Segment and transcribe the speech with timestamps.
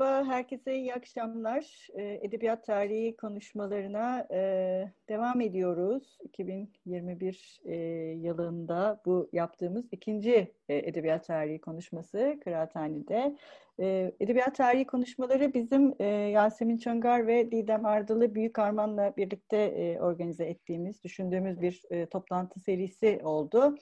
[0.00, 1.88] Merhaba, herkese iyi akşamlar.
[1.96, 4.26] Edebiyat tarihi konuşmalarına
[5.08, 6.18] devam ediyoruz.
[6.22, 7.60] 2021
[8.14, 13.36] yılında bu yaptığımız ikinci edebiyat tarihi konuşması Kıraathane'de.
[14.20, 21.60] Edebiyat tarihi konuşmaları bizim Yasemin Çangar ve Didem Ardalı Büyük Arman'la birlikte organize ettiğimiz, düşündüğümüz
[21.60, 23.78] bir toplantı serisi oldu.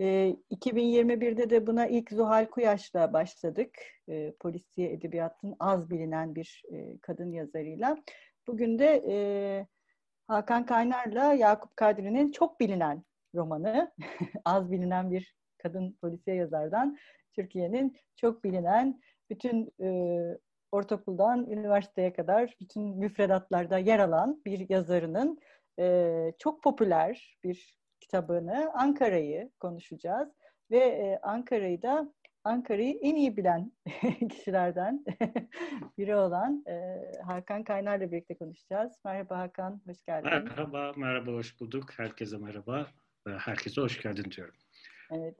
[0.00, 3.78] 2021'de de buna ilk Zuhal Kuyaş'la başladık.
[4.08, 7.96] E, polisiye edebiyatın az bilinen bir e, kadın yazarıyla.
[8.46, 9.16] Bugün de e,
[10.28, 13.92] Hakan Kaynar'la Yakup Kadri'nin çok bilinen romanı,
[14.44, 16.98] az bilinen bir kadın polisiye yazardan
[17.32, 19.88] Türkiye'nin çok bilinen bütün e,
[20.72, 25.38] ortaokuldan üniversiteye kadar bütün müfredatlarda yer alan bir yazarının
[25.78, 30.28] e, çok popüler bir kitabını, Ankara'yı konuşacağız.
[30.70, 32.12] Ve e, Ankara'yı da
[32.44, 33.72] Ankara'yı en iyi bilen
[34.30, 35.04] kişilerden
[35.98, 38.92] biri olan e, Hakan Kaynar'la birlikte konuşacağız.
[39.04, 40.30] Merhaba Hakan, hoş geldin.
[40.30, 41.90] Merhaba, merhaba, hoş bulduk.
[41.96, 42.86] Herkese merhaba.
[43.38, 44.54] Herkese hoş geldin diyorum.
[45.10, 45.36] Evet.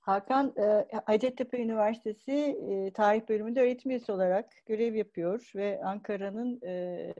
[0.00, 7.14] Hakan, e, Hacettepe Üniversitesi e, Tarih Bölümünde öğretim üyesi olarak görev yapıyor ve Ankara'nın e,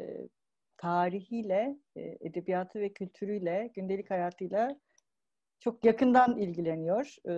[0.80, 4.80] tarihiyle, e, edebiyatı ve kültürüyle, gündelik hayatıyla
[5.60, 7.16] çok yakından ilgileniyor.
[7.28, 7.34] E,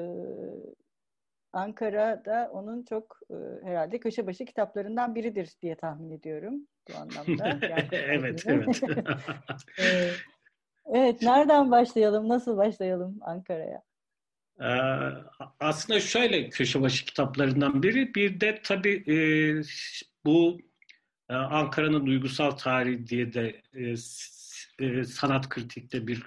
[1.53, 3.35] Ankara'da onun çok e,
[3.67, 6.55] herhalde köşe başı kitaplarından biridir diye tahmin ediyorum
[6.91, 7.59] bu anlamda.
[7.93, 8.83] evet, evet.
[10.87, 13.83] evet, nereden başlayalım, nasıl başlayalım Ankara'ya?
[15.61, 19.05] aslında şöyle köşe başı kitaplarından biri, bir de tabii
[20.25, 20.72] bu ee,
[21.35, 23.95] Ankara'nın duygusal tarihi diye de e,
[24.87, 26.23] e, sanat kritikte bir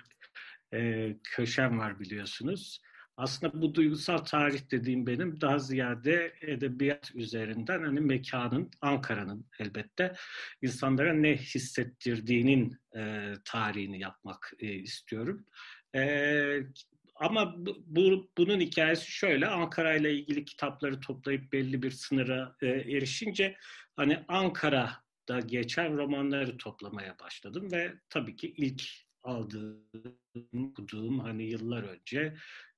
[0.73, 2.81] e, köşem var biliyorsunuz.
[3.17, 10.13] Aslında bu duygusal tarih dediğim benim daha ziyade edebiyat üzerinden hani mekanın, Ankara'nın elbette
[10.61, 15.45] insanlara ne hissettirdiğinin e, tarihini yapmak e, istiyorum.
[15.95, 16.59] E,
[17.15, 23.55] ama bu, bunun hikayesi şöyle, Ankara ile ilgili kitapları toplayıp belli bir sınıra e, erişince
[23.95, 28.83] hani Ankara'da geçen romanları toplamaya başladım ve tabii ki ilk
[29.23, 29.83] aldığım,
[30.53, 32.35] okuduğum hani yıllar önce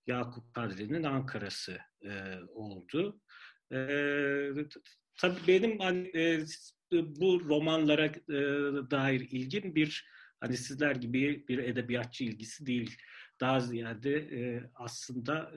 [0.08, 3.22] Yakup Kadri'nin Ankara'sı e, oldu.
[3.72, 3.78] E,
[5.18, 6.46] tabii benim hani e,
[6.92, 8.40] bu romanlara e,
[8.92, 10.08] dair ilgim bir
[10.40, 12.98] hani sizler gibi bir edebiyatçı ilgisi değil.
[13.40, 15.52] Daha ziyade e, aslında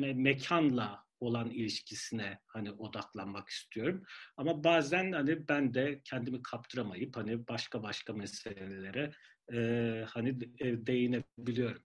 [0.00, 4.02] e, mekanla olan ilişkisine hani odaklanmak istiyorum.
[4.36, 9.12] Ama bazen hani ben de kendimi kaptıramayıp hani başka başka meselelere
[9.52, 9.58] e,
[10.08, 10.28] hani
[10.60, 11.82] e, değinebiliyorum.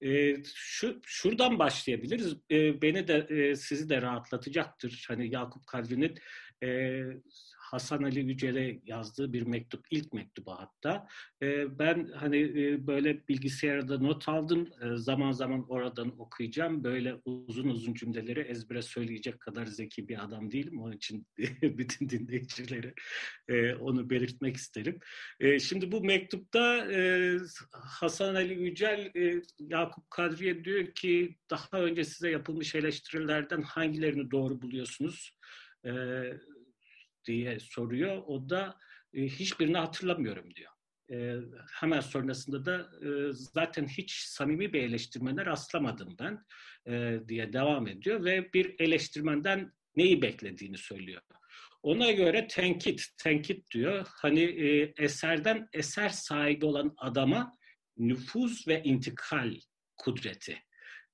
[0.00, 2.36] E, şu şuradan başlayabiliriz.
[2.50, 5.04] E, beni de e, sizi de rahatlatacaktır.
[5.08, 6.18] Hani Yakup Kadri'nin
[6.62, 7.00] e,
[7.70, 11.06] Hasan Ali Yücel'e yazdığı bir mektup, ilk mektubu hatta.
[11.42, 14.68] E, ben hani e, böyle bilgisayarda not aldım.
[14.82, 16.84] E, zaman zaman oradan okuyacağım.
[16.84, 20.80] Böyle uzun uzun cümleleri ezbere söyleyecek kadar zeki bir adam değilim.
[20.80, 21.26] Onun için
[21.62, 22.94] bütün dinleyicilere
[23.48, 24.98] e, onu belirtmek isterim.
[25.40, 27.36] E, şimdi bu mektupta e,
[27.72, 34.62] Hasan Ali Yücel e, Yakup Kadri'ye diyor ki daha önce size yapılmış eleştirilerden hangilerini doğru
[34.62, 35.38] buluyorsunuz?
[35.84, 35.90] E,
[37.28, 38.22] diye soruyor.
[38.26, 38.78] O da
[39.14, 40.72] e, hiçbirini hatırlamıyorum diyor.
[41.12, 41.36] E,
[41.72, 46.44] hemen sonrasında da e, zaten hiç samimi bir eleştirmene rastlamadım ben
[46.92, 51.22] e, diye devam ediyor ve bir eleştirmenden neyi beklediğini söylüyor.
[51.82, 54.06] Ona göre tenkit, tenkit diyor.
[54.10, 57.52] Hani e, eserden eser sahibi olan adama
[57.96, 59.54] nüfuz ve intikal
[59.96, 60.62] kudreti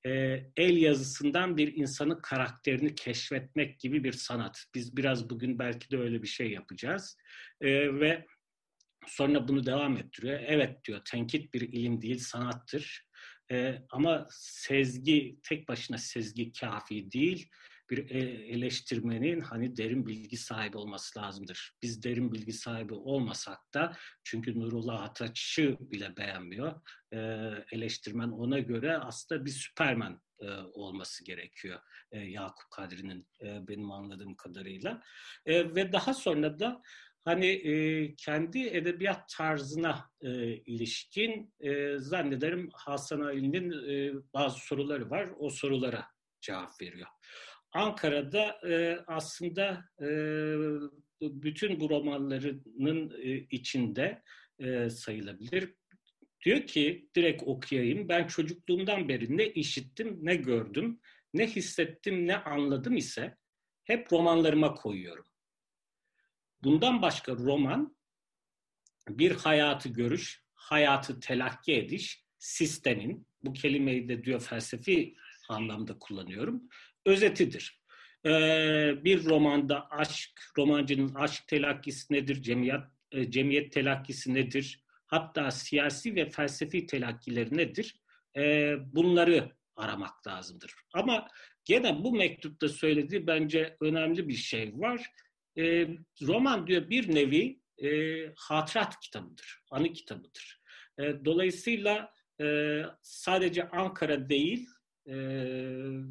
[0.06, 4.64] e, el yazısından bir insanın karakterini keşfetmek gibi bir sanat.
[4.74, 7.16] Biz biraz bugün belki de öyle bir şey yapacağız.
[7.60, 8.26] E, ve
[9.06, 10.40] sonra bunu devam ettiriyor.
[10.46, 13.06] Evet diyor, tenkit bir ilim değil, sanattır.
[13.50, 17.50] E, ama sezgi, tek başına sezgi kafi değil
[17.90, 21.72] bir e, eleştirmenin hani derin bilgi sahibi olması lazımdır.
[21.82, 26.80] Biz derin bilgi sahibi olmasak da çünkü Nurullah Ataç'ı bile beğenmiyor.
[27.12, 27.18] E,
[27.72, 31.80] eleştirmen ona göre aslında bir süpermen e, olması gerekiyor
[32.12, 35.02] Yakup Kadri'nin benim anladığım kadarıyla.
[35.46, 36.82] Ve daha sonra da
[37.24, 45.28] hani e, kendi edebiyat tarzına e, ilişkin e, zannederim Hasan Ali'nin e, bazı soruları var.
[45.38, 46.06] O sorulara
[46.40, 47.08] cevap veriyor.
[47.74, 50.06] Ankara'da e, aslında e,
[51.20, 54.22] bütün bu romanlarının e, içinde
[54.58, 55.74] e, sayılabilir.
[56.44, 58.08] Diyor ki direkt okuyayım.
[58.08, 61.00] Ben çocukluğumdan beri ne işittim ne gördüm,
[61.34, 63.36] ne hissettim ne anladım ise
[63.84, 65.24] hep romanlarıma koyuyorum.
[66.64, 67.96] Bundan başka roman
[69.08, 75.14] bir hayatı görüş, hayatı telakki ediş, sistemin, bu kelimeyi de diyor felsefi
[75.48, 76.68] anlamda kullanıyorum,
[77.06, 77.80] özetidir.
[78.26, 82.80] Ee, bir romanda aşk, romancının aşk telakkisi nedir, cemiyet,
[83.12, 88.00] e, cemiyet telakkisi nedir, hatta siyasi ve felsefi telakkileri nedir?
[88.36, 90.74] Ee, bunları aramak lazımdır.
[90.92, 91.28] Ama
[91.64, 95.10] gene bu mektupta söylediği bence önemli bir şey var.
[95.58, 95.88] Ee,
[96.22, 97.88] roman diyor bir nevi e,
[98.36, 100.62] hatırat kitabıdır, anı kitabıdır.
[100.98, 104.68] E, dolayısıyla e, sadece Ankara değil,
[105.06, 105.14] e,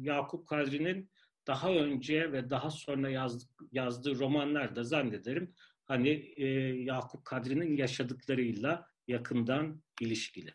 [0.00, 1.10] Yakup Kadri'nin
[1.46, 5.54] daha önce ve daha sonra yazdığı, yazdığı romanlar da zannederim
[5.84, 6.46] hani e,
[6.82, 10.54] Yakup Kadri'nin yaşadıklarıyla yakından ilişkili.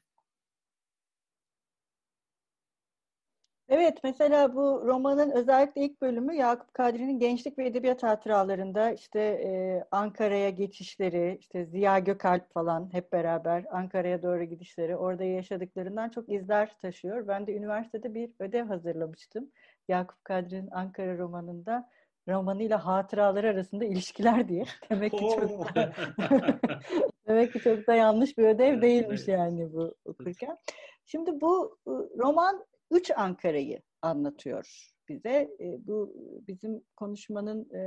[3.69, 9.83] Evet, mesela bu romanın özellikle ilk bölümü Yakup Kadri'nin gençlik ve edebiyat hatıralarında işte e,
[9.91, 16.77] Ankara'ya geçişleri, işte Ziya Gökalp falan hep beraber Ankara'ya doğru gidişleri, orada yaşadıklarından çok izler
[16.81, 17.27] taşıyor.
[17.27, 19.51] Ben de üniversitede bir ödev hazırlamıştım.
[19.87, 21.89] Yakup Kadri'nin Ankara romanında
[22.27, 24.63] romanıyla hatıraları arasında ilişkiler diye.
[24.89, 25.93] Demek ki çok da,
[27.27, 30.57] demek ki çok da yanlış bir ödev değilmiş yani bu okurken.
[31.05, 31.77] Şimdi bu
[32.17, 35.49] roman üç Ankara'yı anlatıyor bize.
[35.59, 36.13] E, bu
[36.47, 37.81] bizim konuşmanın e,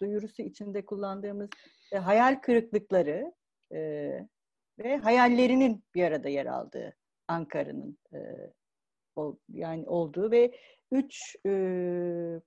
[0.00, 1.50] duyurusu içinde kullandığımız
[1.92, 3.32] e, hayal kırıklıkları
[3.72, 3.78] e,
[4.78, 6.96] ve hayallerinin bir arada yer aldığı
[7.28, 8.18] Ankara'nın e,
[9.16, 10.52] ol, yani olduğu ve
[10.92, 11.50] üç e,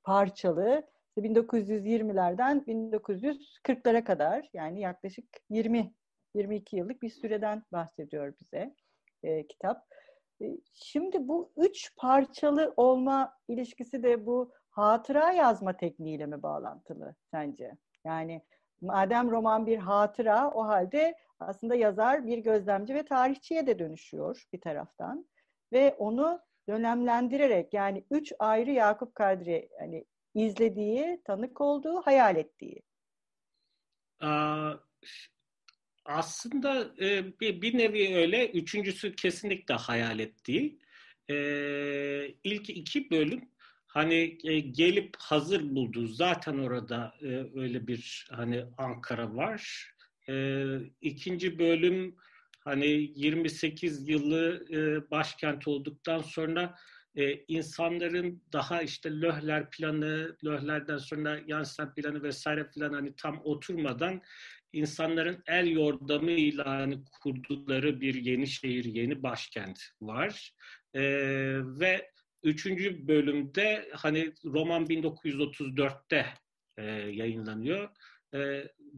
[0.04, 0.84] parçalı
[1.18, 5.94] 1920'lerden 1940'lara kadar yani yaklaşık 20
[6.36, 8.76] 22 yıllık bir süreden bahsediyor bize
[9.24, 9.86] e, kitap.
[10.42, 17.78] E, şimdi bu üç parçalı olma ilişkisi de bu hatıra yazma tekniğiyle mi bağlantılı sence?
[18.06, 18.42] Yani
[18.82, 24.62] madem roman bir hatıra o halde aslında yazar bir gözlemci ve tarihçiye de dönüşüyor bir
[24.62, 25.26] taraftan.
[25.72, 26.40] Ve onu
[26.70, 32.82] dönemlendirerek yani üç ayrı Yakup Kadri yani izlediği, tanık olduğu, hayal ettiği.
[34.20, 34.74] Aa,
[36.06, 38.52] aslında e, bir, bir nevi öyle.
[38.52, 40.80] Üçüncüsü kesinlikle hayal ettiği.
[41.30, 41.36] E,
[42.44, 43.50] ilk iki bölüm
[43.88, 49.92] hani e, gelip hazır bulduğu zaten orada e, öyle bir hani Ankara var.
[50.30, 50.66] E,
[51.02, 52.16] ikinci bölüm
[52.60, 56.76] hani 28 yılı e, başkent olduktan sonra
[57.16, 64.22] e, insanların daha işte Löhler planı, Löhler'den sonra Yansen planı vesaire falan hani tam oturmadan
[64.74, 70.54] insanların el yordamıyla hani kurdukları bir yeni şehir, yeni başkent var.
[70.94, 71.02] E,
[71.80, 72.12] ve
[72.44, 76.26] üçüncü bölümde hani roman 1934'te
[76.78, 77.90] e, yayınlanıyor.
[78.34, 78.40] E,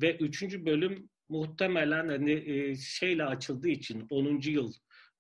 [0.02, 4.42] ve üçüncü bölüm muhtemelen hani e, şeyle açıldığı için 10.
[4.44, 4.74] yıl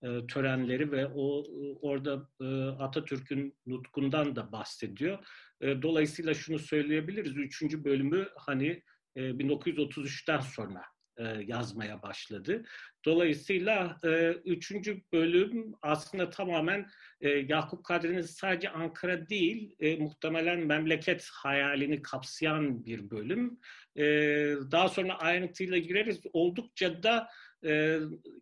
[0.03, 1.43] e, törenleri ve o
[1.81, 2.45] orada e,
[2.83, 5.25] Atatürk'ün nutkundan da bahsediyor.
[5.61, 7.37] E, dolayısıyla şunu söyleyebiliriz.
[7.37, 8.83] Üçüncü bölümü hani
[9.15, 10.81] 1933'ten sonra
[11.45, 12.63] yazmaya başladı.
[13.05, 13.99] Dolayısıyla
[14.45, 16.89] üçüncü bölüm aslında tamamen
[17.21, 23.59] Yakup Kadri'nin sadece Ankara değil, muhtemelen memleket hayalini kapsayan bir bölüm.
[24.71, 26.21] Daha sonra ayrıntıyla gireriz.
[26.33, 27.27] Oldukça da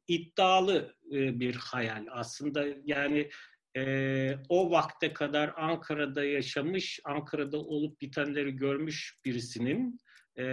[0.08, 2.66] iddialı bir hayal aslında.
[2.86, 3.30] Yani
[3.78, 10.00] e, o vakte kadar Ankara'da yaşamış, Ankara'da olup bitenleri görmüş birisinin
[10.40, 10.46] e,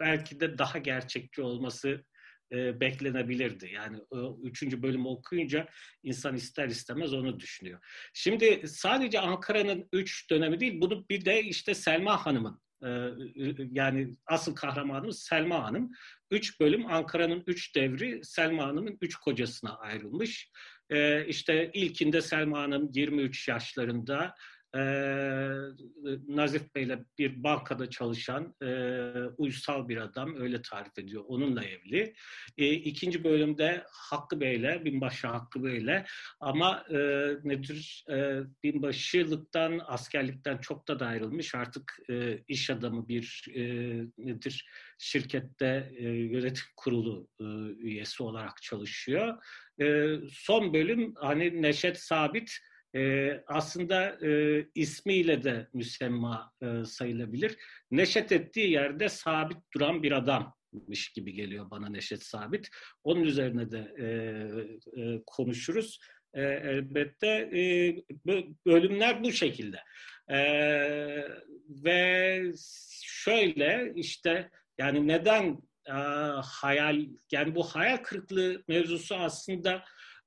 [0.00, 2.04] belki de daha gerçekçi olması
[2.52, 3.70] e, beklenebilirdi.
[3.72, 5.68] Yani o üçüncü bölümü okuyunca
[6.02, 7.80] insan ister istemez onu düşünüyor.
[8.14, 12.88] Şimdi sadece Ankara'nın üç dönemi değil, bunu bir de işte Selma Hanım'ın e,
[13.70, 15.90] yani asıl kahramanımız Selma Hanım.
[16.30, 20.50] Üç bölüm Ankara'nın üç devri Selma Hanım'ın üç kocasına ayrılmış.
[20.90, 24.34] E, işte ilkinde Selma Hanım 23 yaşlarında
[24.76, 24.80] e,
[26.28, 28.68] Nazif Bey'le bir bankada çalışan e,
[29.36, 31.24] uysal bir adam öyle tarif ediyor.
[31.26, 32.14] Onunla evli.
[32.58, 36.04] E, ikinci bölümde Hakkı Bey'le, Binbaşı Hakkı Bey'le
[36.40, 36.98] ama e,
[37.44, 41.54] nedir e, binbaşılıktan, askerlikten çok da ayrılmış.
[41.54, 43.62] Artık e, iş adamı bir e,
[44.18, 44.66] nedir
[44.98, 47.44] şirkette e, yönetim kurulu e,
[47.78, 49.44] üyesi olarak çalışıyor.
[49.80, 52.58] E, son bölüm hani Neşet Sabit
[52.94, 57.56] e, aslında e, ismiyle de müsemma e, sayılabilir.
[57.90, 62.68] Neşet ettiği yerde sabit duran bir adammış gibi geliyor bana Neşet Sabit.
[63.04, 64.06] Onun üzerine de e,
[65.02, 65.98] e, konuşuruz.
[66.34, 67.60] E, elbette e,
[68.66, 69.78] bölümler bu şekilde.
[70.28, 70.38] E,
[71.68, 72.42] ve
[73.04, 75.92] şöyle işte yani neden e,
[76.42, 79.84] hayal yani bu hayal kırıklığı mevzusu aslında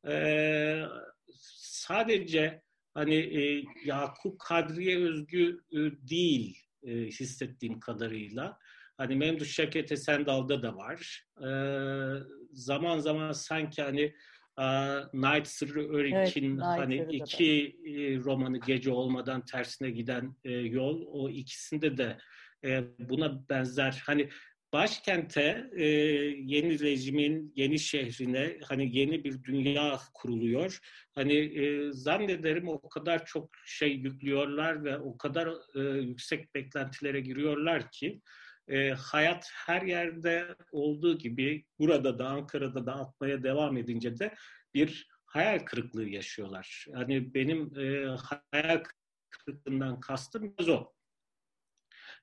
[0.08, 0.84] e,
[1.34, 2.62] sadece
[2.94, 5.78] hani e, Yakup Kadriye özgü e,
[6.10, 8.58] değil e, hissettiğim kadarıyla.
[8.98, 11.26] Hani Memduh Şevket Esendal'da da var.
[11.38, 11.50] E,
[12.54, 14.14] zaman zaman sanki hani
[14.60, 14.66] e,
[15.14, 21.30] Night Sırrı Örik'in evet, hani iki e, romanı Gece Olmadan Tersine Giden e, Yol o
[21.30, 22.18] ikisinde de
[22.66, 24.30] e, buna benzer hani
[24.74, 30.80] başkente e, yeni rejimin yeni şehrine hani yeni bir dünya kuruluyor.
[31.16, 37.92] Hani e, zannederim o kadar çok şey yüklüyorlar ve o kadar e, yüksek beklentilere giriyorlar
[37.92, 38.22] ki
[38.68, 44.36] e, hayat her yerde olduğu gibi burada da Ankara'da da atmaya devam edince de
[44.74, 46.86] bir hayal kırıklığı yaşıyorlar.
[46.90, 48.16] Yani benim e,
[48.52, 48.84] hayal
[49.30, 50.94] kırıklığından kastım o.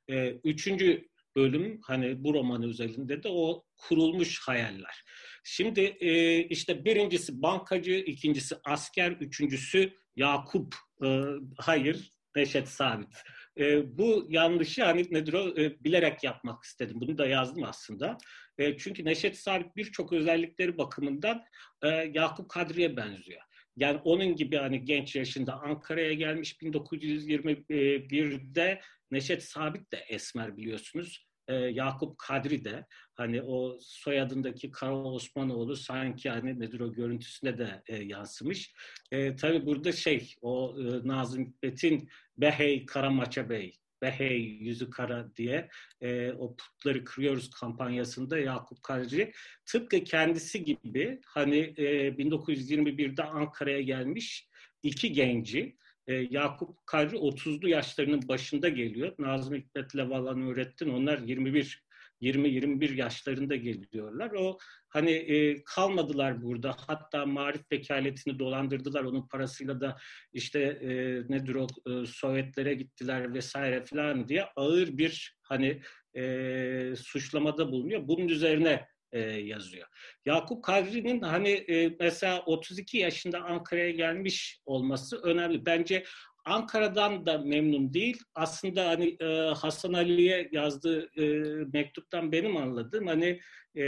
[0.08, 5.04] E, üçüncü bölüm hani bu roman özelinde de o kurulmuş hayaller.
[5.44, 10.74] Şimdi e, işte birincisi bankacı, ikincisi asker, üçüncüsü Yakup,
[11.04, 11.22] e,
[11.58, 13.22] hayır Neşet Sabit.
[13.58, 17.00] E, bu yanlışı hani nedir o e, bilerek yapmak istedim.
[17.00, 18.18] Bunu da yazdım aslında.
[18.58, 21.44] E, çünkü Neşet Sabit birçok özellikleri bakımından
[21.82, 23.42] e, Yakup Kadri'ye benziyor.
[23.76, 28.80] Yani onun gibi hani genç yaşında Ankara'ya gelmiş 1921'de
[29.10, 36.30] Neşet Sabit de esmer biliyorsunuz e, Yakup Kadri de hani o soyadındaki Kara Osmanoğlu sanki
[36.30, 38.74] hani nedir o görüntüsüne de e, yansımış.
[39.12, 45.68] E, tabii burada şey o e, Nazım Hikmet'in Behey Karamaça Bey Behey yüzü kara diye
[46.00, 49.32] e, o putları kırıyoruz kampanyasında Yakup Kadri
[49.66, 54.48] tıpkı kendisi gibi hani e, 1921'de Ankara'ya gelmiş
[54.82, 55.76] iki genci
[56.06, 59.14] e, Yakup Kadri 30'lu yaşlarının başında geliyor.
[59.18, 61.86] Nazım Hikmet'le Valan Öğrettin onlar 21
[62.22, 64.30] 20-21 yaşlarında geliyorlar.
[64.32, 64.58] O
[64.96, 66.76] hani e, kalmadılar burada.
[66.86, 69.04] Hatta marif vekaletini dolandırdılar.
[69.04, 69.96] Onun parasıyla da
[70.32, 70.88] işte e,
[71.32, 75.82] nedir o e, Sovyetlere gittiler vesaire falan diye ağır bir hani
[76.16, 78.08] e, suçlamada bulunuyor.
[78.08, 79.88] Bunun üzerine e, yazıyor.
[80.26, 85.66] Yakup Kadri'nin hani e, mesela 32 yaşında Ankara'ya gelmiş olması önemli.
[85.66, 86.04] Bence
[86.46, 88.22] Ankara'dan da memnun değil.
[88.34, 89.24] Aslında hani e,
[89.54, 91.24] Hasan Ali'ye yazdığı e,
[91.72, 93.40] mektuptan benim anladığım hani
[93.74, 93.86] e,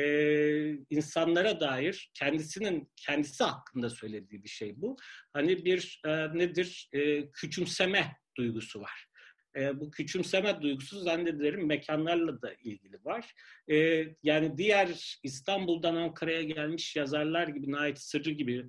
[0.90, 4.96] insanlara dair kendisinin kendisi hakkında söylediği bir şey bu.
[5.32, 9.08] Hani bir e, nedir e, küçümseme duygusu var.
[9.56, 13.34] E, bu küçümseme duygusu zannederim mekanlarla da ilgili var.
[13.70, 18.68] E, yani diğer İstanbul'dan Ankara'ya gelmiş yazarlar gibi, Nait Sırrı gibi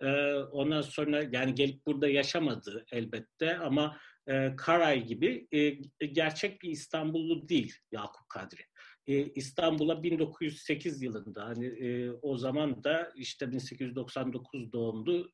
[0.00, 5.70] e, ondan sonra yani gelip burada yaşamadı elbette ama e, Karay gibi e,
[6.06, 8.60] gerçek bir İstanbullu değil Yakup Kadri.
[9.06, 15.30] E, İstanbul'a 1908 yılında hani e, o zaman da işte 1899 doğumlu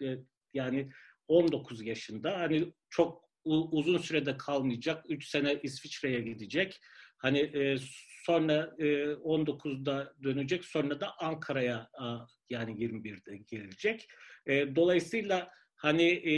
[0.00, 0.18] e, e,
[0.54, 0.90] yani
[1.28, 5.04] 19 yaşında hani çok uzun sürede kalmayacak.
[5.08, 6.80] 3 sene İsviçre'ye gidecek.
[7.18, 7.76] Hani e,
[8.24, 10.64] sonra e, 19'da dönecek.
[10.64, 11.90] Sonra da Ankara'ya
[12.50, 14.08] yani 21'de gelecek.
[14.46, 16.34] E, dolayısıyla hani e,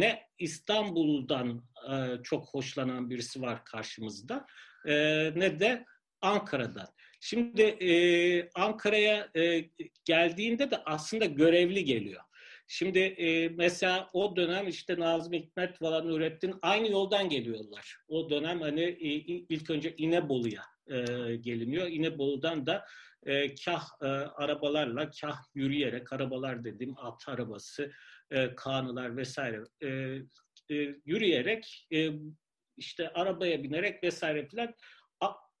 [0.00, 4.46] ne İstanbul'dan e, çok hoşlanan birisi var karşımızda
[4.86, 4.94] e,
[5.34, 5.84] ne de
[6.20, 6.86] Ankara'dan.
[7.20, 7.90] Şimdi e,
[8.54, 9.64] Ankara'ya e,
[10.04, 12.20] geldiğinde de aslında görevli geliyor.
[12.68, 17.96] Şimdi e, mesela o dönem işte Nazım Hikmet falan Nurettin aynı yoldan geliyorlar.
[18.08, 19.08] O dönem hani e,
[19.48, 20.96] ilk önce İnebolu'ya e,
[21.36, 21.86] geliniyor.
[21.86, 22.84] İnebolu'dan da
[23.26, 27.92] e, kah e, arabalarla, kah yürüyerek, arabalar dediğim at arabası,
[28.30, 29.88] e, kanılar vesaire e,
[30.76, 32.10] e, yürüyerek, e,
[32.76, 34.74] işte arabaya binerek vesaire filan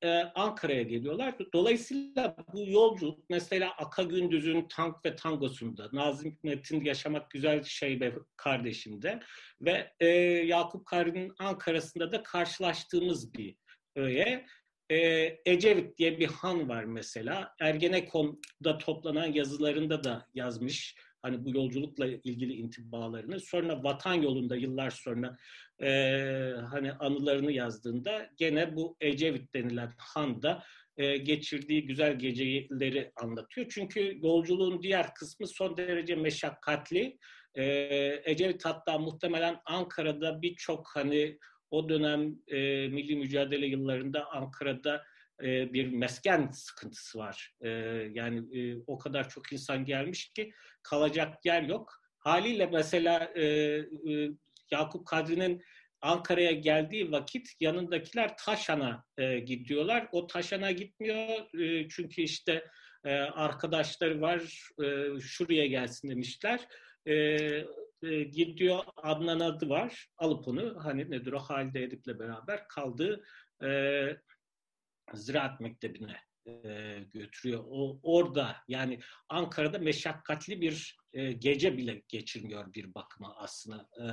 [0.04, 1.34] e, Ankara'ya geliyorlar.
[1.52, 8.00] Dolayısıyla bu yolculuk mesela Aka Gündüz'ün Tank ve Tangosu'nda, Nazım Hikmet'in Yaşamak Güzel Şey
[8.36, 9.20] Kardeşim'de
[9.60, 10.06] ve e,
[10.46, 13.56] Yakup Kadri'nin Ankara'sında da karşılaştığımız bir
[13.96, 14.46] öğe.
[14.94, 17.54] E, Ecevit diye bir han var mesela.
[17.60, 23.40] Ergenekon'da toplanan yazılarında da yazmış hani bu yolculukla ilgili intibalarını.
[23.40, 25.36] Sonra Vatan Yolu'nda yıllar sonra
[25.82, 25.88] e,
[26.70, 30.62] hani anılarını yazdığında gene bu Ecevit denilen han da
[30.96, 33.66] e, geçirdiği güzel geceleri anlatıyor.
[33.70, 37.18] Çünkü yolculuğun diğer kısmı son derece meşakkatli.
[37.54, 37.64] E,
[38.24, 41.38] Ecevit hatta muhtemelen Ankara'da birçok hani
[41.74, 45.04] o dönem e, milli mücadele yıllarında Ankara'da
[45.42, 47.52] e, bir mesken sıkıntısı var.
[47.60, 47.68] E,
[48.14, 50.52] yani e, o kadar çok insan gelmiş ki
[50.82, 51.92] kalacak yer yok.
[52.18, 53.84] Haliyle mesela e, e,
[54.70, 55.62] Yakup Kadri'nin
[56.00, 60.08] Ankara'ya geldiği vakit yanındakiler Taşan'a e, gidiyorlar.
[60.12, 62.64] O Taşan'a gitmiyor e, çünkü işte
[63.04, 66.60] e, arkadaşları var e, şuraya gelsin demişler.
[67.08, 67.36] E,
[68.04, 73.24] e, gidiyor Adnan adı var alıp onu hani nedir o Halide Edip'le beraber kaldığı
[73.64, 73.70] e,
[75.14, 77.64] Ziraat Mektebi'ne e, götürüyor.
[77.66, 84.04] O orada yani Ankara'da meşakkatli bir e, gece bile geçirmiyor bir bakıma aslında e,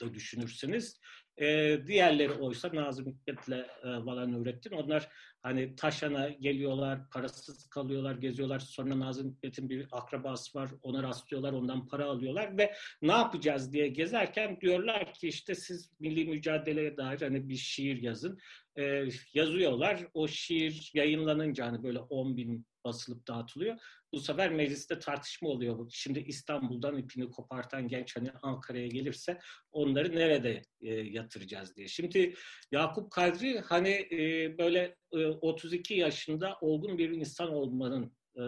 [0.00, 1.00] da düşünürseniz.
[1.36, 4.72] E, diğerleri oysa Nazım Hikmet'le e, Valan Nurettin.
[4.72, 5.08] Onlar
[5.42, 8.58] hani Taşan'a geliyorlar, parasız kalıyorlar, geziyorlar.
[8.58, 13.88] Sonra Nazım Hikmet'in bir akrabası var, ona rastlıyorlar, ondan para alıyorlar ve ne yapacağız diye
[13.88, 18.38] gezerken diyorlar ki işte siz milli mücadeleye dair hani bir şiir yazın.
[18.78, 20.06] E, yazıyorlar.
[20.14, 23.76] O şiir yayınlanınca hani böyle 10 bin basılıp dağıtılıyor.
[24.12, 25.90] Bu sefer mecliste tartışma oluyor.
[25.92, 29.38] Şimdi İstanbul'dan ipini kopartan genç hani Ankara'ya gelirse
[29.72, 31.88] onları nerede e, yatıracağız diye.
[31.88, 32.34] Şimdi
[32.72, 38.42] Yakup Kadri hani e, böyle 32 yaşında olgun bir insan olmanın e,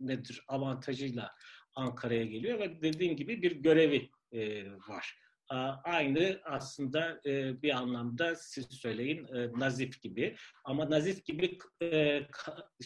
[0.00, 1.34] nedir avantajıyla
[1.74, 5.18] Ankara'ya geliyor ve dediğin gibi bir görevi e, var
[5.84, 12.20] aynı aslında e, bir anlamda siz söyleyin e, nazif gibi ama nazif gibi e,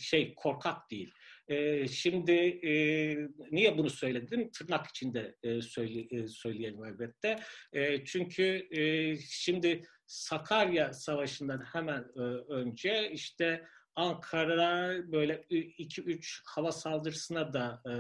[0.01, 1.13] şey korkak değil.
[1.91, 2.61] Şimdi
[3.51, 4.51] niye bunu söyledim?
[4.51, 5.37] Tırnak içinde
[6.29, 7.41] söyleyelim elbette.
[8.05, 8.69] Çünkü
[9.29, 12.19] şimdi Sakarya Savaşı'ndan hemen
[12.49, 13.67] önce işte
[13.97, 17.93] Ankara böyle 2-3 hava saldırısına da e,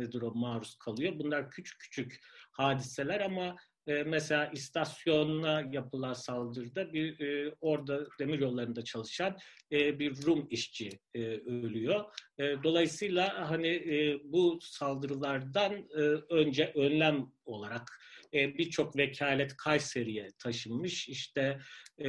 [0.00, 1.12] nedir o maruz kalıyor.
[1.18, 3.56] Bunlar küçük küçük hadiseler ama
[3.88, 9.36] e, mesela istasyonuna yapılan saldırıda bir e, orada demir yollarında çalışan
[9.72, 12.04] e, bir Rum işçi e, ölüyor.
[12.38, 16.00] E, dolayısıyla hani e, bu saldırılardan e,
[16.34, 18.00] önce önlem olarak
[18.34, 21.08] e, birçok vekalet Kayseri'ye taşınmış.
[21.08, 21.58] İşte
[21.98, 22.08] e,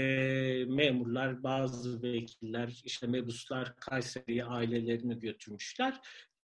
[0.66, 6.00] memurlar, bazı vekiller, işte mebuslar Kayseri'ye ailelerini götürmüşler.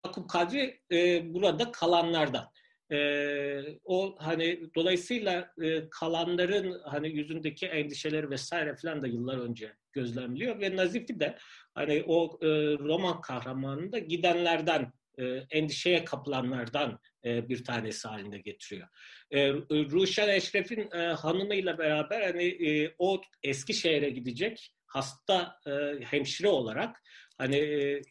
[0.06, 2.52] Yakup Kadri e, burada kalanlardan.
[2.92, 10.60] E, o hani dolayısıyla e, kalanların hani yüzündeki endişeleri vesaire falan da yıllar önce gözlemliyor
[10.60, 11.38] ve Nazif'i de
[11.74, 18.88] hani o e, roman kahramanında gidenlerden e, endişeye kapılanlardan e, bir tanesi halinde getiriyor.
[19.32, 25.72] E, Ruşen Eşref'in e, hanımıyla beraber hani e, o Eskişehir'e gidecek hasta e,
[26.06, 27.02] hemşire olarak
[27.38, 28.02] hani e,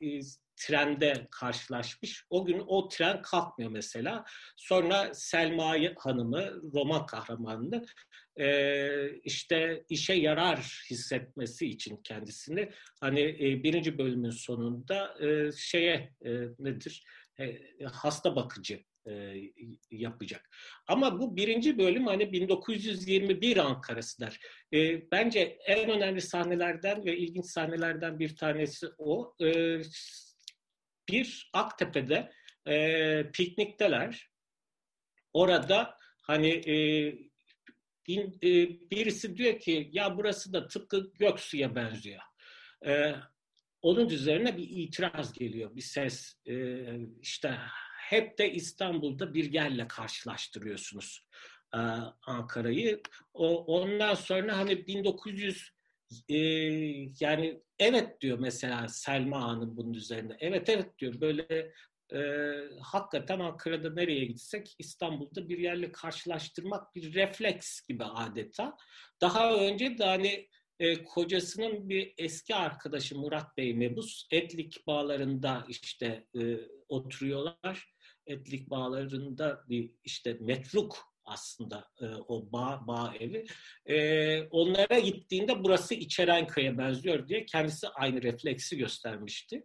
[0.56, 2.24] trende karşılaşmış.
[2.30, 4.24] O gün o tren kalkmıyor mesela.
[4.56, 7.84] Sonra Selma Hanım'ı, roman kahramanını
[8.40, 16.30] e, işte işe yarar hissetmesi için kendisini hani e, birinci bölümün sonunda e, şeye e,
[16.58, 17.04] nedir
[17.40, 19.34] e, hasta bakıcı e,
[19.90, 20.50] yapacak.
[20.88, 24.40] Ama bu birinci bölüm hani 1921 Ankara'sıdır.
[24.72, 29.34] E, bence en önemli sahnelerden ve ilginç sahnelerden bir tanesi o.
[29.42, 29.78] E,
[31.08, 32.32] bir Aktepe'de
[32.66, 34.30] e, piknikteler.
[35.32, 36.76] Orada hani e,
[38.06, 38.50] in, e,
[38.90, 42.20] birisi diyor ki ya burası da tıpkı Göksu'ya benziyor.
[42.86, 43.14] E,
[43.82, 46.36] onun üzerine bir itiraz geliyor, bir ses.
[46.46, 46.84] E,
[47.20, 47.58] işte
[47.98, 51.26] hep de İstanbul'da bir yerle karşılaştırıyorsunuz
[51.74, 51.78] e,
[52.26, 53.02] Ankara'yı.
[53.34, 55.73] ondan sonra hani 1900
[56.28, 56.36] e,
[57.20, 60.36] yani evet diyor mesela Selma Hanım bunun üzerinde.
[60.40, 61.72] Evet evet diyor böyle
[62.12, 62.18] e,
[62.80, 68.76] hakikaten Ankara'da nereye gitsek İstanbul'da bir yerle karşılaştırmak bir refleks gibi adeta.
[69.20, 70.48] Daha önce de hani
[70.78, 76.56] e, kocasının bir eski arkadaşı Murat Bey Mebus Etlik bağlarında işte e,
[76.88, 77.94] oturuyorlar.
[78.26, 83.46] Etlik bağlarında bir işte metruk aslında e, o bağ, bağ evi.
[83.86, 89.64] E, onlara gittiğinde burası İçerenköy'e benziyor diye kendisi aynı refleksi göstermişti.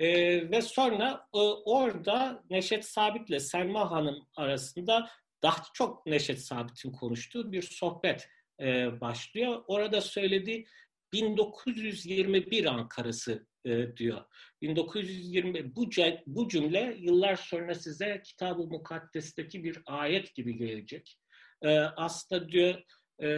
[0.00, 0.10] E,
[0.50, 5.10] ve sonra e, orada Neşet Sabit'le Selma Hanım arasında
[5.42, 8.28] daha çok Neşet Sabit'in konuştuğu bir sohbet
[8.60, 9.64] e, başlıyor.
[9.66, 10.66] Orada söylediği
[11.12, 14.24] 1921 Ankara'sı e, diyor.
[14.62, 15.90] 1920 bu,
[16.26, 21.18] bu cümle yıllar sonra size Kitab-ı Mukaddes'teki bir ayet gibi gelecek.
[21.62, 22.82] E, aslında diyor
[23.22, 23.28] e,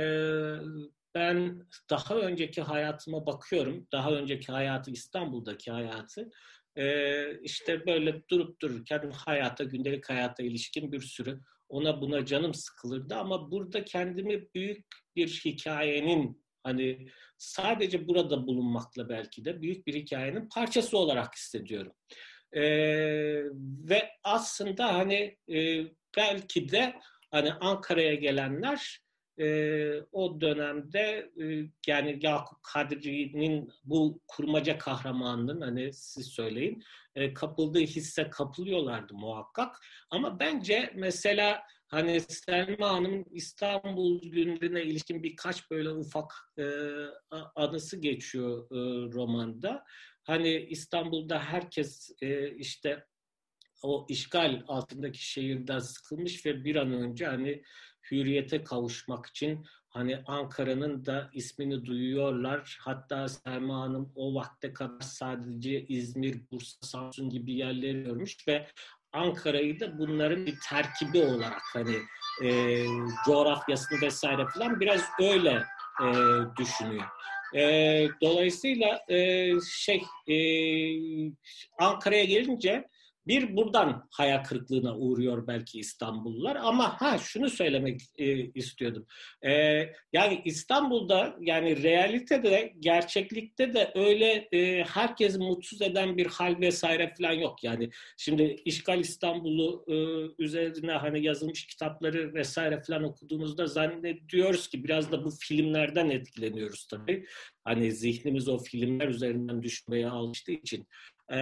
[1.14, 3.86] ben daha önceki hayatıma bakıyorum.
[3.92, 6.30] Daha önceki hayatı İstanbul'daki hayatı.
[6.76, 13.14] E, işte böyle durup dururken hayata, gündelik hayata ilişkin bir sürü ona buna canım sıkılırdı
[13.14, 14.86] ama burada kendimi büyük
[15.16, 21.92] bir hikayenin hani sadece burada bulunmakla belki de büyük bir hikayenin parçası olarak hissediyorum.
[22.52, 22.62] Ee,
[23.88, 25.84] ve aslında hani e,
[26.16, 26.94] belki de
[27.30, 29.00] hani Ankara'ya gelenler
[29.38, 29.46] e,
[30.12, 31.44] o dönemde e,
[31.86, 36.82] yani Yakup Kadri'nin bu kurmaca kahramanının hani siz söyleyin
[37.14, 39.76] e, kapıldığı hisse kapılıyorlardı muhakkak.
[40.10, 46.64] Ama bence mesela Hani Selma Hanım İstanbul günlerine ilişkin birkaç böyle ufak e,
[47.54, 48.76] anısı geçiyor e,
[49.12, 49.84] romanda.
[50.22, 53.06] Hani İstanbul'da herkes e, işte
[53.82, 57.62] o işgal altındaki şehirden sıkılmış ve bir an önce hani
[58.10, 62.78] hürriyete kavuşmak için hani Ankara'nın da ismini duyuyorlar.
[62.80, 68.66] Hatta Selma Hanım o vakte kadar sadece İzmir, Bursa, Samsun gibi yerleri görmüş ve
[69.16, 71.96] Ankara'yı da bunların bir terkibi olarak hani
[72.42, 72.82] e,
[73.24, 75.64] coğrafyasını vesaire falan biraz öyle
[76.02, 76.06] e,
[76.58, 77.04] düşünüyor.
[77.54, 80.36] E, dolayısıyla e, şey e,
[81.78, 82.88] Ankara'ya gelince
[83.26, 89.06] bir buradan hayal kırıklığına uğruyor belki İstanbullular ama ha şunu söylemek e, istiyordum.
[89.42, 89.52] E,
[90.12, 97.32] yani İstanbul'da yani realitede gerçeklikte de öyle e, herkesi mutsuz eden bir hal vesaire falan
[97.32, 97.64] yok.
[97.64, 99.94] Yani şimdi İşgal İstanbul'u e,
[100.42, 107.26] üzerine hani yazılmış kitapları vesaire falan okuduğumuzda zannediyoruz ki biraz da bu filmlerden etkileniyoruz tabii.
[107.64, 110.86] Hani zihnimiz o filmler üzerinden düşmeye alıştığı için
[111.30, 111.36] e,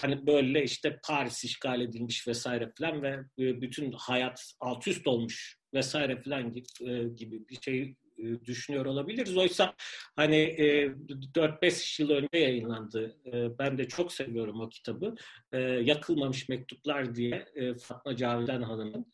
[0.00, 6.22] hani böyle işte Paris işgal edilmiş vesaire falan ve bütün hayat alt üst olmuş vesaire
[6.22, 6.54] falan
[7.16, 7.94] gibi, bir şey
[8.44, 9.36] düşünüyor olabiliriz.
[9.36, 9.74] Oysa
[10.16, 13.16] hani e, 4-5 yıl önce yayınlandı.
[13.58, 15.14] Ben de çok seviyorum o kitabı.
[15.82, 17.48] Yakılmamış Mektuplar diye
[17.80, 19.12] Fatma Cavidan Hanım'ın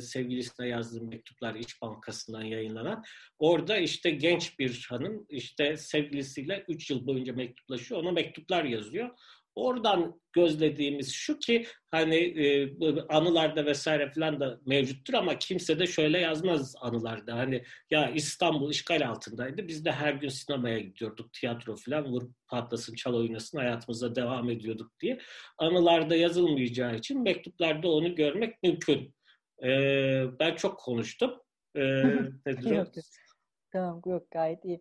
[0.00, 3.04] sevgilisine yazdığı mektuplar İş Bankası'ndan yayınlanan.
[3.38, 8.02] Orada işte genç bir hanım işte sevgilisiyle 3 yıl boyunca mektuplaşıyor.
[8.02, 9.10] Ona mektuplar yazıyor.
[9.58, 12.74] Oradan gözlediğimiz şu ki hani e,
[13.08, 17.34] anılarda vesaire falan da mevcuttur ama kimse de şöyle yazmaz anılarda.
[17.34, 19.68] Hani ya İstanbul işgal altındaydı.
[19.68, 21.32] Biz de her gün sinemaya gidiyorduk.
[21.32, 25.18] Tiyatro falan vur patlasın çal oynasın hayatımıza devam ediyorduk diye.
[25.58, 29.14] Anılarda yazılmayacağı için mektuplarda onu görmek mümkün.
[29.62, 29.68] E,
[30.40, 31.30] ben çok konuştum.
[31.76, 31.80] E,
[32.64, 32.88] yok,
[33.72, 34.80] Tamam yok gayet iyi.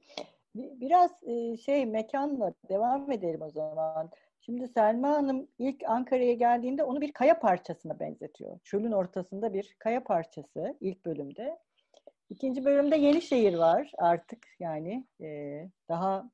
[0.55, 4.11] Biraz e, şey mekanla devam edelim o zaman.
[4.49, 8.59] Şimdi Selma Hanım ilk Ankara'ya geldiğinde onu bir kaya parçasına benzetiyor.
[8.63, 11.57] Çölün ortasında bir kaya parçası ilk bölümde.
[12.29, 16.31] İkinci bölümde Yenişehir var artık yani e, daha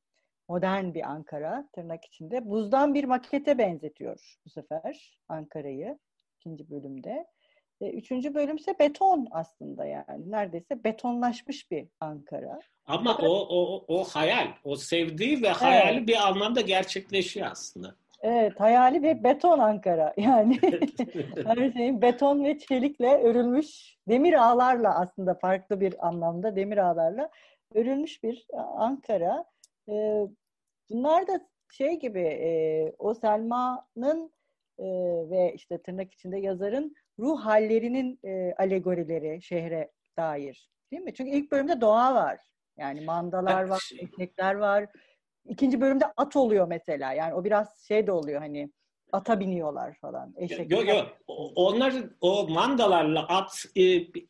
[0.50, 2.50] modern bir Ankara tırnak içinde.
[2.50, 6.00] Buzdan bir makete benzetiyor bu sefer Ankara'yı
[6.40, 7.28] ikinci bölümde.
[7.82, 10.32] E, üçüncü bölüm ise beton aslında yani.
[10.32, 12.60] Neredeyse betonlaşmış bir Ankara.
[12.86, 16.08] Ama o, o, o hayal, o sevdiği ve hayali evet.
[16.08, 18.03] bir anlamda gerçekleşiyor aslında.
[18.24, 20.14] Evet, hayali ve beton Ankara.
[20.18, 20.60] Yani
[21.46, 27.30] her şeyin beton ve çelikle örülmüş, demir ağlarla aslında farklı bir anlamda demir ağlarla
[27.76, 28.46] örülmüş bir
[28.78, 29.46] Ankara.
[29.90, 30.28] Ee,
[30.90, 31.40] bunlar da
[31.72, 34.32] şey gibi e, o Selma'nın
[34.80, 34.86] e,
[35.30, 40.70] ve işte tırnak içinde yazarın ruh hallerinin e, alegorileri şehre dair.
[40.92, 41.14] Değil mi?
[41.14, 42.40] Çünkü ilk bölümde doğa var.
[42.78, 44.86] Yani mandalar var, ekmekler var,
[45.50, 47.14] İkinci bölümde at oluyor mesela.
[47.14, 48.70] Yani o biraz şey de oluyor hani
[49.14, 50.34] ata biniyorlar falan.
[50.38, 50.72] Eşek.
[50.72, 51.18] Yok yok.
[51.56, 53.82] Onlar o mandalarla at e,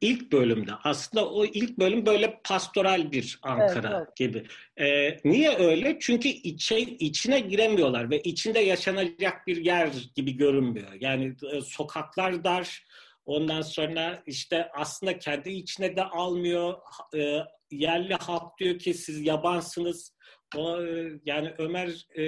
[0.01, 0.71] ilk bölümde.
[0.83, 4.15] Aslında o ilk bölüm böyle pastoral bir Ankara evet, evet.
[4.15, 4.47] gibi.
[4.85, 5.97] E, niye öyle?
[5.99, 10.91] Çünkü içe, içine giremiyorlar ve içinde yaşanacak bir yer gibi görünmüyor.
[10.99, 12.85] Yani e, sokaklar dar.
[13.25, 16.73] Ondan sonra işte aslında kendi içine de almıyor.
[17.15, 17.39] E,
[17.71, 20.13] yerli halk diyor ki siz yabansınız
[20.57, 20.81] o,
[21.25, 22.23] yani Ömer e,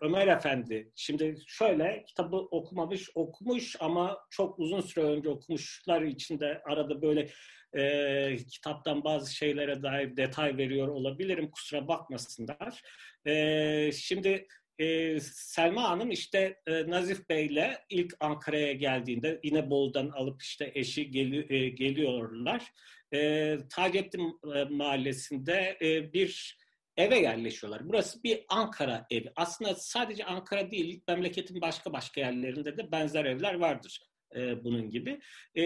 [0.00, 7.02] Ömer Efendi şimdi şöyle kitabı okumamış okumuş ama çok uzun süre önce okumuşlar içinde arada
[7.02, 7.28] böyle
[7.72, 12.82] e, kitaptan bazı şeylere dair detay veriyor olabilirim kusura bakmasınlar.
[13.26, 14.46] E, şimdi
[14.82, 21.54] e, Selma Hanım işte e, Nazif Bey'le ilk Ankara'ya geldiğinde İnebolu'dan alıp işte eşi geli,
[21.54, 22.72] e, geliyorlar.
[23.14, 26.58] E, Taceddin e, Mahallesi'nde e, bir
[26.96, 27.88] eve yerleşiyorlar.
[27.88, 29.32] Burası bir Ankara evi.
[29.36, 34.00] Aslında sadece Ankara değil, memleketin başka başka yerlerinde de benzer evler vardır
[34.36, 35.20] e, bunun gibi.
[35.54, 35.64] E,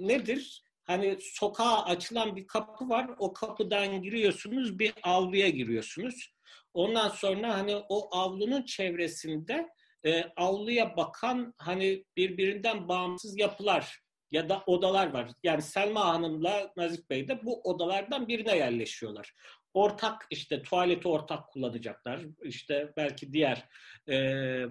[0.00, 0.62] nedir?
[0.88, 3.10] Hani sokağa açılan bir kapı var.
[3.18, 6.34] O kapıdan giriyorsunuz, bir avluya giriyorsunuz.
[6.74, 9.68] Ondan sonra hani o avlunun çevresinde
[10.06, 15.30] e, avluya bakan hani birbirinden bağımsız yapılar ya da odalar var.
[15.42, 19.34] Yani Selma Hanım'la Nazif Bey de bu odalardan birine yerleşiyorlar.
[19.74, 22.20] Ortak işte tuvaleti ortak kullanacaklar.
[22.42, 23.68] İşte belki diğer
[24.08, 24.14] e,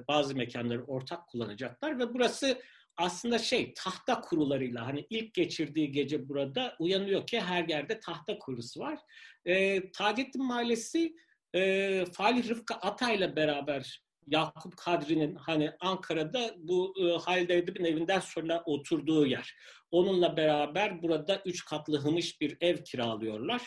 [0.07, 2.61] bazı mekanları ortak kullanacaklar ve burası
[2.97, 8.79] aslında şey tahta kurularıyla hani ilk geçirdiği gece burada uyanıyor ki her yerde tahta kurusu
[8.79, 8.99] var.
[9.45, 11.15] E, Taceddin Mahallesi
[11.55, 18.63] e, Falih Rıfkı Atay'la beraber Yakup Kadri'nin hani Ankara'da bu e, Halide Edip'in evinden sonra
[18.65, 19.55] oturduğu yer.
[19.91, 23.61] Onunla beraber burada üç katlı hımış bir ev kiralıyorlar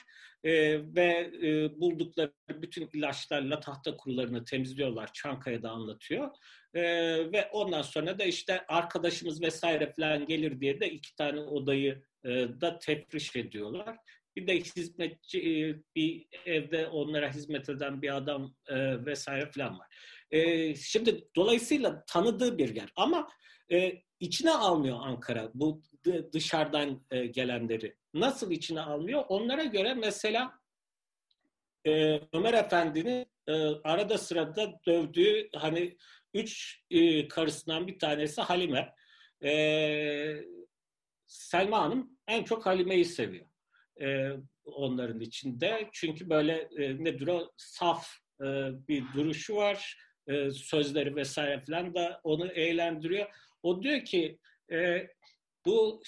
[0.44, 0.52] e,
[0.94, 5.12] ve e, buldukları bütün ilaçlarla tahta kurularını temizliyorlar.
[5.12, 6.30] Çankaya'da anlatıyor.
[6.74, 6.82] E,
[7.32, 12.28] ve ondan sonra da işte arkadaşımız vesaire falan gelir diye de iki tane odayı e,
[12.60, 13.96] da tefriş ediyorlar.
[14.36, 19.86] Bir de hizmetçi e, bir evde onlara hizmet eden bir adam e, vesaire falan var.
[20.30, 23.28] E, şimdi dolayısıyla tanıdığı bir yer ama
[23.72, 25.82] e, içine almıyor Ankara bu
[26.32, 27.96] dışarıdan e, gelenleri.
[28.14, 29.24] Nasıl içine almıyor?
[29.28, 30.52] Onlara göre mesela
[31.86, 33.52] e, Ömer Efendi'nin e,
[33.84, 35.96] arada sırada dövdüğü hani
[36.34, 38.94] üç e, karısından bir tanesi Halime.
[39.44, 40.44] E,
[41.26, 43.46] Selma Hanım en çok Halime'yi seviyor.
[44.02, 44.30] E,
[44.64, 45.88] onların içinde.
[45.92, 48.08] Çünkü böyle e, nedir o saf
[48.40, 48.46] e,
[48.88, 49.96] bir duruşu var.
[50.26, 53.26] E, sözleri vesaire falan da onu eğlendiriyor.
[53.62, 54.38] O diyor ki
[54.72, 55.08] e,
[55.66, 56.02] bu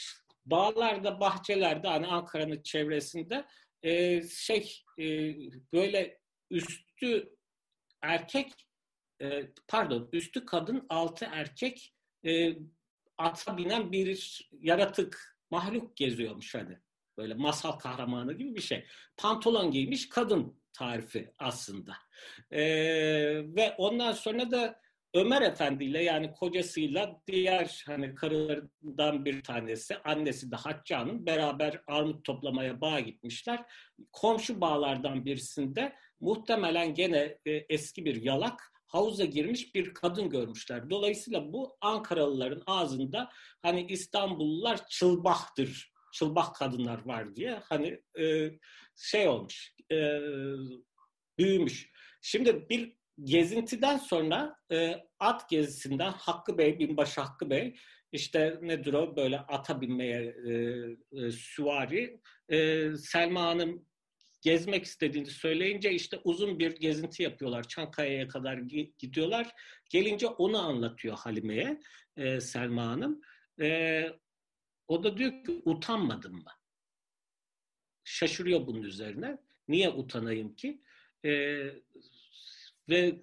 [0.46, 3.44] bağlarda, bahçelerde hani Ankara'nın çevresinde
[3.82, 5.34] e, şey e,
[5.72, 6.18] böyle
[6.50, 7.36] üstü
[8.02, 8.52] erkek
[9.22, 11.94] e, pardon üstü kadın altı erkek
[12.26, 12.56] e,
[13.18, 16.78] ata binen bir yaratık mahluk geziyormuş hani.
[17.18, 18.86] Böyle masal kahramanı gibi bir şey.
[19.16, 21.92] Pantolon giymiş kadın tarifi aslında.
[22.50, 22.62] E,
[23.56, 24.82] ve ondan sonra da
[25.14, 31.82] Ömer Efendi ile yani kocasıyla diğer hani karılarından bir tanesi, annesi de Hatice Hanım beraber
[31.86, 33.64] armut toplamaya bağa gitmişler.
[34.12, 40.90] Komşu bağlardan birisinde muhtemelen gene e, eski bir yalak havuza girmiş bir kadın görmüşler.
[40.90, 43.30] Dolayısıyla bu Ankaralıların ağzında
[43.62, 48.50] hani İstanbullular çılbahtır, çılbah kadınlar var diye hani e,
[48.96, 50.18] şey olmuş, e,
[51.38, 51.90] büyümüş.
[52.20, 57.74] Şimdi bir gezintiden sonra e, at gezisinden Hakkı Bey, binbaşı Hakkı Bey
[58.12, 60.52] işte nedir o böyle ata binmeye e,
[61.12, 62.20] e, süvari.
[62.48, 63.86] E, Selma Hanım
[64.42, 67.68] gezmek istediğini söyleyince işte uzun bir gezinti yapıyorlar.
[67.68, 68.58] Çankaya'ya kadar
[68.98, 69.50] gidiyorlar.
[69.90, 71.80] Gelince onu anlatıyor Halime'ye
[72.16, 73.20] e, Selma Hanım.
[73.62, 74.04] E,
[74.88, 76.50] o da diyor ki utanmadın mı?
[78.04, 79.38] Şaşırıyor bunun üzerine.
[79.68, 80.82] Niye utanayım ki?
[81.24, 81.30] E,
[82.88, 83.20] ve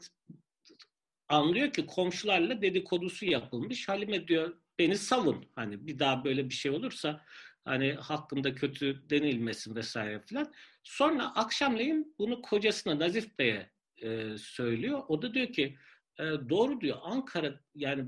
[1.30, 3.90] anlıyor ki komşularla dedikodusu yapılmış.
[3.90, 5.46] Halime diyor beni savun.
[5.56, 7.26] Hani bir daha böyle bir şey olursa
[7.66, 10.54] hani hakkında kötü denilmesin vesaire filan.
[10.84, 15.04] Sonra akşamleyin bunu kocasına Nazif Bey'e e, söylüyor.
[15.08, 15.78] O da diyor ki
[16.20, 18.06] e, doğru diyor Ankara yani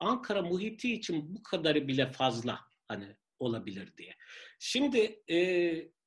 [0.00, 4.14] Ankara muhiti için bu kadarı bile fazla hani olabilir diye.
[4.58, 5.38] Şimdi e,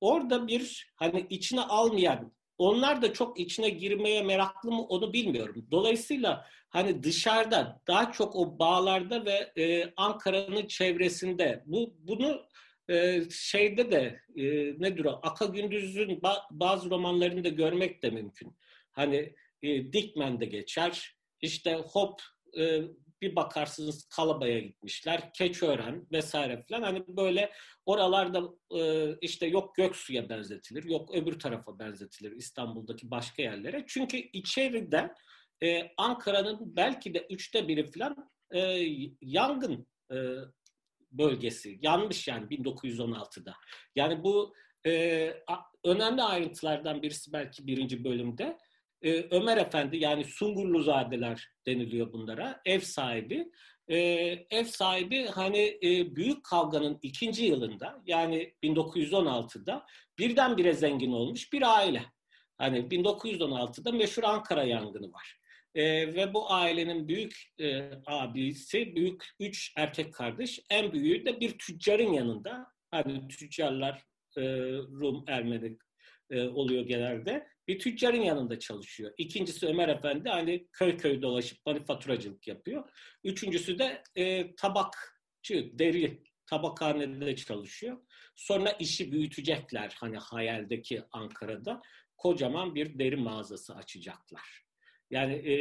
[0.02, 5.67] orada bir hani içine almayan onlar da çok içine girmeye meraklı mı onu bilmiyorum.
[5.71, 12.41] Dolayısıyla hani dışarıda daha çok o bağlarda ve e, Ankara'nın çevresinde bu bunu
[12.89, 14.43] e, şeyde de e,
[14.82, 18.58] nedir o Aka Gündüz'ün ba- bazı romanlarında görmek de mümkün.
[18.91, 21.15] Hani e, Dikmen'de geçer.
[21.41, 22.21] İşte Hop
[22.60, 22.82] e,
[23.21, 26.82] bir bakarsınız Kalaba'ya gitmişler, Keçiören vesaire falan.
[26.82, 27.51] Hani böyle
[27.86, 28.43] oralarda
[28.75, 33.86] e, işte yok Göksu'ya benzetilir, yok öbür tarafa benzetilir İstanbul'daki başka yerlere.
[33.88, 35.13] Çünkü içeride
[35.63, 38.60] e, Ankara'nın belki de üçte biri falan e,
[39.21, 40.15] yangın e,
[41.12, 41.80] bölgesi.
[41.82, 43.53] Yanmış yani 1916'da.
[43.95, 44.53] Yani bu
[44.86, 45.34] e,
[45.84, 48.58] önemli ayrıntılardan birisi belki birinci bölümde
[49.01, 53.51] e, Ömer Efendi yani Sungurluzadeler deniliyor bunlara ev sahibi.
[53.88, 53.97] E,
[54.49, 59.86] ev sahibi hani e, büyük kavganın ikinci yılında yani 1916'da
[60.17, 62.03] birdenbire zengin olmuş bir aile.
[62.57, 65.38] Hani 1916'da meşhur Ankara yangını var.
[65.75, 71.57] E, ve bu ailenin büyük e, abisi, büyük üç erkek kardeş, en büyüğü de bir
[71.57, 72.67] tüccarın yanında.
[72.91, 74.03] Hani tüccarlar
[74.38, 74.41] e,
[74.73, 75.77] Rum, Ermeni
[76.29, 77.47] e, oluyor genelde.
[77.67, 79.12] Bir tüccarın yanında çalışıyor.
[79.17, 82.89] İkincisi Ömer Efendi hani köy köy dolaşıp manifaturacılık yapıyor.
[83.23, 87.97] Üçüncüsü de e, tabakçı, deri tabakhanede çalışıyor.
[88.36, 91.82] Sonra işi büyütecekler hani hayaldeki Ankara'da.
[92.17, 94.63] Kocaman bir deri mağazası açacaklar.
[95.10, 95.56] Yani e,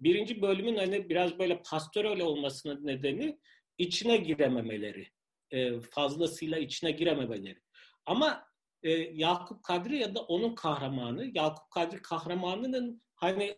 [0.00, 3.38] birinci bölümün hani biraz böyle pastoral olmasının nedeni
[3.78, 5.08] içine girememeleri.
[5.50, 7.58] E, fazlasıyla içine girememeleri.
[8.06, 8.49] Ama
[8.82, 13.56] e, Yakup Kadri ya da onun kahramanı, Yakup Kadri kahramanının hani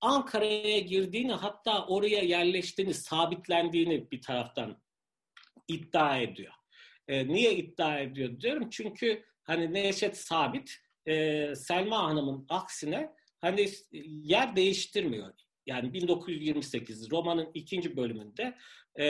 [0.00, 4.82] Ankara'ya girdiğini hatta oraya yerleştiğini, sabitlendiğini bir taraftan
[5.68, 6.52] iddia ediyor.
[7.08, 8.70] E, niye iddia ediyor diyorum?
[8.70, 13.68] Çünkü hani Neşet Sabit e, Selma Hanım'ın aksine hani
[14.06, 15.32] yer değiştirmiyor.
[15.66, 18.54] Yani 1928 romanın ikinci bölümünde
[18.98, 19.04] e,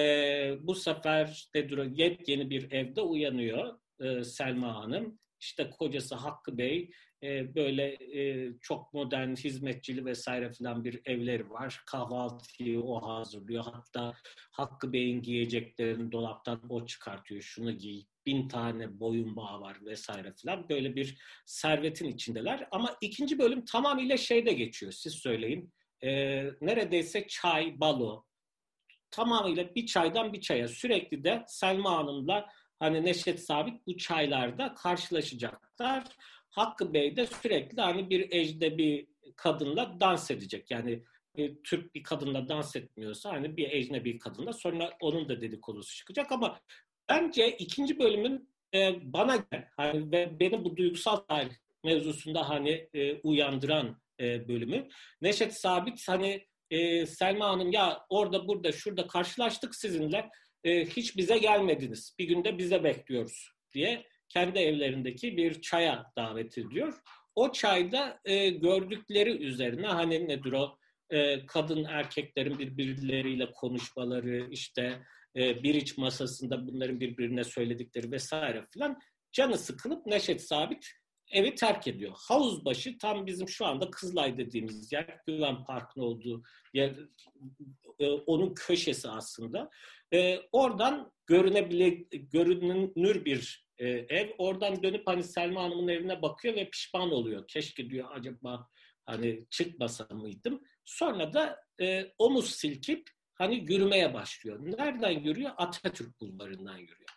[0.61, 5.19] bu sefer de yepyeni bir evde uyanıyor e, Selma Hanım.
[5.43, 6.91] İşte kocası Hakkı Bey
[7.23, 7.85] e, böyle
[8.21, 11.83] e, çok modern hizmetçili vesaire filan bir evleri var.
[11.87, 13.65] Kahvaltıyı o hazırlıyor.
[13.65, 14.15] Hatta
[14.51, 17.43] Hakkı Bey'in giyeceklerini dolaptan o çıkartıyor.
[17.43, 20.69] Şunu giy, bin tane boyun bağı var vesaire filan.
[20.69, 22.69] Böyle bir servetin içindeler.
[22.71, 24.93] Ama ikinci bölüm tamamıyla şeyde geçiyor.
[24.93, 25.73] Siz söyleyin.
[26.05, 26.11] E,
[26.61, 28.25] neredeyse çay, balo.
[29.11, 30.69] Tamamıyla bir çaydan bir çaya.
[30.69, 32.49] Sürekli de Selma Hanım'la
[32.83, 36.05] hani Neşet Sabit bu çaylarda karşılaşacaklar.
[36.51, 40.71] Hakkı Bey de sürekli hani bir ecnebi kadınla dans edecek.
[40.71, 41.03] Yani
[41.37, 46.33] bir Türk bir kadınla dans etmiyorsa hani bir ecnebi kadınla sonra onun da dedikodusu çıkacak
[46.33, 46.61] ama
[47.09, 49.45] bence ikinci bölümün e, bana
[49.77, 54.89] hani ve beni bu duygusal tarih mevzusunda hani e, uyandıran e, bölümü.
[55.21, 60.31] Neşet Sabit hani e, Selma Hanım ya orada burada şurada karşılaştık sizinle
[60.65, 62.17] e, hiç bize gelmediniz.
[62.19, 66.95] Bir günde bize bekliyoruz diye kendi evlerindeki bir çaya davet ediyor.
[67.35, 70.79] O çayda e, gördükleri üzerine hani nedir o
[71.11, 75.03] e, kadın erkeklerin birbirleriyle konuşmaları işte
[75.37, 79.01] e, bir iç masasında bunların birbirine söyledikleri vesaire filan
[79.33, 80.89] canı sıkılıp Neşet Sabit
[81.33, 82.13] evi terk ediyor.
[82.17, 86.43] Havuzbaşı tam bizim şu anda Kızılay dediğimiz yer, Güven Park'ın olduğu
[86.75, 86.95] yer,
[87.99, 89.71] e, onun köşesi aslında.
[90.15, 94.31] E, oradan görünebile, görünür bir e, ev.
[94.39, 97.47] Oradan dönüp hani Selma Hanım'ın evine bakıyor ve pişman oluyor.
[97.49, 98.69] Keşke diyor acaba
[99.07, 100.63] hani çıkmasa mıydım.
[100.85, 104.59] Sonra da e, omuz silkip hani yürümeye başlıyor.
[104.79, 105.51] Nereden yürüyor?
[105.57, 107.11] Atatürk bulvarından yürüyor.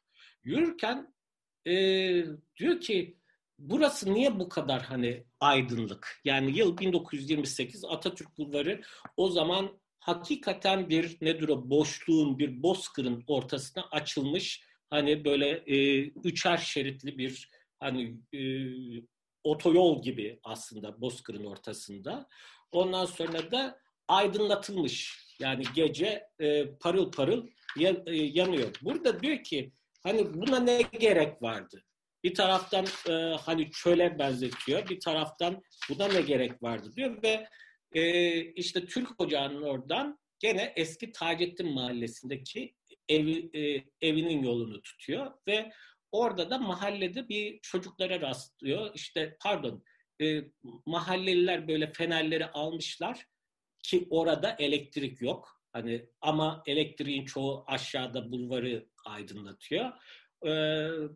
[0.43, 1.13] Yürürken
[1.67, 1.73] e,
[2.57, 3.19] diyor ki
[3.59, 6.21] burası niye bu kadar hani aydınlık?
[6.25, 8.81] Yani yıl 1928 Atatürk bulvarı
[9.17, 16.57] o zaman hakikaten bir nedir o boşluğun bir bozkırın ortasına açılmış hani böyle e, üçer
[16.57, 18.39] şeritli bir hani e,
[19.43, 22.27] otoyol gibi aslında bozkırın ortasında.
[22.71, 28.71] Ondan sonra da aydınlatılmış yani gece e, parıl parıl yan, e, yanıyor.
[28.81, 29.71] Burada diyor ki
[30.03, 31.83] hani buna ne gerek vardı?
[32.23, 37.47] Bir taraftan e, hani çöle benzetiyor, bir taraftan buna ne gerek vardı diyor ve
[37.95, 42.75] e, işte Türk Ocağı'nın oradan gene eski Taceddin Mahallesi'ndeki
[43.09, 45.71] evi, e, evinin yolunu tutuyor ve
[46.11, 48.91] orada da mahallede bir çocuklara rastlıyor.
[48.95, 49.83] İşte pardon
[50.21, 50.43] e,
[50.85, 53.25] mahalleliler böyle fenerleri almışlar
[53.83, 55.61] ki orada elektrik yok.
[55.73, 59.91] Hani ama elektriğin çoğu aşağıda bulvarı aydınlatıyor.
[60.45, 60.49] Ee,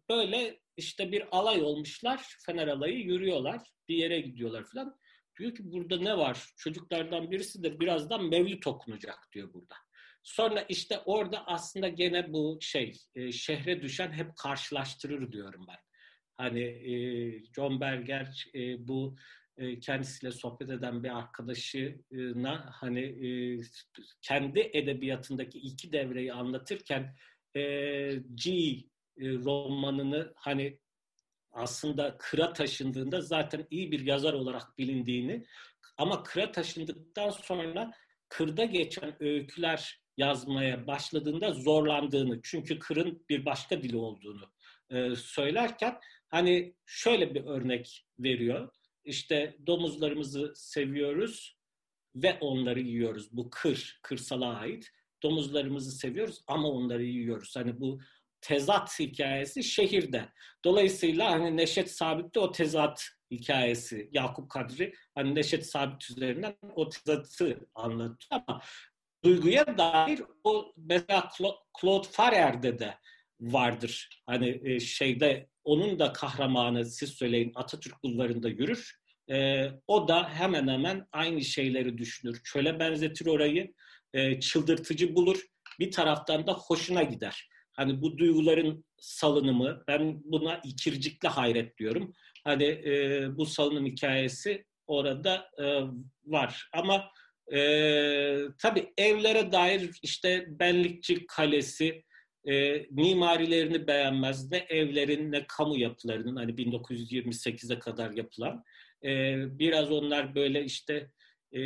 [0.10, 2.36] böyle işte bir alay olmuşlar.
[2.46, 3.62] Fener alayı yürüyorlar.
[3.88, 4.98] Bir yere gidiyorlar falan.
[5.39, 6.49] Diyor ki burada ne var?
[6.58, 9.75] Çocuklardan birisi de birazdan mevlüt okunacak diyor burada.
[10.23, 15.78] Sonra işte orada aslında gene bu şey e, şehre düşen hep karşılaştırır diyorum ben.
[16.38, 16.93] Hani e,
[17.56, 19.15] John Berger e, bu
[19.58, 23.60] e, kendisiyle sohbet eden bir arkadaşına hani e,
[24.21, 27.15] kendi edebiyatındaki iki devreyi anlatırken
[27.56, 27.62] e,
[28.36, 28.84] G e,
[29.17, 30.80] romanını hani
[31.51, 35.45] aslında kıra taşındığında zaten iyi bir yazar olarak bilindiğini
[35.97, 37.91] ama kıra taşındıktan sonra
[38.29, 44.51] kırda geçen öyküler yazmaya başladığında zorlandığını çünkü kırın bir başka dili olduğunu
[44.89, 48.69] e, söylerken hani şöyle bir örnek veriyor.
[49.05, 51.58] İşte domuzlarımızı seviyoruz
[52.15, 53.27] ve onları yiyoruz.
[53.31, 54.91] Bu kır, kırsala ait.
[55.23, 57.56] Domuzlarımızı seviyoruz ama onları yiyoruz.
[57.56, 58.00] Hani bu
[58.42, 60.29] tezat hikayesi şehirde.
[60.65, 67.69] Dolayısıyla hani Neşet Sabit'te o tezat hikayesi Yakup Kadri hani Neşet Sabit üzerinden o tezatı
[67.75, 68.62] anlatıyor ama
[69.23, 71.29] duyguya dair o mesela
[71.81, 72.96] Claude Farrer'de de
[73.42, 74.21] vardır.
[74.25, 79.00] Hani e, şeyde onun da kahramanı siz söyleyin Atatürk bulvarında yürür.
[79.31, 82.42] E, o da hemen hemen aynı şeyleri düşünür.
[82.44, 83.73] Çöle benzetir orayı,
[84.13, 85.46] e, çıldırtıcı bulur.
[85.79, 87.50] Bir taraftan da hoşuna gider.
[87.80, 92.13] Hani bu duyguların salınımı, ben buna ikircikli hayret diyorum.
[92.44, 95.82] Hani e, bu salınım hikayesi orada e,
[96.25, 96.69] var.
[96.73, 97.12] Ama
[97.54, 97.60] e,
[98.58, 102.04] tabii evlere dair işte Benlikçi Kalesi,
[102.50, 104.52] e, mimarilerini beğenmez.
[104.52, 108.63] Ne evlerin ne kamu yapılarının hani 1928'e kadar yapılan.
[109.04, 111.12] E, biraz onlar böyle işte
[111.52, 111.62] e,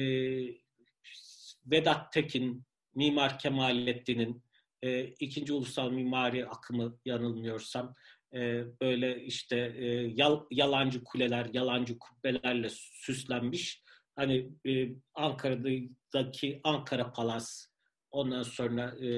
[1.65, 2.63] Vedat Tekin,
[2.95, 4.43] Mimar Kemalettin'in
[4.83, 7.95] e, ikinci ulusal mimari akımı yanılmıyorsam
[8.33, 13.83] e, böyle işte e, yal, yalancı kuleler, yalancı kubbelerle süslenmiş.
[14.15, 17.67] Hani e, Ankara'daki Ankara Palas,
[18.11, 19.09] ondan sonra e,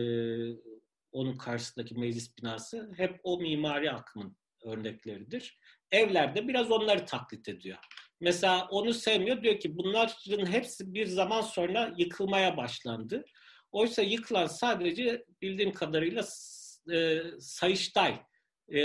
[1.11, 5.59] onun karşısındaki meclis binası hep o mimari akımın örnekleridir.
[5.91, 7.77] Evlerde biraz onları taklit ediyor.
[8.21, 9.43] Mesela onu sevmiyor.
[9.43, 13.25] Diyor ki bunların hepsi bir zaman sonra yıkılmaya başlandı.
[13.75, 16.25] Oysa yıkılan sadece bildiğim kadarıyla
[16.93, 18.19] e, Sayıştay
[18.69, 18.79] e,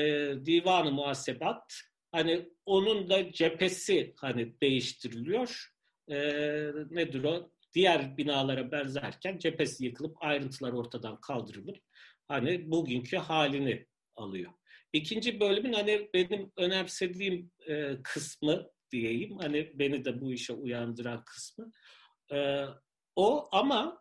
[0.45, 1.75] Divanı Muhasebat
[2.13, 5.71] hani onun da cephesi hani değiştiriliyor.
[6.09, 6.17] E,
[6.91, 7.51] nedir o?
[7.75, 11.77] Diğer binalara benzerken cephesi yıkılıp ayrıntılar ortadan kaldırılıp
[12.29, 13.87] hani bugünkü halini
[14.17, 14.53] alıyor.
[14.93, 19.39] İkinci bölümün hani benim önemsediğim e, kısmı diyeyim.
[19.39, 21.73] Hani beni de bu işe uyandıran kısmı.
[22.33, 22.65] E,
[23.17, 24.00] o ama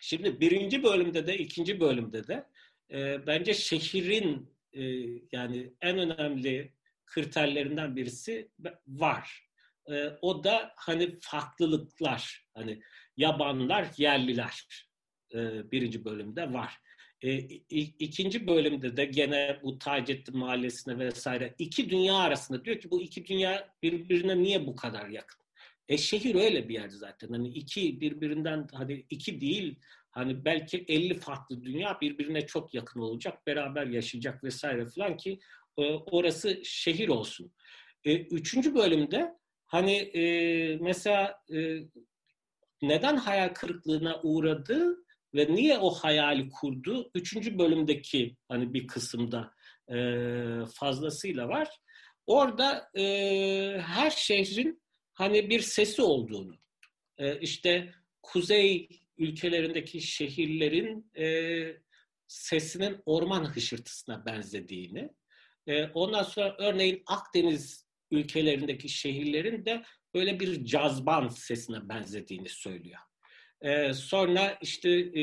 [0.00, 2.46] şimdi birinci bölümde de ikinci bölümde de
[2.92, 4.82] e, bence şehrin e,
[5.32, 6.72] yani en önemli
[7.06, 8.50] kriterlerinden birisi
[8.86, 9.48] var.
[9.90, 12.46] E, o da hani farklılıklar.
[12.54, 12.80] Hani
[13.16, 14.86] yabanlar, yerliler
[15.34, 16.78] e, birinci bölümde var.
[17.22, 17.36] E,
[17.98, 23.26] ikinci bölümde de gene bu Taceddin Mahallesi'ne vesaire iki dünya arasında diyor ki bu iki
[23.26, 25.45] dünya birbirine niye bu kadar yakın?
[25.88, 27.28] E şehir öyle bir yer zaten.
[27.28, 29.78] Hani iki birbirinden hani iki değil
[30.10, 35.38] hani belki 50 farklı dünya birbirine çok yakın olacak, beraber yaşayacak vesaire falan ki
[35.78, 37.52] e, orası şehir olsun.
[38.04, 39.34] E, üçüncü bölümde
[39.66, 41.78] hani e, mesela e,
[42.82, 44.96] neden hayal kırıklığına uğradı
[45.34, 47.10] ve niye o hayali kurdu?
[47.14, 49.52] Üçüncü bölümdeki hani bir kısımda
[49.92, 49.96] e,
[50.74, 51.68] fazlasıyla var.
[52.26, 53.04] Orada e,
[53.80, 54.82] her şehrin
[55.16, 56.54] hani bir sesi olduğunu,
[57.18, 58.88] e, işte kuzey
[59.18, 61.26] ülkelerindeki şehirlerin e,
[62.28, 65.10] sesinin orman hışırtısına benzediğini,
[65.66, 73.00] e, ondan sonra örneğin Akdeniz ülkelerindeki şehirlerin de böyle bir cazban sesine benzediğini söylüyor.
[73.60, 75.22] E, sonra işte e,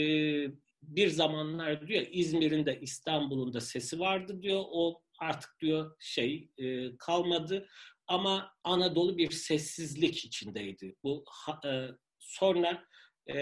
[0.81, 4.63] bir zamanlar diyor İzmir'in de İstanbul'un da sesi vardı diyor.
[4.67, 7.67] O artık diyor şey e, kalmadı
[8.07, 10.95] ama Anadolu bir sessizlik içindeydi.
[11.03, 11.25] Bu
[11.65, 11.87] e,
[12.19, 12.85] sonra
[13.33, 13.37] e,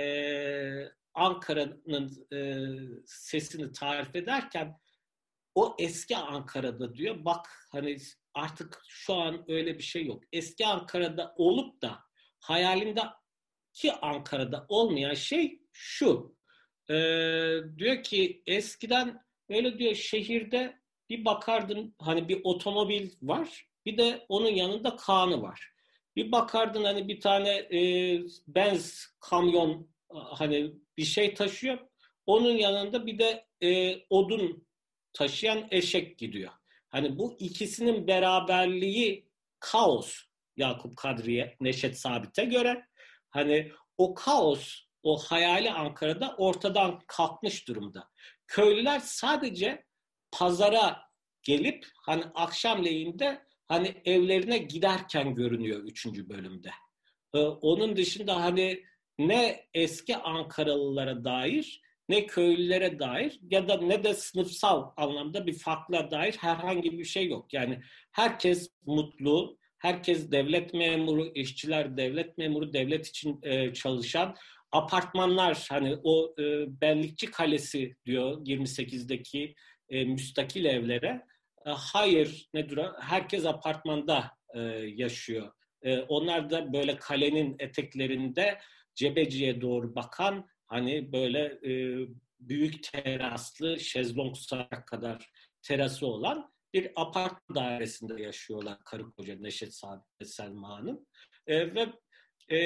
[1.14, 2.40] Ankara'nın e,
[3.06, 4.78] sesini tarif ederken
[5.56, 7.98] o eski Ankara'da diyor bak hani
[8.34, 10.24] artık şu an öyle bir şey yok.
[10.32, 12.00] Eski Ankara'da olup da
[12.40, 13.02] hayalinde
[13.74, 16.38] ki Ankara'da olmayan şey şu.
[16.90, 16.94] E,
[17.78, 24.50] diyor ki eskiden öyle diyor şehirde bir bakardın hani bir otomobil var bir de onun
[24.50, 25.72] yanında kanı var.
[26.16, 27.80] Bir bakardın hani bir tane e,
[28.48, 31.78] benz kamyon hani bir şey taşıyor.
[32.26, 34.68] Onun yanında bir de e, odun
[35.14, 36.52] taşıyan eşek gidiyor.
[36.90, 39.30] Hani bu ikisinin beraberliği
[39.60, 40.18] kaos
[40.58, 42.86] Yakup Kadriye, Neşet Sabit'e göre.
[43.30, 48.10] Hani o kaos, o hayali Ankara'da ortadan kalkmış durumda.
[48.48, 49.86] Köylüler sadece
[50.32, 51.02] pazara
[51.44, 56.70] gelip hani akşamleyinde hani evlerine giderken görünüyor üçüncü bölümde.
[57.34, 58.84] Ee, onun dışında hani
[59.20, 66.12] ne eski Ankaralılara dair ne köylülere dair ya da ne de sınıfsal anlamda bir farkla
[66.12, 67.54] dair herhangi bir şey yok.
[67.54, 67.80] Yani
[68.12, 74.36] herkes mutlu, herkes devlet memuru, işçiler devlet memuru, devlet için e, çalışan
[74.72, 76.44] apartmanlar hani o e,
[76.82, 79.56] Bellikçi Kalesi diyor 28'deki
[79.90, 81.31] e, müstakil evlere
[81.66, 82.94] hayır nedir o?
[83.00, 84.60] Herkes apartmanda e,
[84.96, 85.52] yaşıyor.
[85.82, 88.60] E, onlar da böyle kalenin eteklerinde
[88.96, 92.06] Cebeci'ye doğru bakan hani böyle e,
[92.40, 94.36] büyük teraslı şezlong
[94.86, 95.30] kadar
[95.62, 101.06] terası olan bir apartman dairesinde yaşıyorlar karı koca Neşet Sadık ve Selma Hanım.
[101.48, 101.88] E, ve
[102.56, 102.60] e,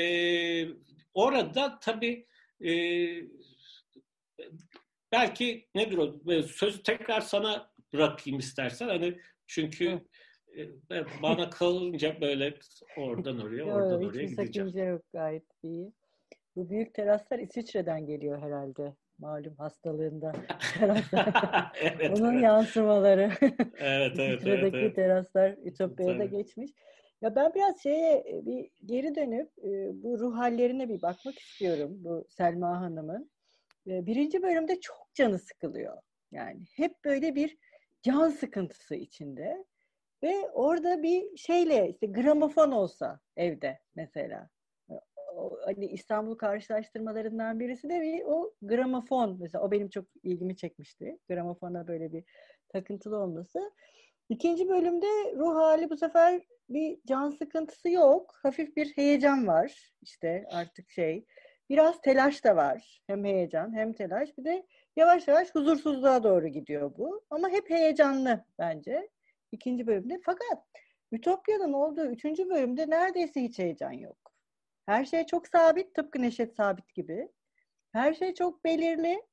[1.14, 2.28] orada tabii
[2.66, 2.72] e,
[5.12, 10.02] belki nedir o sözü tekrar sana bırakayım istersen hani çünkü
[10.58, 12.54] e, bana kalınca böyle
[12.98, 14.70] oradan oraya oradan oraya gideceğim.
[14.70, 15.94] sakınca yok gayet iyi.
[16.56, 20.34] Bu büyük teraslar İsviçre'den geliyor herhalde malum hastalığında
[21.82, 22.44] evet, Onun evet.
[22.44, 23.32] yansımaları.
[23.42, 24.96] evet, evet, İsviçre'deki evet, evet.
[24.96, 26.72] teraslar Ütopya'ya da geçmiş.
[27.22, 31.92] Ya ben biraz şeye e, bir geri dönüp e, bu ruh hallerine bir bakmak istiyorum
[31.94, 33.32] bu Selma Hanım'ın.
[33.86, 35.98] Birinci bölümde çok canı sıkılıyor.
[36.32, 37.58] Yani hep böyle bir
[38.06, 39.66] can sıkıntısı içinde.
[40.24, 44.49] Ve orada bir şeyle işte gramofon olsa evde mesela
[45.66, 51.20] hani İstanbul karşılaştırmalarından birisi de bir o gramofon mesela o benim çok ilgimi çekmişti.
[51.30, 52.24] Gramofona böyle bir
[52.70, 53.72] takıntılı olması.
[54.30, 58.36] İkinci bölümde ruh hali bu sefer bir can sıkıntısı yok.
[58.43, 59.93] Hafif bir heyecan var.
[60.01, 61.26] işte artık şey.
[61.70, 63.01] Biraz telaş da var.
[63.08, 64.38] Hem heyecan hem telaş.
[64.38, 64.66] Bir de
[64.96, 67.24] yavaş yavaş huzursuzluğa doğru gidiyor bu.
[67.30, 69.10] Ama hep heyecanlı bence.
[69.52, 70.20] ikinci bölümde.
[70.26, 70.66] Fakat
[71.12, 74.18] Ütopya'nın olduğu üçüncü bölümde neredeyse hiç heyecan yok.
[74.86, 77.30] Her şey çok sabit, tıpkı Neşet Sabit gibi.
[77.91, 79.24] Her şey çok belirli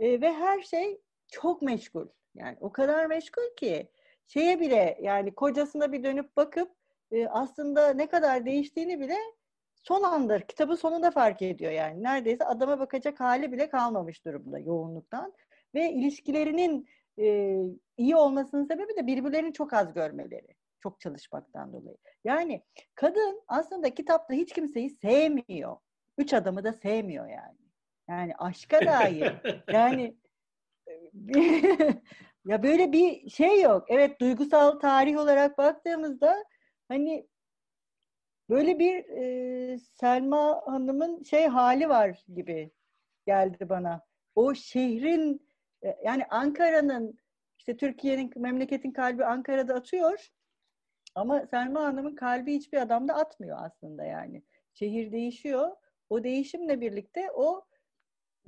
[0.00, 2.08] e, ve her şey çok meşgul.
[2.34, 3.90] Yani o kadar meşgul ki
[4.26, 6.72] şeye bile yani kocasına bir dönüp bakıp
[7.12, 9.16] e, aslında ne kadar değiştiğini bile
[9.82, 12.02] son anda kitabın sonunda fark ediyor yani.
[12.02, 15.32] Neredeyse adama bakacak hali bile kalmamış durumda yoğunluktan.
[15.74, 17.56] Ve ilişkilerinin e,
[17.96, 21.96] iyi olmasının sebebi de birbirlerini çok az görmeleri çok çalışmaktan dolayı.
[22.24, 22.62] Yani
[22.94, 25.76] kadın aslında kitapta hiç kimseyi sevmiyor.
[26.18, 27.58] Üç adamı da sevmiyor yani.
[28.08, 29.34] Yani aşka dair.
[29.72, 30.16] yani
[32.46, 33.84] ya böyle bir şey yok.
[33.88, 36.44] Evet duygusal tarih olarak baktığımızda
[36.88, 37.26] hani
[38.50, 42.70] böyle bir e, Selma Hanım'ın şey hali var gibi
[43.26, 44.06] geldi bana.
[44.34, 45.48] O şehrin
[45.84, 47.18] e, yani Ankara'nın
[47.58, 50.28] işte Türkiye'nin memleketin kalbi Ankara'da atıyor.
[51.14, 54.42] Ama Selma Hanım'ın kalbi hiçbir adamda atmıyor aslında yani.
[54.74, 55.76] Şehir değişiyor.
[56.10, 57.64] O değişimle birlikte o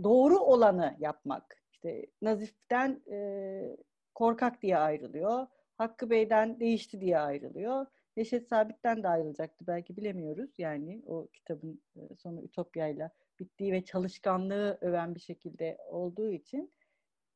[0.03, 1.63] doğru olanı yapmak.
[1.73, 3.77] İşte Nazif'ten e,
[4.15, 5.47] korkak diye ayrılıyor.
[5.79, 7.87] Hakkı Bey'den değişti diye ayrılıyor.
[8.17, 10.51] Neşet Sabit'ten de ayrılacaktı belki bilemiyoruz.
[10.59, 13.11] Yani o kitabın e, sonu Ütopya'yla
[13.41, 16.73] bittiği ve çalışkanlığı öven bir şekilde olduğu için.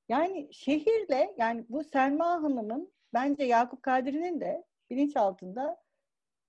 [0.09, 5.83] Yani şehirle yani bu Selma Hanım'ın bence Yakup Kadri'nin de bilinç altında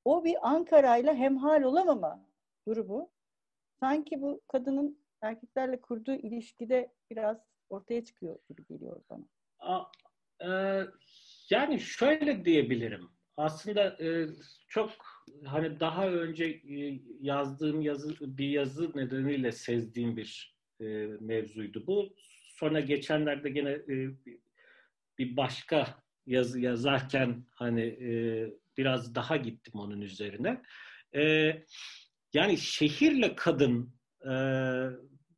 [0.05, 2.27] o bir Ankara'yla hemhal olamama
[2.67, 3.11] durumu
[3.79, 7.37] sanki bu kadının erkeklerle kurduğu ilişkide biraz
[7.69, 9.23] ortaya çıkıyor gibi geliyor bana.
[9.59, 9.83] A,
[10.41, 10.49] e,
[11.49, 13.16] yani şöyle diyebilirim.
[13.37, 14.27] Aslında e,
[14.67, 14.91] çok
[15.45, 20.85] hani daha önce e, yazdığım yazı bir yazı nedeniyle sezdiğim bir e,
[21.19, 22.15] mevzuydu bu.
[22.49, 24.09] Sonra geçenlerde gene e,
[25.17, 28.09] bir başka yazı yazarken hani e,
[28.77, 30.61] biraz daha gittim onun üzerine.
[31.15, 31.53] E,
[32.33, 34.33] yani şehirle kadın e,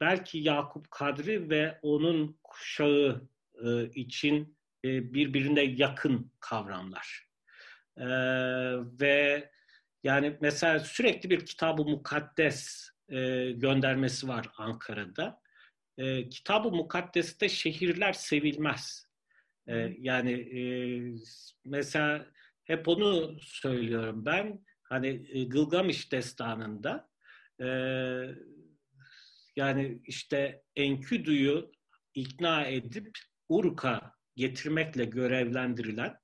[0.01, 3.27] belki Yakup Kadri ve onun kuşağı
[3.65, 7.28] e, için e, birbirine yakın kavramlar.
[7.99, 8.07] E,
[9.01, 9.49] ve
[10.03, 15.41] yani mesela sürekli bir kitabı mukaddes e, göndermesi var Ankara'da.
[15.97, 19.09] E, kitabı mukaddeste şehirler sevilmez.
[19.69, 20.61] Ee, yani e,
[21.65, 22.25] mesela
[22.63, 24.65] hep onu söylüyorum ben.
[24.83, 27.09] Hani e, Gılgamış destanında
[27.61, 27.67] e,
[29.55, 31.71] yani işte Enkidu'yu
[32.13, 33.17] ikna edip
[33.49, 36.19] Uruk'a getirmekle görevlendirilen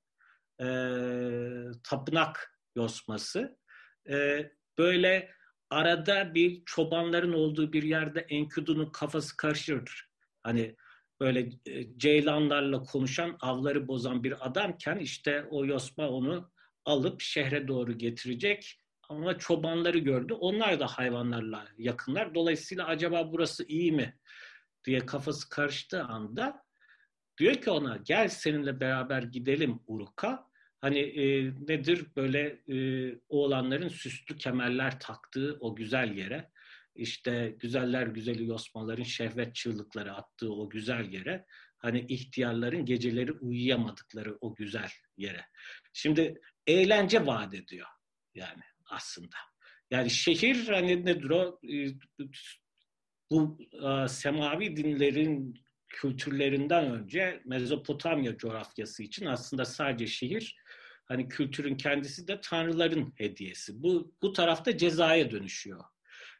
[0.60, 0.68] e,
[1.84, 3.58] tapınak yosması
[4.10, 5.30] e, böyle
[5.70, 10.08] arada bir çobanların olduğu bir yerde Enkidu'nun kafası karışır.
[10.42, 10.76] Hani
[11.20, 11.50] böyle
[11.96, 16.50] ceylanlarla konuşan, avları bozan bir adamken işte o Yosma onu
[16.84, 18.80] alıp şehre doğru getirecek.
[19.08, 20.32] Ama çobanları gördü.
[20.32, 22.34] Onlar da hayvanlarla yakınlar.
[22.34, 24.18] Dolayısıyla acaba burası iyi mi
[24.84, 26.65] diye kafası karıştığı anda
[27.38, 30.46] diyor ki ona gel seninle beraber gidelim Uruk'a.
[30.80, 32.76] Hani e, nedir böyle e,
[33.28, 36.50] oğlanların süslü kemerler taktığı o güzel yere
[36.96, 41.46] işte güzeller güzeli yosmaların şehvet çığlıkları attığı o güzel yere
[41.78, 45.44] hani ihtiyarların geceleri uyuyamadıkları o güzel yere.
[45.92, 47.88] Şimdi eğlence vaat ediyor
[48.34, 49.36] yani aslında.
[49.90, 51.60] Yani şehir hani nedir o?
[51.68, 51.88] E,
[53.30, 60.56] bu e, semavi dinlerin kültürlerinden önce Mezopotamya coğrafyası için aslında sadece şehir
[61.04, 63.82] hani kültürün kendisi de tanrıların hediyesi.
[63.82, 65.84] Bu bu tarafta cezaya dönüşüyor.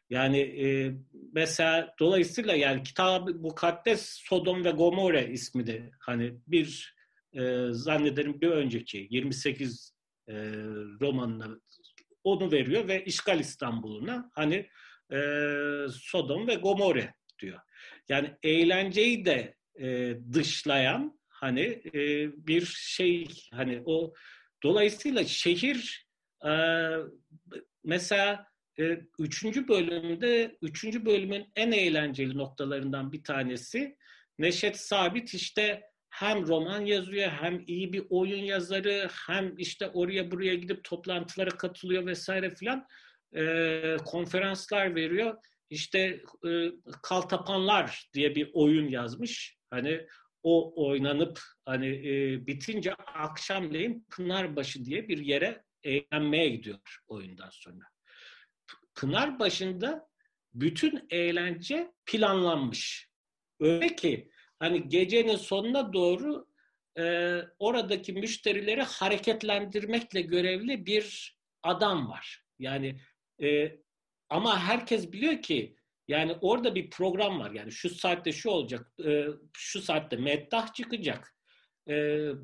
[0.09, 0.95] Yani e,
[1.33, 6.95] mesela dolayısıyla yani kitab mukaddes Sodom ve Gomorre ismi de hani bir
[7.33, 9.93] e, zannederim bir önceki 28
[10.27, 10.33] e,
[11.01, 11.59] romanına
[12.23, 14.69] onu veriyor ve işgal İstanbul'una hani
[15.11, 15.19] e,
[15.91, 17.59] Sodom ve Gomorre diyor.
[18.09, 24.13] Yani eğlenceyi de e, dışlayan hani e, bir şey hani o
[24.63, 26.07] dolayısıyla şehir
[26.45, 26.51] e,
[27.83, 28.47] mesela
[28.79, 33.97] e, üçüncü bölümde üçüncü bölümün en eğlenceli noktalarından bir tanesi
[34.39, 40.55] Neşet Sabit işte hem roman yazıyor hem iyi bir oyun yazarı hem işte oraya buraya
[40.55, 42.87] gidip toplantılara katılıyor vesaire filan
[43.35, 45.37] e, konferanslar veriyor.
[45.69, 46.71] İşte e,
[47.03, 49.57] Kaltapanlar diye bir oyun yazmış.
[49.69, 50.07] Hani
[50.43, 57.85] o oynanıp hani e, bitince akşamleyin Pınarbaşı diye bir yere eğlenmeye gidiyor oyundan sonra.
[58.95, 60.09] Pınar başında
[60.53, 63.09] bütün eğlence planlanmış.
[63.59, 66.47] Öyle ki hani gecenin sonuna doğru
[66.99, 72.43] e, oradaki müşterileri hareketlendirmekle görevli bir adam var.
[72.59, 73.01] Yani
[73.41, 73.77] e,
[74.29, 75.75] ama herkes biliyor ki
[76.07, 77.51] yani orada bir program var.
[77.51, 81.35] Yani şu saatte şu olacak, e, şu saatte meddah çıkacak.
[81.89, 81.93] E,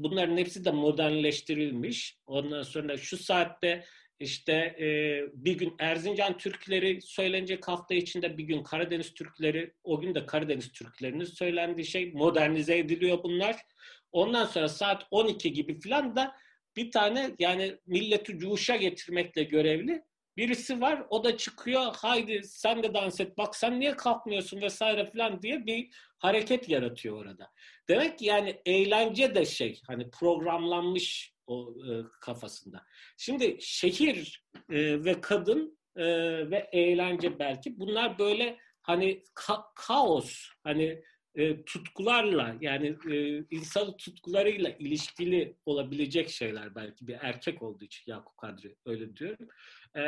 [0.04, 2.18] bunların hepsi de modernleştirilmiş.
[2.28, 3.86] Ondan sonra şu saatte
[4.20, 4.88] işte e,
[5.34, 10.72] bir gün Erzincan Türkleri söylenecek hafta içinde bir gün Karadeniz Türkleri, o gün de Karadeniz
[10.72, 13.56] Türklerinin söylendiği şey modernize ediliyor bunlar.
[14.12, 16.36] Ondan sonra saat 12 gibi falan da
[16.76, 20.04] bir tane yani milleti cuşa getirmekle görevli
[20.38, 21.04] birisi var.
[21.10, 25.66] O da çıkıyor haydi sen de dans et bak sen niye kalkmıyorsun vesaire falan diye
[25.66, 27.52] bir hareket yaratıyor orada.
[27.90, 32.86] Demek ki yani eğlence de şey hani programlanmış o e, kafasında.
[33.18, 36.06] Şimdi şehir e, ve kadın e,
[36.52, 41.04] ve eğlence belki bunlar böyle hani ka- kaos hani
[41.36, 48.38] e, tutkularla yani e, insan tutkularıyla ilişkili olabilecek şeyler belki bir erkek olduğu için Yakup
[48.38, 49.48] Kadri öyle diyorum.
[49.96, 50.04] E,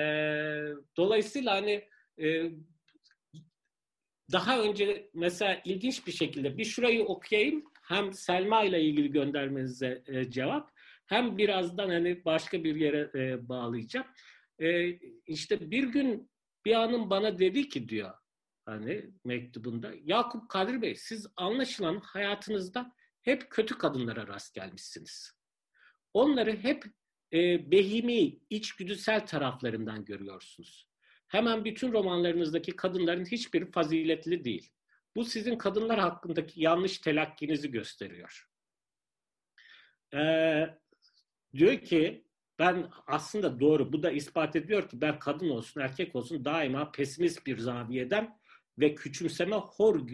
[0.98, 1.90] dolayısıyla hani
[2.22, 2.52] e,
[4.32, 10.32] daha önce mesela ilginç bir şekilde bir şurayı okuyayım hem Selma ile ilgili göndermenize e,
[10.32, 10.72] cevap
[11.06, 14.08] hem birazdan hani başka bir yere e, bağlayacağım.
[14.60, 14.90] E,
[15.28, 16.30] işte bir gün
[16.66, 18.12] bir hanım bana dedi ki diyor
[18.66, 25.32] hani mektubunda Yakup Kadir Bey siz anlaşılan hayatınızda hep kötü kadınlara rast gelmişsiniz.
[26.14, 26.86] Onları hep
[27.34, 30.88] e, behimi, içgüdüsel taraflarından görüyorsunuz.
[31.28, 34.72] Hemen bütün romanlarınızdaki kadınların hiçbiri faziletli değil.
[35.16, 38.50] Bu sizin kadınlar hakkındaki yanlış telakkinizi gösteriyor.
[40.14, 40.70] Ee,
[41.56, 42.26] diyor ki
[42.60, 47.46] ben aslında doğru bu da ispat ediyor ki ben kadın olsun erkek olsun daima pesimist
[47.46, 48.40] bir zaviyeden
[48.80, 50.08] ve küçümseme hor,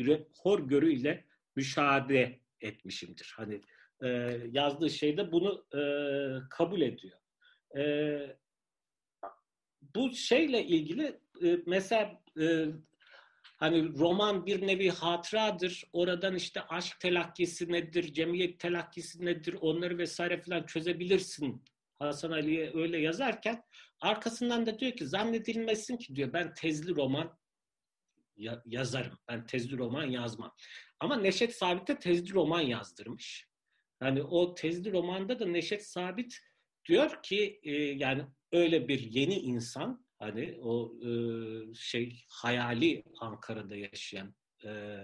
[0.63, 3.33] görü, ile müşahede etmişimdir.
[3.37, 3.61] Hani
[4.03, 4.07] e,
[4.51, 5.81] yazdığı şeyde bunu e,
[6.49, 7.17] kabul ediyor.
[7.77, 7.83] E,
[9.95, 12.65] bu şeyle ilgili e, mesela e,
[13.57, 15.83] hani roman bir nevi hatıradır.
[15.93, 21.63] Oradan işte aşk telakkisi nedir, cemiyet telakkisi nedir onları vesaire falan çözebilirsin.
[21.99, 23.63] Hasan Ali'ye öyle yazarken
[23.99, 27.37] arkasından da diyor ki zannedilmesin ki diyor ben tezli roman
[28.37, 29.19] ya, yazarım.
[29.27, 30.55] Ben tezli roman yazmam.
[30.99, 33.50] Ama Neşet Sabit'e tezli roman yazdırmış.
[34.01, 36.39] Yani o tezli romanda da Neşet Sabit
[36.85, 41.09] diyor ki e, yani öyle bir yeni insan Hani o e,
[41.75, 44.35] şey hayali Ankara'da yaşayan
[44.65, 45.01] e,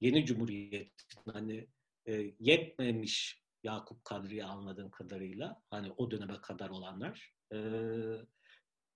[0.00, 1.68] yeni cumhuriyetin hani
[2.06, 7.58] e, yetmemiş Yakup Kadri'yi anladığım kadarıyla hani o döneme kadar olanlar e,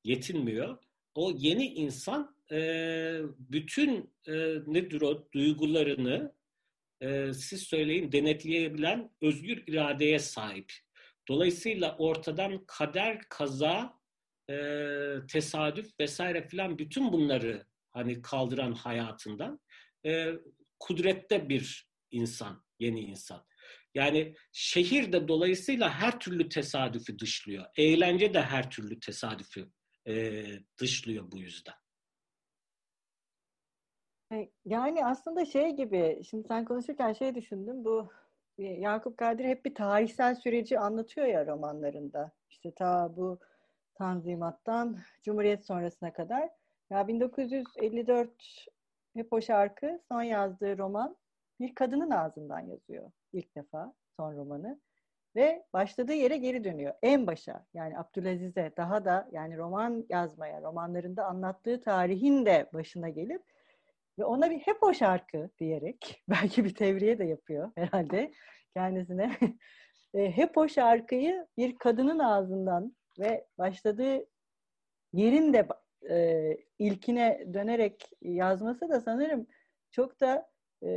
[0.04, 0.78] yetinmiyor.
[1.14, 4.32] O yeni insan e, bütün e,
[4.66, 6.32] nedir o duygularını
[7.00, 10.72] e, siz söyleyin denetleyebilen özgür iradeye sahip.
[11.28, 14.00] Dolayısıyla ortadan kader, kaza
[14.50, 14.56] e,
[15.28, 19.60] tesadüf vesaire filan bütün bunları hani kaldıran hayatından
[20.06, 20.32] e,
[20.80, 23.46] kudrette bir insan, yeni insan.
[23.94, 27.66] Yani şehir de dolayısıyla her türlü tesadüfü dışlıyor.
[27.76, 29.70] Eğlence de her türlü tesadüfü
[30.08, 30.44] e,
[30.80, 31.74] dışlıyor bu yüzden.
[34.32, 38.08] E, yani aslında şey gibi, şimdi sen konuşurken şey düşündüm, bu
[38.58, 42.32] e, Yakup Kadri hep bir tarihsel süreci anlatıyor ya romanlarında.
[42.50, 43.38] İşte ta bu
[43.94, 46.50] Tanzimat'tan Cumhuriyet sonrasına kadar.
[46.90, 48.30] Ya 1954
[49.14, 51.16] hep o şarkı son yazdığı roman
[51.60, 54.80] bir kadının ağzından yazıyor ilk defa son romanı.
[55.36, 56.94] Ve başladığı yere geri dönüyor.
[57.02, 63.42] En başa yani Abdülaziz'e daha da yani roman yazmaya, romanlarında anlattığı tarihin de başına gelip
[64.18, 68.32] ve ona bir hep o şarkı diyerek belki bir tevriye de yapıyor herhalde
[68.74, 69.36] kendisine.
[70.14, 74.26] e, hep o şarkıyı bir kadının ağzından ve başladığı
[75.12, 75.68] yerin de
[76.10, 79.46] e, ilkine dönerek yazması da sanırım
[79.90, 80.50] çok da
[80.82, 80.88] e,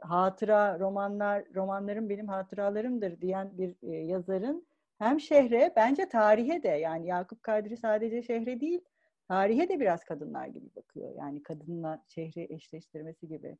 [0.00, 4.66] hatıra romanlar romanlarım benim hatıralarımdır diyen bir e, yazarın
[4.98, 8.80] hem şehre bence tarihe de yani Yakup Kadri sadece şehre değil
[9.28, 11.14] tarihe de biraz kadınlar gibi bakıyor.
[11.18, 13.58] Yani kadınla şehri eşleştirmesi gibi.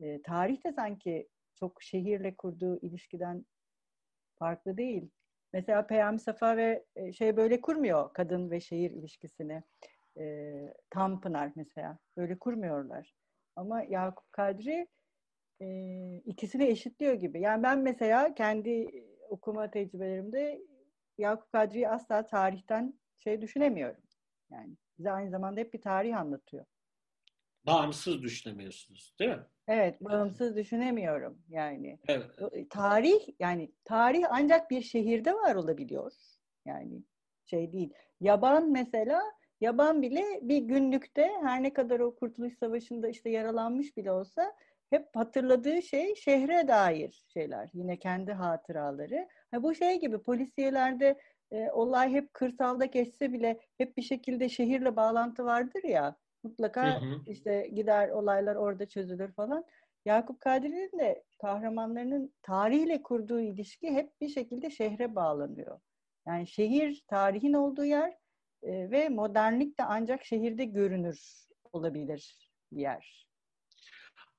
[0.00, 3.46] E, tarih de sanki çok şehirle kurduğu ilişkiden
[4.38, 5.10] farklı değil.
[5.52, 9.62] Mesela Peyami Safa ve e, şey böyle kurmuyor kadın ve şehir ilişkisini.
[10.18, 10.54] E,
[10.90, 13.14] Tanpınar mesela böyle kurmuyorlar.
[13.56, 14.88] Ama Yakup Kadri
[15.60, 15.66] e,
[16.16, 17.40] ikisini eşitliyor gibi.
[17.40, 20.62] Yani ben mesela kendi okuma tecrübelerimde
[21.18, 24.02] Yakup Kadri'yi asla tarihten şey düşünemiyorum.
[24.50, 26.64] Yani bize aynı zamanda hep bir tarih anlatıyor.
[27.66, 29.46] Bağımsız düşünemiyorsunuz değil mi?
[29.68, 31.98] Evet, bağımsız düşünemiyorum yani.
[32.08, 32.30] Evet.
[32.52, 36.12] E, tarih yani tarih ancak bir şehirde var olabiliyor.
[36.64, 37.02] Yani
[37.44, 37.90] şey değil.
[38.20, 39.22] Yaban mesela
[39.60, 44.52] Yaban bile bir günlükte her ne kadar o Kurtuluş Savaşı'nda işte yaralanmış bile olsa
[44.90, 47.70] hep hatırladığı şey şehre dair şeyler.
[47.74, 49.28] Yine kendi hatıraları.
[49.50, 51.18] Ha, bu şey gibi polisiyelerde
[51.52, 56.16] e, olay hep kırsalda geçse bile hep bir şekilde şehirle bağlantı vardır ya.
[56.42, 57.20] Mutlaka hı hı.
[57.26, 59.64] işte gider olaylar orada çözülür falan.
[60.04, 65.80] Yakup Kadri'nin de kahramanlarının tarihle kurduğu ilişki hep bir şekilde şehre bağlanıyor.
[66.26, 68.16] Yani şehir tarihin olduğu yer
[68.62, 73.26] e, ve modernlik de ancak şehirde görünür olabilir bir yer.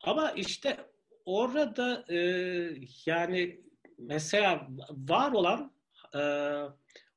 [0.03, 0.78] Ama işte
[1.26, 2.18] orada e,
[3.05, 3.62] yani
[3.97, 5.76] mesela var olan
[6.16, 6.22] e,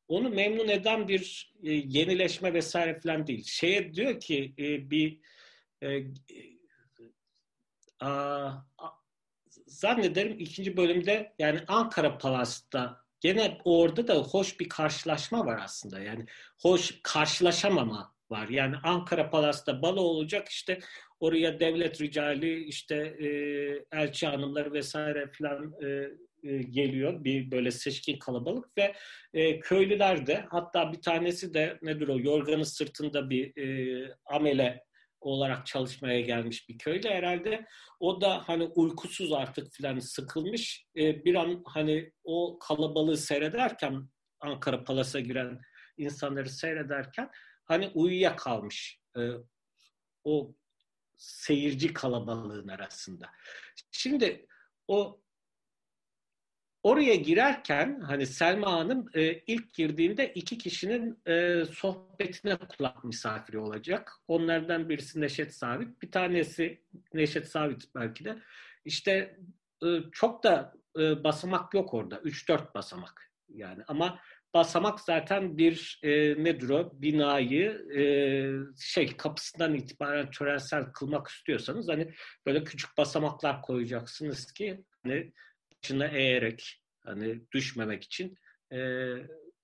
[0.09, 3.45] onu memnun eden bir e, yenileşme vesaire falan değil.
[3.47, 5.19] Şeye diyor ki e, bir
[5.83, 5.89] e,
[8.01, 8.51] a,
[9.67, 16.01] zannederim ikinci bölümde yani Ankara Palas'ta gene orada da hoş bir karşılaşma var aslında.
[16.01, 16.27] Yani
[16.59, 18.49] hoş karşılaşamama var.
[18.49, 20.79] Yani Ankara Palas'ta balo olacak işte
[21.21, 23.29] oraya devlet ricali işte e,
[23.93, 26.11] elçi hanımları vesaire filan e,
[26.43, 27.25] e, geliyor.
[27.25, 28.95] Bir böyle seçkin kalabalık ve
[29.35, 34.85] e, köylüler de hatta bir tanesi de nedir o yorganı sırtında bir e, amele
[35.21, 37.67] olarak çalışmaya gelmiş bir köylü herhalde.
[38.01, 40.87] O da hani uykusuz artık filan sıkılmış.
[40.97, 44.09] E, bir an hani o kalabalığı seyrederken
[44.41, 45.61] Ankara Palas'a giren
[45.97, 47.31] insanları seyrederken
[47.65, 49.01] hani uyuyakalmış.
[49.17, 49.21] E,
[50.25, 50.55] o
[51.17, 53.31] seyirci kalabalığın arasında.
[53.91, 54.47] Şimdi
[54.89, 55.23] o
[56.83, 64.13] Oraya girerken hani Selma Hanım e, ilk girdiğinde iki kişinin e, sohbetine kulak misafiri olacak.
[64.29, 66.81] Onlardan birisi Neşet Sabit, bir tanesi
[67.15, 68.39] Neşet Sabit belki de.
[68.85, 69.39] İşte
[69.85, 72.17] e, çok da e, basamak yok orada.
[72.17, 74.19] 3-4 basamak yani ama
[74.55, 76.11] basamak zaten bir e,
[76.45, 78.03] nedir o binayı e,
[78.79, 82.13] şey kapısından itibaren törensel kılmak istiyorsanız hani
[82.47, 85.33] böyle küçük basamaklar koyacaksınız ki hani
[85.83, 88.39] başına eğerek hani düşmemek için
[88.73, 88.77] e,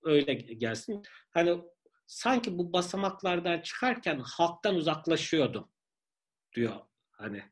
[0.03, 1.03] öyle gelsin.
[1.31, 1.61] Hani
[2.07, 5.69] sanki bu basamaklardan çıkarken halktan uzaklaşıyordum
[6.55, 6.75] diyor
[7.11, 7.43] hani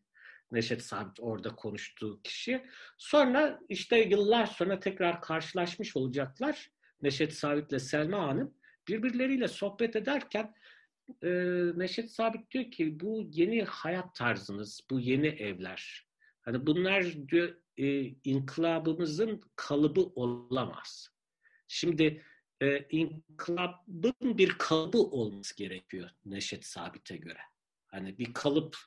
[0.52, 2.66] Neşet Sabit orada konuştuğu kişi.
[2.98, 6.72] Sonra işte yıllar sonra tekrar karşılaşmış olacaklar.
[7.02, 8.54] Neşet Sabit ile Selma Hanım
[8.88, 10.56] birbirleriyle sohbet ederken
[11.24, 11.30] e,
[11.76, 16.05] Neşet Sabit diyor ki bu yeni hayat tarzınız, bu yeni evler.
[16.46, 21.10] Hani bunlar diyor e, inkılabımızın kalıbı olamaz.
[21.68, 22.24] Şimdi
[22.62, 27.40] e, inkılabın bir kalıbı olması gerekiyor Neşet Sabit'e göre.
[27.88, 28.78] Hani bir kalıp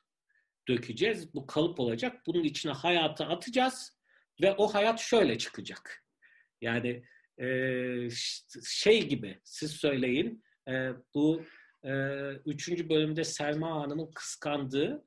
[0.68, 2.26] dökeceğiz, bu kalıp olacak.
[2.26, 3.98] Bunun içine hayatı atacağız
[4.42, 6.04] ve o hayat şöyle çıkacak.
[6.60, 7.04] Yani
[7.40, 7.48] e,
[8.64, 11.42] şey gibi siz söyleyin e, bu
[11.84, 11.92] e,
[12.32, 15.04] üçüncü bölümde Selma Hanım'ın kıskandığı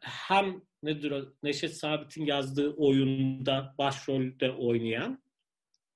[0.00, 5.22] hem nedir o Neşet Sabit'in yazdığı oyunda başrolde oynayan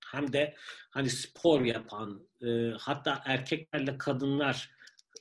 [0.07, 0.55] hem de
[0.91, 4.71] hani spor yapan e, hatta erkeklerle kadınlar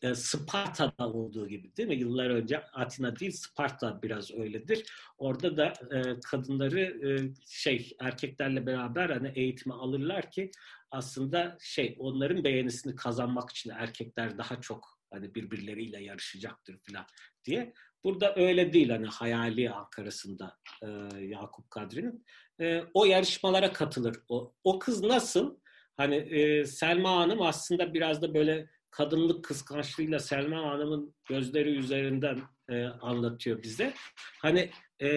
[0.02, 1.96] e, Sparta'da olduğu gibi değil mi?
[1.96, 4.86] Yıllar önce Atina değil Sparta biraz öyledir.
[5.18, 10.52] Orada da e, kadınları e, şey erkeklerle beraber hani eğitimi alırlar ki
[10.92, 17.06] aslında şey onların beğenisini kazanmak için erkekler daha çok hani birbirleriyle yarışacaktır falan
[17.46, 17.74] diye.
[18.04, 20.88] Burada öyle değil hani hayali Ankara'sında e,
[21.20, 22.26] Yakup Kadri'nin.
[22.62, 24.18] E, o yarışmalara katılır.
[24.30, 25.58] O, o kız nasıl?
[25.98, 32.86] Hani e, Selma Hanım aslında biraz da böyle kadınlık kıskançlığıyla Selma Hanım'ın gözleri üzerinden e,
[32.86, 33.94] anlatıyor bize.
[34.42, 34.72] Hani
[35.02, 35.10] e,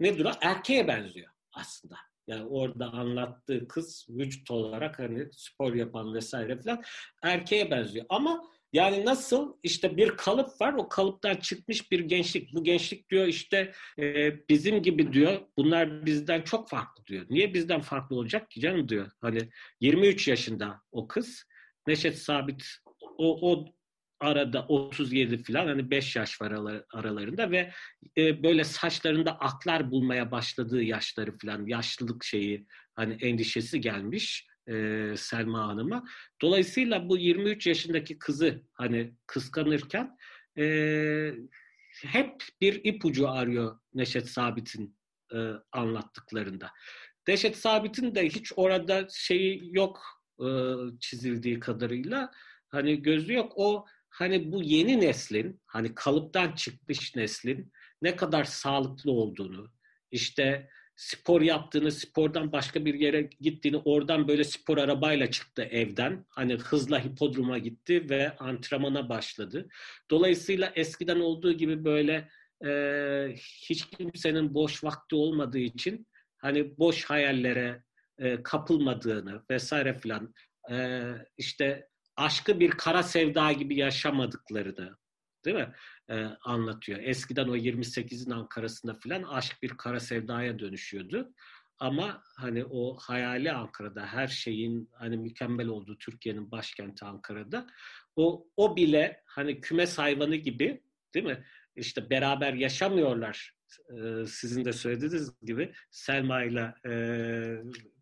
[0.00, 1.96] ne dura erkeğe benziyor aslında.
[2.26, 6.82] Yani orada anlattığı kız vücut olarak hani spor yapan vesaire falan
[7.22, 8.06] erkeğe benziyor.
[8.08, 8.42] Ama
[8.74, 12.54] yani nasıl işte bir kalıp var o kalıptan çıkmış bir gençlik.
[12.54, 17.26] Bu gençlik diyor işte e, bizim gibi diyor bunlar bizden çok farklı diyor.
[17.30, 19.10] Niye bizden farklı olacak ki canım diyor.
[19.20, 19.48] Hani
[19.80, 21.44] 23 yaşında o kız
[21.86, 22.66] Neşet Sabit
[23.18, 23.64] o, o
[24.20, 27.72] arada 37 falan hani 5 yaş var aralarında ve
[28.16, 35.68] e, böyle saçlarında aklar bulmaya başladığı yaşları falan yaşlılık şeyi hani endişesi gelmiş e, Selma
[35.68, 36.04] Hanım'a.
[36.42, 40.16] Dolayısıyla bu 23 yaşındaki kızı hani kıskanırken
[40.58, 40.64] e,
[42.02, 44.96] hep bir ipucu arıyor Neşet Sabit'in
[45.34, 45.38] e,
[45.72, 46.70] anlattıklarında.
[47.28, 50.02] Neşet Sabit'in de hiç orada şeyi yok
[50.40, 50.46] e,
[51.00, 52.30] çizildiği kadarıyla
[52.68, 53.52] hani gözü yok.
[53.56, 59.72] O hani bu yeni neslin hani kalıptan çıkmış neslin ne kadar sağlıklı olduğunu
[60.10, 66.26] işte spor yaptığını, spordan başka bir yere gittiğini, oradan böyle spor arabayla çıktı evden.
[66.28, 69.68] Hani hızla hipodroma gitti ve antrenmana başladı.
[70.10, 72.28] Dolayısıyla eskiden olduğu gibi böyle
[72.66, 77.82] e, hiç kimsenin boş vakti olmadığı için hani boş hayallere
[78.18, 80.34] e, kapılmadığını vesaire filan
[80.70, 81.02] e,
[81.36, 84.96] işte aşkı bir kara sevda gibi yaşamadıklarını
[85.44, 85.72] değil mi?
[86.10, 86.98] E, anlatıyor.
[87.02, 91.34] Eskiden o 28'in Ankara'sında filan aşk bir kara sevdaya dönüşüyordu.
[91.78, 97.66] Ama hani o hayali Ankara'da her şeyin hani mükemmel olduğu Türkiye'nin başkenti Ankara'da
[98.16, 100.82] o o bile hani kümes hayvanı gibi
[101.14, 101.44] değil mi?
[101.76, 103.54] İşte beraber yaşamıyorlar.
[103.90, 106.92] Ee, sizin de söylediğiniz gibi Selma ile e,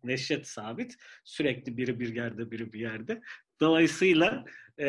[0.03, 3.21] Neşet sabit sürekli biri bir yerde biri bir yerde.
[3.61, 4.45] Dolayısıyla
[4.79, 4.85] e,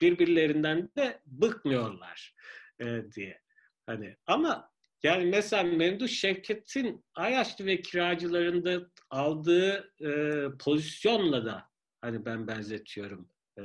[0.00, 2.34] birbirlerinden de bıkmıyorlar
[2.80, 3.40] e, diye.
[3.86, 4.70] Hani ama
[5.02, 11.68] yani mesela Memduh Şevket'in Ayaşlı ve kiracılarında aldığı e, pozisyonla da
[12.00, 13.28] hani ben benzetiyorum.
[13.58, 13.62] E,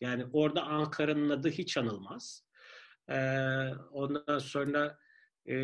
[0.00, 2.44] yani orada Ankara'nın adı hiç anılmaz.
[3.10, 3.18] E,
[3.90, 4.98] ondan sonra
[5.46, 5.54] e,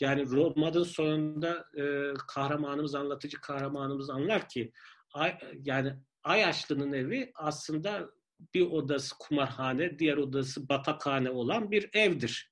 [0.00, 4.72] yani romanın sonunda e, kahramanımız, anlatıcı kahramanımız anlar ki
[5.14, 8.10] ay, yani Ayaşlı'nın evi aslında
[8.54, 12.50] bir odası kumarhane, diğer odası batakhane olan bir evdir.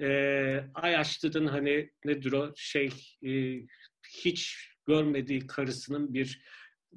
[0.00, 2.90] Ee, Ayaşlı'nın hani nedir o şey
[3.26, 3.62] e,
[4.08, 6.42] hiç görmediği karısının bir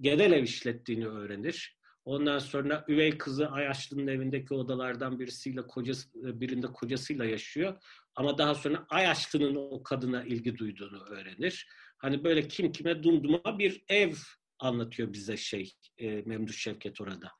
[0.01, 1.77] genel ev işlettiğini öğrenir.
[2.05, 6.09] Ondan sonra üvey kızı Ayaşlı'nın evindeki odalardan birisiyle kocası,
[6.41, 7.77] birinde kocasıyla yaşıyor.
[8.15, 11.67] Ama daha sonra Ayaşlı'nın o kadına ilgi duyduğunu öğrenir.
[11.97, 14.13] Hani böyle kim kime dumduma bir ev
[14.61, 17.31] anlatıyor bize şey e, Memduh Şevket orada.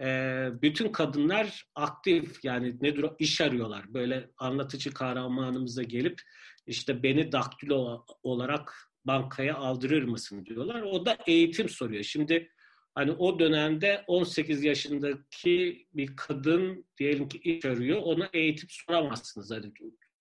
[0.00, 3.94] E, bütün kadınlar aktif yani nedir o iş arıyorlar.
[3.94, 6.20] Böyle anlatıcı kahramanımıza gelip
[6.66, 8.74] işte beni daktilo olarak
[9.04, 10.82] bankaya aldırır mısın diyorlar.
[10.82, 12.02] O da eğitim soruyor.
[12.04, 12.50] Şimdi
[12.94, 17.98] hani o dönemde 18 yaşındaki bir kadın diyelim ki iş arıyor.
[18.02, 19.50] Ona eğitim soramazsınız.
[19.50, 19.72] Hani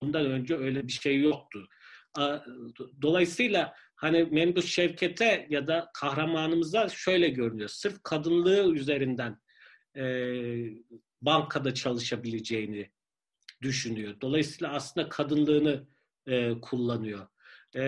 [0.01, 1.68] bundan önce öyle bir şey yoktu.
[3.01, 7.70] Dolayısıyla hani Memduh Şevket'e ya da kahramanımıza şöyle görünüyor.
[7.70, 9.41] Sırf kadınlığı üzerinden
[9.98, 10.04] e,
[11.22, 12.91] bankada çalışabileceğini
[13.62, 14.16] düşünüyor.
[14.22, 15.88] Dolayısıyla aslında kadınlığını
[16.28, 17.28] e, kullanıyor.
[17.76, 17.84] E,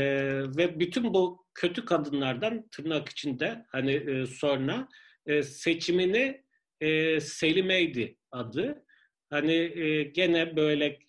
[0.58, 4.88] ve bütün bu kötü kadınlardan tırnak içinde hani e, sonra
[5.26, 6.44] e, seçimini
[6.82, 8.86] e, Selime'ydi adı.
[9.30, 11.00] Hani e, gene böyle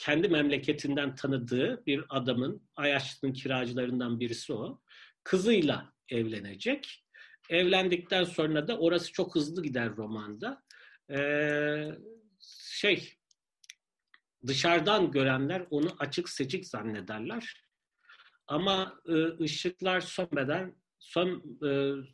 [0.00, 4.80] kendi memleketinden tanıdığı bir adamın, Ayaşlı'nın kiracılarından birisi o.
[5.24, 7.04] Kızıyla evlenecek.
[7.50, 10.62] Evlendikten sonra da orası çok hızlı gider romanda.
[11.10, 11.88] Ee,
[12.70, 13.12] şey,
[14.46, 17.64] dışarıdan görenler onu açık seçik zannederler.
[18.46, 21.70] Ama e, ışıklar sönmeden son e,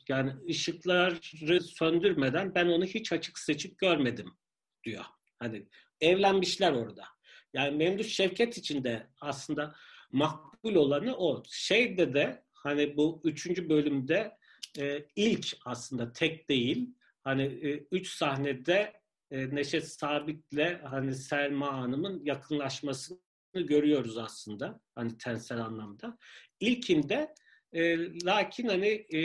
[0.09, 4.37] yani ışıkları söndürmeden ben onu hiç açık seçik görmedim
[4.85, 5.05] diyor.
[5.39, 5.69] Hani
[6.01, 7.16] evlenmişler orada.
[7.55, 9.75] Yani Memduh Şevket için de aslında
[10.13, 11.43] makbul olanı o.
[11.51, 14.37] Şeyde de hani bu üçüncü bölümde
[14.79, 16.95] e, ilk aslında tek değil.
[17.25, 18.93] hani e, üç sahnede
[19.31, 23.19] e, Neşet Sabit'le hani Selma Hanım'ın yakınlaşmasını
[23.55, 26.19] görüyoruz aslında hani tensel anlamda.
[26.61, 27.35] İlkinde
[27.73, 29.21] e, lakin hani e,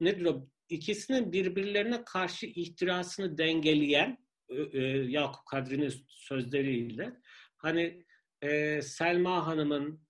[0.00, 4.18] nedir o ikisinin birbirlerine karşı ihtirasını dengeleyen
[4.72, 7.16] e, Yakup Kadri'nin sözleriyle
[7.58, 8.04] hani
[8.42, 10.00] e, Selma Hanım'ın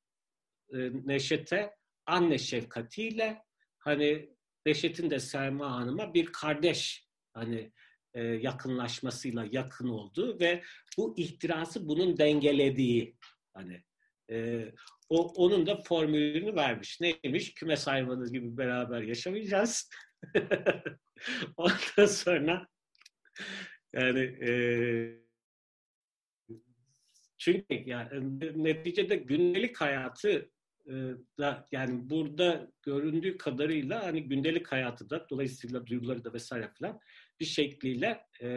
[0.72, 1.74] e, Neşet'e
[2.06, 3.42] anne şefkatiyle
[3.78, 4.30] hani
[4.66, 7.72] Neşet'in de Selma Hanım'a bir kardeş hani
[8.14, 10.62] e, yakınlaşmasıyla yakın oldu ve
[10.98, 13.16] bu ihtirası bunun dengelediği
[13.54, 13.82] hani
[14.30, 14.66] e,
[15.08, 17.00] o onun da formülünü vermiş.
[17.00, 17.54] Neymiş?
[17.54, 19.90] Kümes hayvanı gibi beraber yaşamayacağız.
[21.56, 22.68] Ondan sonra
[23.92, 24.50] yani e,
[27.38, 30.50] çünkü yani neticede gündelik hayatı
[31.38, 37.00] da yani burada göründüğü kadarıyla hani gündelik hayatı da dolayısıyla duyguları da vesaire falan
[37.40, 38.48] bir şekliyle e,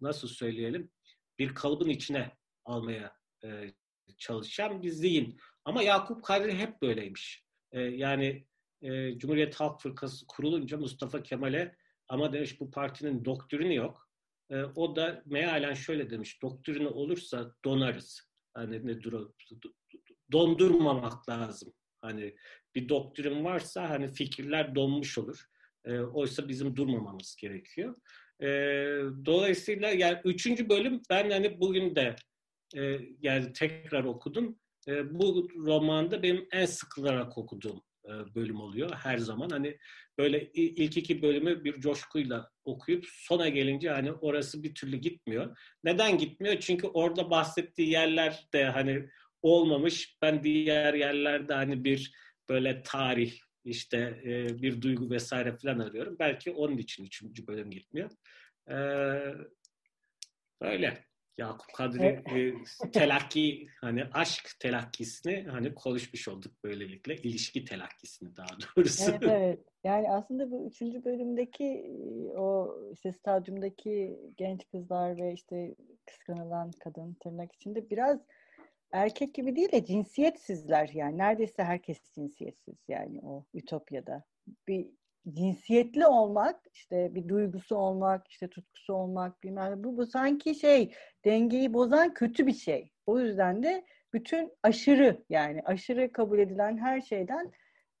[0.00, 0.90] nasıl söyleyelim
[1.38, 2.32] bir kalıbın içine
[2.64, 3.70] almaya e,
[4.18, 5.36] çalışan bir zihin.
[5.64, 7.44] Ama Yakup Kadri hep böyleymiş.
[7.72, 8.46] E, yani
[8.82, 11.76] e, Cumhuriyet Halk Fırkası kurulunca Mustafa Kemal'e
[12.08, 14.09] ama demiş bu partinin doktrini yok.
[14.50, 18.30] E, o da mealen şöyle demiş, doktrini olursa donarız.
[18.54, 19.30] Hani ne dur
[20.32, 21.72] dondurmamak lazım.
[22.00, 22.36] Hani
[22.74, 25.44] bir doktrin varsa hani fikirler donmuş olur.
[25.84, 27.94] E, oysa bizim durmamamız gerekiyor.
[28.42, 28.46] E,
[29.26, 32.16] dolayısıyla yani üçüncü bölüm ben hani bugün de
[32.76, 34.58] e, yani tekrar okudum.
[34.88, 37.82] E, bu romanda benim en sıkılarak okuduğum
[38.34, 39.50] bölüm oluyor her zaman.
[39.50, 39.78] Hani
[40.18, 45.58] böyle ilk iki bölümü bir coşkuyla okuyup sona gelince hani orası bir türlü gitmiyor.
[45.84, 46.56] Neden gitmiyor?
[46.60, 49.08] Çünkü orada bahsettiği yerler de hani
[49.42, 50.16] olmamış.
[50.22, 52.12] Ben diğer yerlerde hani bir
[52.48, 56.16] böyle tarih işte e, bir duygu vesaire falan arıyorum.
[56.18, 58.10] Belki onun için üçüncü bölüm gitmiyor.
[58.70, 59.34] Ee,
[60.62, 61.09] böyle.
[61.40, 62.54] Yakup Kadri e,
[62.92, 67.16] telakki hani aşk telakkisini hani konuşmuş olduk böylelikle.
[67.16, 69.10] ilişki telakkisini daha doğrusu.
[69.10, 69.60] Evet, evet.
[69.84, 71.96] Yani aslında bu üçüncü bölümdeki
[72.36, 75.74] o işte stadyumdaki genç kızlar ve işte
[76.06, 78.20] kıskanılan kadın tırnak içinde biraz
[78.92, 81.18] erkek gibi değil de cinsiyetsizler yani.
[81.18, 84.24] Neredeyse herkes cinsiyetsiz yani o Ütopya'da.
[84.68, 84.86] Bir
[85.28, 90.94] cinsiyetli olmak, işte bir duygusu olmak, işte tutkusu olmak bilmem bu, bu sanki şey
[91.24, 92.92] dengeyi bozan kötü bir şey.
[93.06, 97.52] O yüzden de bütün aşırı yani aşırı kabul edilen her şeyden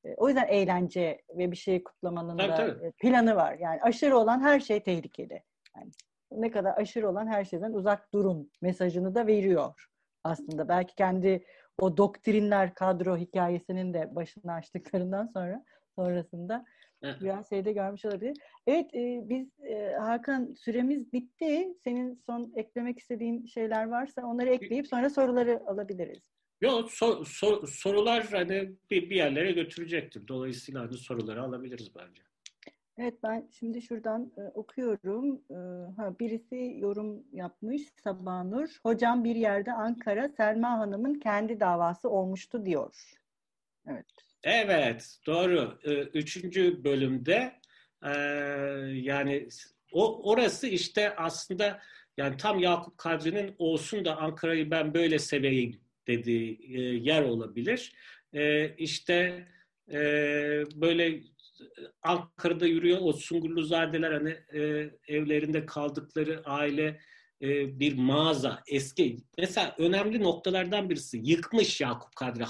[0.04, 2.86] e, o yüzden eğlence ve bir şeyi kutlamanın tabii, da tabii.
[2.86, 3.56] E, planı var.
[3.60, 5.42] Yani aşırı olan her şey tehlikeli.
[5.76, 5.90] Yani
[6.32, 9.88] ne kadar aşırı olan her şeyden uzak durun mesajını da veriyor
[10.24, 10.68] aslında.
[10.68, 11.44] Belki kendi
[11.80, 15.64] o doktrinler kadro hikayesinin de başını açtıklarından sonra
[15.94, 16.64] sonrasında
[17.02, 18.36] biraz şeyde görmüş olabilir.
[18.66, 21.74] Evet e, biz e, Hakan süremiz bitti.
[21.84, 26.22] Senin son eklemek istediğin şeyler varsa onları ekleyip sonra soruları alabiliriz.
[26.60, 30.28] Yok sor, sor, sorular hani bir, bir yerlere götürecektir.
[30.28, 32.22] Dolayısıyla hani soruları alabiliriz bence.
[32.98, 35.42] Evet ben şimdi şuradan e, okuyorum.
[35.50, 35.56] E,
[35.96, 38.78] ha, birisi yorum yapmış Sabanur.
[38.82, 43.14] Hocam bir yerde Ankara Selma Hanım'ın kendi davası olmuştu diyor.
[43.86, 44.29] Evet.
[44.44, 45.78] Evet doğru.
[45.84, 47.60] E, üçüncü bölümde
[48.04, 48.10] e,
[48.94, 49.48] yani
[49.92, 51.80] o orası işte aslında
[52.16, 57.92] yani tam Yakup Kadri'nin olsun da Ankara'yı ben böyle seveyim dediği e, yer olabilir.
[58.32, 59.46] E, işte
[59.92, 60.00] e,
[60.74, 61.20] böyle
[62.02, 67.00] Ankara'da yürüyor o Sungurluzadeler hani e, evlerinde kaldıkları aile
[67.42, 72.44] bir mağaza eski mesela önemli noktalardan birisi yıkmış Yakup Kadri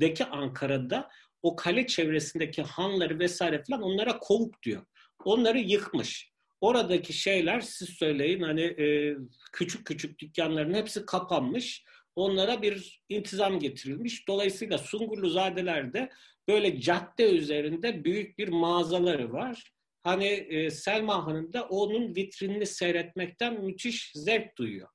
[0.00, 1.08] hayalideki Ankara'da
[1.42, 4.86] o kale çevresindeki hanları vesaire falan onlara kovuk diyor.
[5.24, 6.32] Onları yıkmış.
[6.60, 9.16] Oradaki şeyler siz söyleyin hani e,
[9.52, 11.84] küçük küçük dükkanların hepsi kapanmış.
[12.14, 14.28] Onlara bir intizam getirilmiş.
[14.28, 16.10] Dolayısıyla Sungurluzadeler de
[16.48, 19.72] böyle cadde üzerinde büyük bir mağazaları var.
[20.02, 24.88] Hani e, Selma Hanım da onun vitrinini seyretmekten müthiş zevk duyuyor.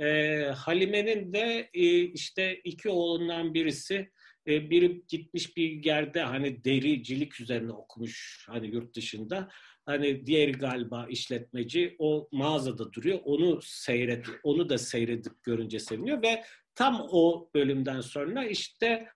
[0.00, 4.10] E, Halime'nin de e, işte iki oğlundan birisi
[4.48, 9.48] e, biri gitmiş bir yerde hani dericilik üzerine okumuş hani yurt dışında.
[9.86, 13.18] Hani diğeri galiba işletmeci o mağazada duruyor.
[13.24, 16.44] Onu seyret, onu da seyredip görünce seviniyor ve
[16.74, 19.08] tam o bölümden sonra işte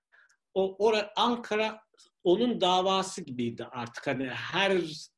[0.54, 1.80] o ora, Ankara
[2.24, 4.72] onun davası gibiydi artık hani her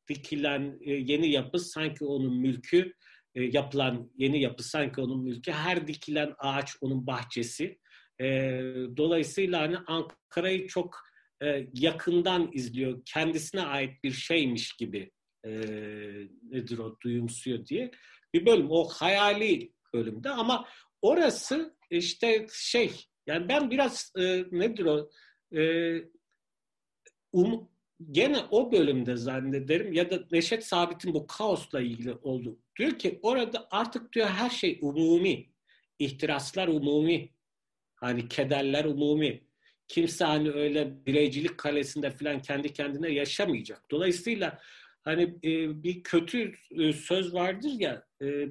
[0.09, 2.93] dikilen e, yeni yapı sanki onun mülkü
[3.35, 7.79] e, yapılan yeni yapı sanki onun mülkü her dikilen ağaç onun bahçesi
[8.21, 8.25] e,
[8.97, 11.05] dolayısıyla hani Ankara'yı çok
[11.73, 15.11] yakından izliyor kendisine ait bir şeymiş gibi
[15.45, 15.49] e,
[16.43, 17.91] nedir o duyumsuyor diye
[18.33, 18.71] bir bölüm.
[18.71, 20.67] O hayali bölümde ama
[21.01, 22.91] orası işte şey
[23.27, 25.09] yani ben biraz e, nedir o
[25.57, 25.61] e,
[27.31, 27.69] um,
[28.11, 32.59] gene o bölümde zannederim ya da Neşet Sabit'in bu kaosla ilgili oldu.
[32.79, 35.49] Diyor ki orada artık diyor her şey umumi.
[35.99, 37.34] ihtiraslar umumi.
[38.05, 39.43] Hani kederler umumi.
[39.87, 43.91] Kimse hani öyle bireycilik kalesinde falan kendi kendine yaşamayacak.
[43.91, 44.59] Dolayısıyla
[45.03, 48.47] hani e, bir kötü e, söz vardır ya e,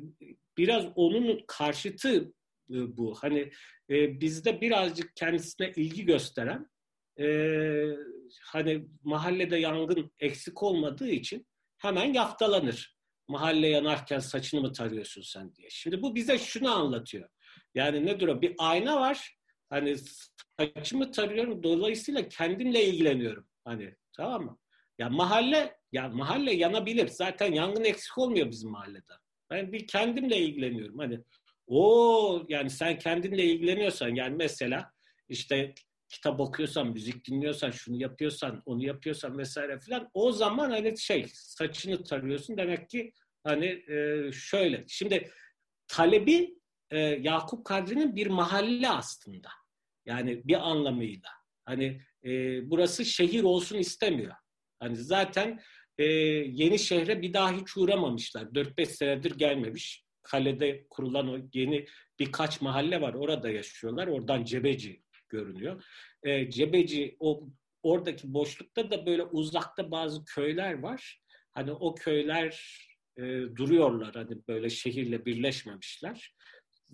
[0.59, 2.33] biraz onun karşıtı
[2.71, 3.15] e, bu.
[3.15, 3.51] Hani
[3.91, 6.71] e, bizde birazcık kendisine ilgi gösteren
[7.21, 7.27] e,
[8.43, 11.47] hani mahallede yangın eksik olmadığı için
[11.79, 12.97] hemen yaftalanır.
[13.29, 15.71] Mahalle yanarken saçını mı tarıyorsun sen diye.
[15.71, 17.29] Şimdi bu bize şunu anlatıyor.
[17.75, 18.43] Yani nedir o?
[18.43, 19.37] Bir ayna var.
[19.71, 19.97] Hani
[20.59, 21.63] saçımı tarıyorum.
[21.63, 23.47] Dolayısıyla kendimle ilgileniyorum.
[23.65, 24.59] Hani tamam mı?
[24.99, 27.09] Ya mahalle ya mahalle yanabilir.
[27.09, 29.13] Zaten yangın eksik olmuyor bizim mahallede.
[29.51, 30.99] Ben bir kendimle ilgileniyorum.
[30.99, 31.21] Hani
[31.67, 34.93] o yani sen kendinle ilgileniyorsan yani mesela
[35.29, 35.75] işte
[36.09, 42.05] kitap okuyorsan, müzik dinliyorsan, şunu yapıyorsan, onu yapıyorsan vesaire filan o zaman hani şey saçını
[42.05, 43.13] tarıyorsun demek ki
[43.45, 44.85] hani e, şöyle.
[44.89, 45.31] Şimdi
[45.89, 46.59] talebi
[46.91, 49.49] e, Yakup Kadri'nin bir mahalle aslında.
[50.07, 51.29] Yani bir anlamıyla.
[51.65, 52.31] Hani e,
[52.71, 54.35] burası şehir olsun istemiyor.
[54.81, 55.61] Hani zaten
[55.99, 58.43] e, yeni şehre bir daha hiç uğramamışlar.
[58.43, 60.05] 4-5 senedir gelmemiş.
[60.23, 61.87] Kalede kurulan o yeni
[62.19, 63.15] birkaç mahalle var.
[63.15, 64.07] Orada yaşıyorlar.
[64.07, 65.85] Oradan Cebeci görünüyor.
[66.23, 67.49] E, Cebeci o
[67.83, 71.21] oradaki boşlukta da böyle uzakta bazı köyler var.
[71.53, 72.79] Hani o köyler
[73.17, 73.23] e,
[73.57, 76.35] duruyorlar hani böyle şehirle birleşmemişler.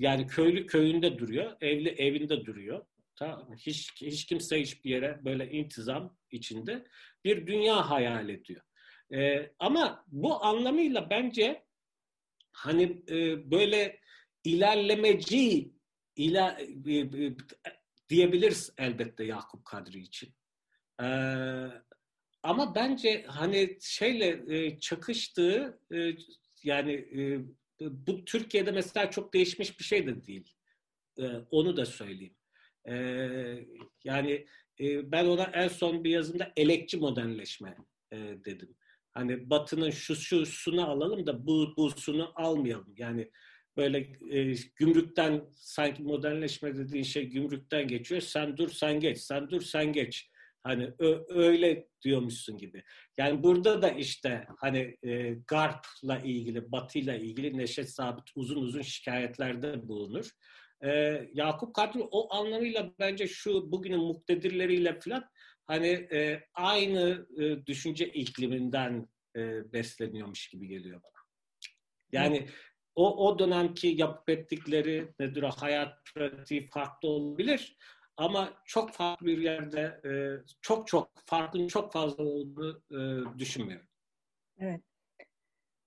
[0.01, 2.86] Yani köylü köyünde duruyor, evli evinde duruyor.
[3.16, 3.55] Tamam.
[3.57, 6.86] Hiç, hiç kimse hiçbir yere böyle intizam içinde
[7.24, 8.62] bir dünya hayal ediyor.
[9.14, 11.64] E, ama bu anlamıyla bence
[12.53, 14.01] hani e, böyle
[14.44, 15.72] ilerlemeci
[16.16, 17.36] ila, e, e,
[18.09, 20.34] diyebiliriz elbette Yakup Kadri için.
[21.03, 21.07] E,
[22.42, 26.12] ama bence hani şeyle e, çakıştığı e,
[26.64, 27.40] yani e,
[27.81, 30.55] bu Türkiye'de mesela çok değişmiş bir şey de değil.
[31.18, 32.35] E, onu da söyleyeyim.
[32.89, 32.95] E,
[34.05, 34.47] yani
[34.81, 37.76] e, ben ona en son bir yazımda elekçi modernleşme
[38.12, 38.76] e, dedim.
[39.12, 42.95] Hani Batı'nın şu şu sunu alalım da bu bu sunu almayalım.
[42.97, 43.31] Yani
[43.76, 43.99] böyle
[44.31, 48.20] e, gümrükten sanki modernleşme dediğin şey gümrükten geçiyor.
[48.20, 50.31] Sen dur sen geç, sen dur sen geç.
[50.63, 50.93] Hani
[51.29, 52.83] öyle diyormuşsun gibi.
[53.19, 59.89] Yani burada da işte hani e, Garp'la ilgili, Batı'yla ilgili Neşet Sabit uzun uzun şikayetlerde
[59.89, 60.31] bulunur.
[60.85, 60.91] E,
[61.35, 65.25] Yakup Kadri o anlamıyla bence şu bugünün muktedirleriyle falan
[65.67, 71.21] hani e, aynı e, düşünce ikliminden e, besleniyormuş gibi geliyor bana.
[72.13, 72.49] Yani
[72.95, 77.77] o, o dönemki yapıp ettikleri nedir hayat pratiği farklı olabilir
[78.21, 80.11] ama çok farklı bir yerde e,
[80.62, 82.99] çok çok farklı çok fazla olduğunu e,
[83.39, 83.87] düşünmüyorum.
[84.59, 84.81] Evet.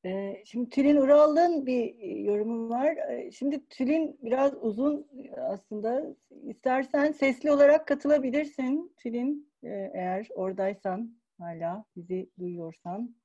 [0.06, 2.96] E, şimdi Tülin Ural'ın bir yorumu var.
[2.96, 5.08] E, şimdi Tülin biraz uzun
[5.38, 6.16] aslında.
[6.44, 13.16] İstersen sesli olarak katılabilirsin Tülin e, eğer oradaysan hala bizi duyuyorsan.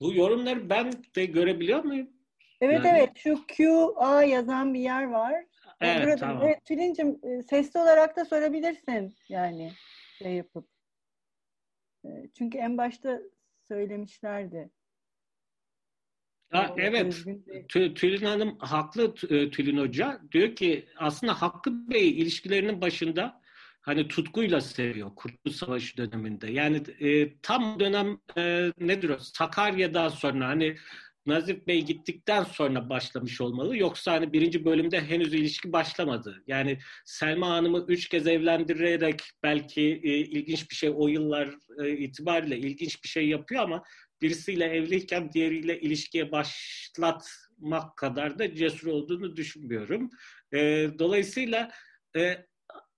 [0.00, 2.10] Bu yorumları ben de görebiliyor muyum?
[2.60, 2.98] Evet yani...
[2.98, 5.44] evet şu QA yazan bir yer var.
[5.82, 6.42] Evet Burada, tamam.
[6.46, 9.72] Evet, Tülin'cim e, sesli olarak da sorabilirsin yani
[10.18, 10.68] şey yapıp.
[12.04, 12.08] E,
[12.38, 13.20] çünkü en başta
[13.68, 14.70] söylemişlerdi.
[16.50, 17.24] Ha, evet,
[17.68, 20.20] Tülin Hanım haklı e, Tülin Hoca.
[20.32, 23.42] Diyor ki aslında Hakkı Bey ilişkilerinin başında
[23.80, 26.52] hani tutkuyla seviyor Kurtuluş Savaşı döneminde.
[26.52, 29.18] Yani e, tam dönem e, nedir o?
[29.18, 30.76] Sakarya'dan sonra hani
[31.26, 33.76] Nazif Bey gittikten sonra başlamış olmalı.
[33.76, 36.42] Yoksa hani birinci bölümde henüz ilişki başlamadı.
[36.46, 41.54] Yani Selma Hanım'ı üç kez evlendirerek belki e, ilginç bir şey o yıllar
[41.84, 43.82] e, itibariyle ilginç bir şey yapıyor ama
[44.22, 50.10] birisiyle evliyken diğeriyle ilişkiye başlatmak kadar da cesur olduğunu düşünmüyorum.
[50.52, 51.70] E, dolayısıyla
[52.16, 52.46] e,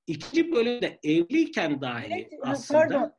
[0.07, 2.81] ikinci bölümde evliyken dahi evet, aslında...
[2.81, 3.13] Pardon,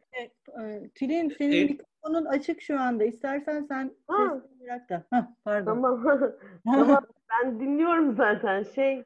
[0.62, 3.04] e, Tülin senin e, mikrofonun açık şu anda.
[3.04, 5.04] İstersen sen sesini bırak da.
[5.10, 5.66] Heh, pardon.
[5.66, 6.04] Tamam.
[6.66, 7.06] tamam.
[7.30, 8.64] ben dinliyorum zaten.
[8.64, 9.04] Şey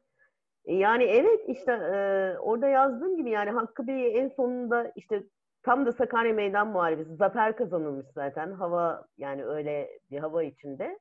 [0.66, 5.24] yani evet işte e, orada yazdığım gibi yani Hakkı Bey en sonunda işte
[5.64, 11.00] tam da Sakarya Meydan Muharebesi zafer kazanılmış zaten hava yani öyle bir hava içinde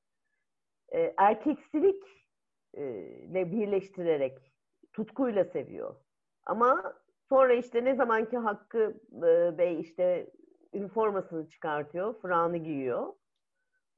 [0.93, 2.03] e, erkeksilik
[2.77, 4.53] e, birleştirerek
[4.93, 5.95] tutkuyla seviyor.
[6.47, 6.95] Ama
[7.29, 10.31] sonra işte ne zamanki Hakkı e, Bey işte
[10.73, 13.13] üniformasını çıkartıyor, frağını giyiyor.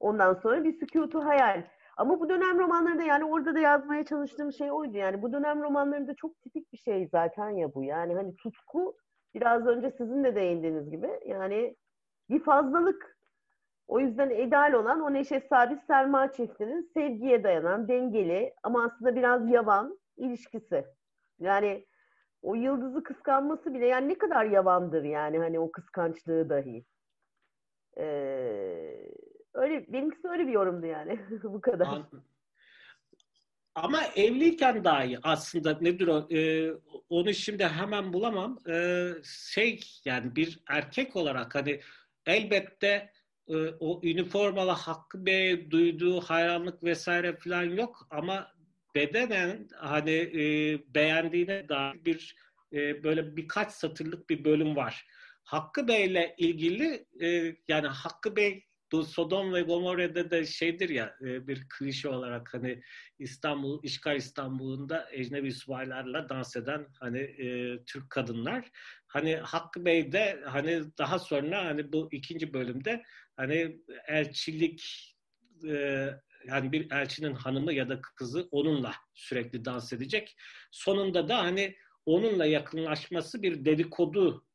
[0.01, 1.63] Ondan sonra bir sükutu hayal.
[1.97, 4.97] Ama bu dönem romanlarında yani orada da yazmaya çalıştığım şey oydu.
[4.97, 7.83] Yani bu dönem romanlarında çok tipik bir şey zaten ya bu.
[7.83, 8.95] Yani hani tutku
[9.33, 11.75] biraz önce sizin de değindiğiniz gibi yani
[12.29, 13.17] bir fazlalık.
[13.87, 19.49] O yüzden ideal olan o Neşet Sabit Selma çiftinin sevgiye dayanan, dengeli ama aslında biraz
[19.49, 20.85] yavan ilişkisi.
[21.39, 21.85] Yani
[22.41, 26.85] o yıldızı kıskanması bile yani ne kadar yavandır yani hani o kıskançlığı dahi.
[27.97, 29.11] Ee,
[29.53, 32.01] öyle benimkisi öyle bir yorumdu yani bu kadar.
[33.75, 36.27] Ama evliyken dahi aslında nedir o?
[36.31, 36.71] Ee,
[37.09, 38.57] onu şimdi hemen bulamam.
[38.69, 41.81] Ee, şey yani bir erkek olarak hani
[42.25, 43.11] elbette
[43.47, 48.51] e, o üniformalı Hakkı Bey'e duyduğu hayranlık vesaire falan yok ama
[48.95, 50.43] bedenen hani e,
[50.95, 52.35] beğendiğine dair bir
[52.73, 55.07] e, böyle birkaç satırlık bir bölüm var.
[55.43, 61.47] Hakkı Bey'le ilgili e, yani Hakkı Bey bu Sodom ve Gomorra'da da şeydir ya e,
[61.47, 62.81] bir klişe olarak hani
[63.19, 68.71] İstanbul, işgal İstanbul'unda ecnebi subaylarla dans eden hani e, Türk kadınlar.
[69.07, 73.03] Hani Hakkı Bey de hani daha sonra hani bu ikinci bölümde
[73.37, 73.77] hani
[74.07, 74.83] elçilik
[75.67, 76.07] e,
[76.47, 80.35] yani bir elçinin hanımı ya da kızı onunla sürekli dans edecek.
[80.71, 84.45] Sonunda da hani onunla yakınlaşması bir dedikodu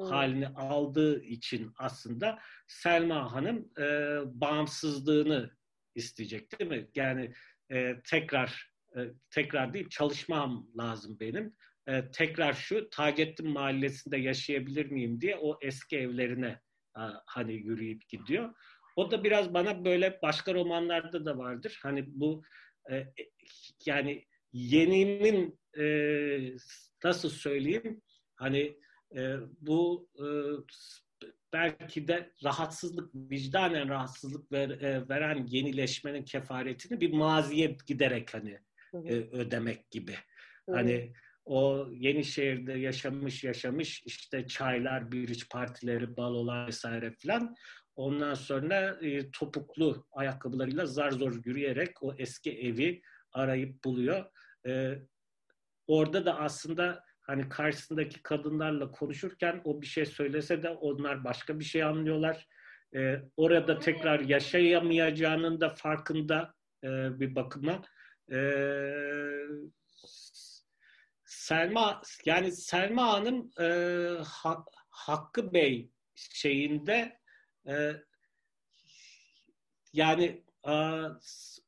[0.00, 0.10] hmm.
[0.10, 3.84] halini aldığı için aslında Selma Hanım e,
[4.40, 5.50] bağımsızlığını
[5.94, 6.88] isteyecek değil mi?
[6.94, 7.34] Yani
[7.72, 9.00] e, tekrar e,
[9.30, 11.54] tekrar değil çalışmam lazım benim.
[11.86, 16.60] E, tekrar şu Taceddin Mahallesi'nde yaşayabilir miyim diye o eski evlerine
[16.96, 18.54] e, hani yürüyüp gidiyor.
[18.96, 21.78] O da biraz bana böyle başka romanlarda da vardır.
[21.82, 22.42] Hani bu
[22.90, 23.06] e,
[23.86, 25.84] yani yeninin e,
[27.04, 28.02] nasıl söyleyeyim
[28.36, 28.76] hani
[29.16, 30.26] e, bu e,
[31.52, 38.58] belki de rahatsızlık, vicdanen rahatsızlık ver, e, veren yenileşmenin kefaretini bir maziye giderek hani
[38.94, 40.14] e, ödemek gibi.
[40.68, 40.72] Hı.
[40.72, 41.12] Hani
[41.44, 47.54] o yeni şehirde yaşamış yaşamış işte çaylar, biriç partileri, balolar vesaire filan.
[47.96, 54.24] Ondan sonra e, topuklu ayakkabılarıyla zar zor yürüyerek o eski evi arayıp buluyor.
[54.66, 54.94] E,
[55.86, 61.64] orada da aslında hani karşısındaki kadınlarla konuşurken o bir şey söylese de onlar başka bir
[61.64, 62.48] şey anlıyorlar.
[62.96, 66.54] E, orada tekrar yaşayamayacağının da farkında
[66.84, 66.88] e,
[67.20, 67.82] bir bakıma.
[68.32, 68.38] E,
[71.24, 73.66] Selma yani Selma Hanım e,
[74.24, 77.20] ha, Hakkı Bey şeyinde
[77.68, 77.92] e,
[79.92, 80.74] yani e,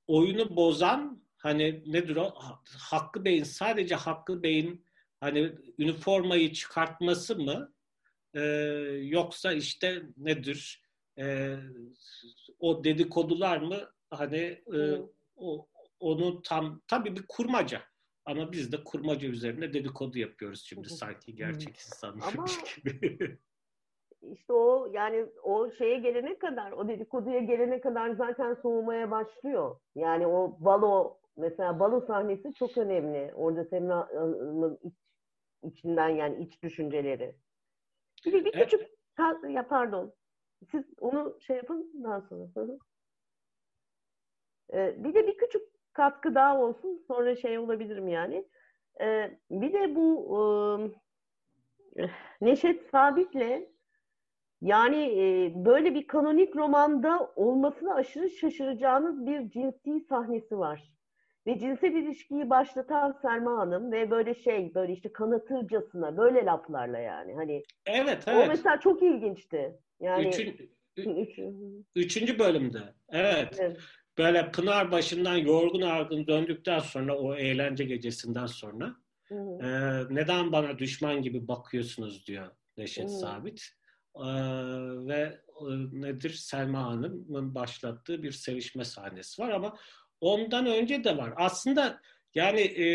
[0.06, 2.34] oyunu bozan hani nedir o?
[2.78, 4.91] Hakkı Bey'in sadece Hakkı Bey'in
[5.22, 7.72] hani üniformayı çıkartması mı?
[8.34, 8.40] Ee,
[9.02, 10.82] yoksa işte nedir?
[11.18, 11.56] Ee,
[12.58, 13.78] o dedikodular mı?
[14.10, 14.78] Hani e,
[15.36, 15.66] o
[16.00, 17.82] onu tam tabii bir kurmaca.
[18.24, 23.18] Ama biz de kurmaca üzerine dedikodu yapıyoruz şimdi sanki gerçek insanmış gibi.
[24.32, 29.76] işte o yani o şeye gelene kadar, o dedikoduya gelene kadar zaten soğumaya başlıyor.
[29.94, 33.32] Yani o balo mesela balo sahnesi çok önemli.
[33.34, 34.94] Orada Semra'nın iç,
[35.62, 37.36] içinden yani iç düşünceleri.
[38.26, 39.55] Bir, bir küçük evet.
[39.55, 40.14] ya pardon.
[40.70, 42.78] Siz onu şey yapın daha sonra.
[44.72, 45.62] Ee, bir de bir küçük
[45.93, 47.05] katkı daha olsun.
[47.06, 48.48] Sonra şey olabilirim yani.
[49.01, 50.39] Ee, bir de bu
[51.98, 52.02] e,
[52.40, 53.68] Neşet Sabit'le
[54.60, 60.93] yani e, böyle bir kanonik romanda olmasına aşırı şaşıracağınız bir cinsi sahnesi var.
[61.47, 67.35] Ve cinsel ilişkiyi başlatan Selma Hanım ve böyle şey böyle işte kanatırcasına böyle laflarla yani
[67.35, 67.62] hani.
[67.86, 68.47] Evet evet.
[68.47, 69.78] O mesela çok ilginçti.
[70.01, 71.39] Yani Üçün, üç,
[71.97, 72.94] üçüncü bölümde.
[73.09, 73.56] Evet.
[73.60, 73.77] evet.
[74.19, 78.94] Böyle Pınar başından yorgun argın döndükten sonra o eğlence gecesinden sonra
[79.28, 79.66] hı hı.
[79.66, 83.09] E, neden bana düşman gibi bakıyorsunuz diyor Neşet hı.
[83.09, 83.69] Sabit.
[84.16, 84.28] E,
[85.06, 85.40] ve
[85.93, 89.77] nedir Selma Hanım'ın başlattığı bir sevişme sahnesi var ama
[90.22, 91.32] ondan önce de var.
[91.36, 92.00] Aslında
[92.34, 92.86] yani e,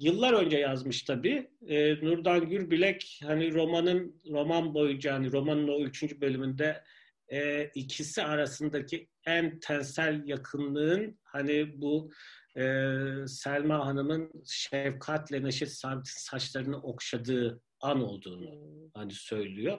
[0.00, 1.50] yıllar önce yazmış tabii.
[1.66, 6.84] E, Nurdan Gürbilek hani romanın roman boyunca hani romanın o üçüncü bölümünde
[7.28, 12.10] e, ikisi arasındaki en tensel yakınlığın hani bu
[12.56, 12.62] e,
[13.26, 19.78] Selma Hanım'ın şefkatle Neşet Sabit'in saçlarını okşadığı an olduğunu hani söylüyor.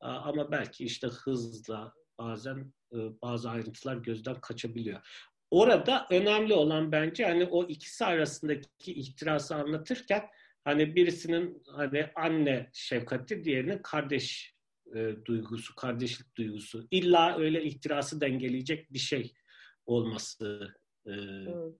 [0.00, 5.29] Ama belki işte hızla bazen e, bazı ayrıntılar gözden kaçabiliyor.
[5.50, 10.22] Orada önemli olan bence hani o ikisi arasındaki ihtirası anlatırken
[10.64, 14.54] hani birisinin hani anne şefkati, diğerinin kardeş
[14.94, 16.86] e, duygusu, kardeşlik duygusu.
[16.90, 19.34] İlla öyle ihtirası dengeleyecek bir şey
[19.86, 20.74] olması
[21.06, 21.74] e, evet.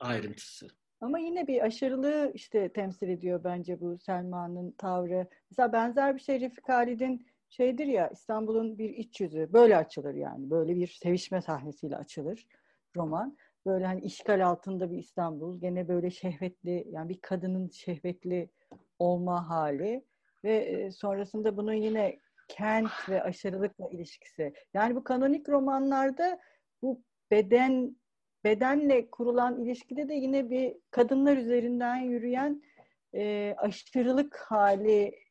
[0.00, 0.68] ayrıntısı.
[1.00, 5.28] Ama yine bir aşırılığı işte temsil ediyor bence bu Selma'nın tavrı.
[5.50, 7.26] Mesela benzer bir şey Refik Halid'in
[7.56, 9.52] şeydir ya İstanbul'un bir iç yüzü.
[9.52, 10.50] Böyle açılır yani.
[10.50, 12.46] Böyle bir sevişme sahnesiyle açılır
[12.96, 13.36] roman.
[13.66, 15.60] Böyle hani işgal altında bir İstanbul.
[15.60, 18.50] Gene böyle şehvetli yani bir kadının şehvetli
[18.98, 20.04] olma hali
[20.44, 22.18] ve e, sonrasında bunun yine
[22.48, 24.52] kent ve aşırılıkla ilişkisi.
[24.74, 26.38] Yani bu kanonik romanlarda
[26.82, 27.96] bu beden
[28.44, 32.62] bedenle kurulan ilişkide de yine bir kadınlar üzerinden yürüyen
[33.14, 35.25] e, aşırılık hali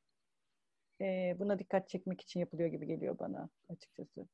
[1.01, 4.27] e, buna dikkat çekmek için yapılıyor gibi geliyor bana açıkçası.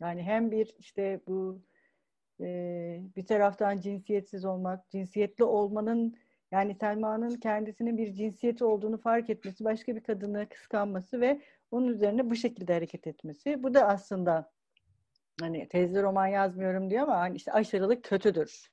[0.00, 1.62] Yani hem bir işte bu
[2.40, 6.16] e, bir taraftan cinsiyetsiz olmak, cinsiyetli olmanın
[6.50, 12.30] yani Selma'nın kendisinin bir cinsiyeti olduğunu fark etmesi, başka bir kadını kıskanması ve onun üzerine
[12.30, 13.62] bu şekilde hareket etmesi.
[13.62, 14.52] Bu da aslında
[15.40, 18.68] hani tezli roman yazmıyorum diyor ama hani işte aşırılık kötüdür.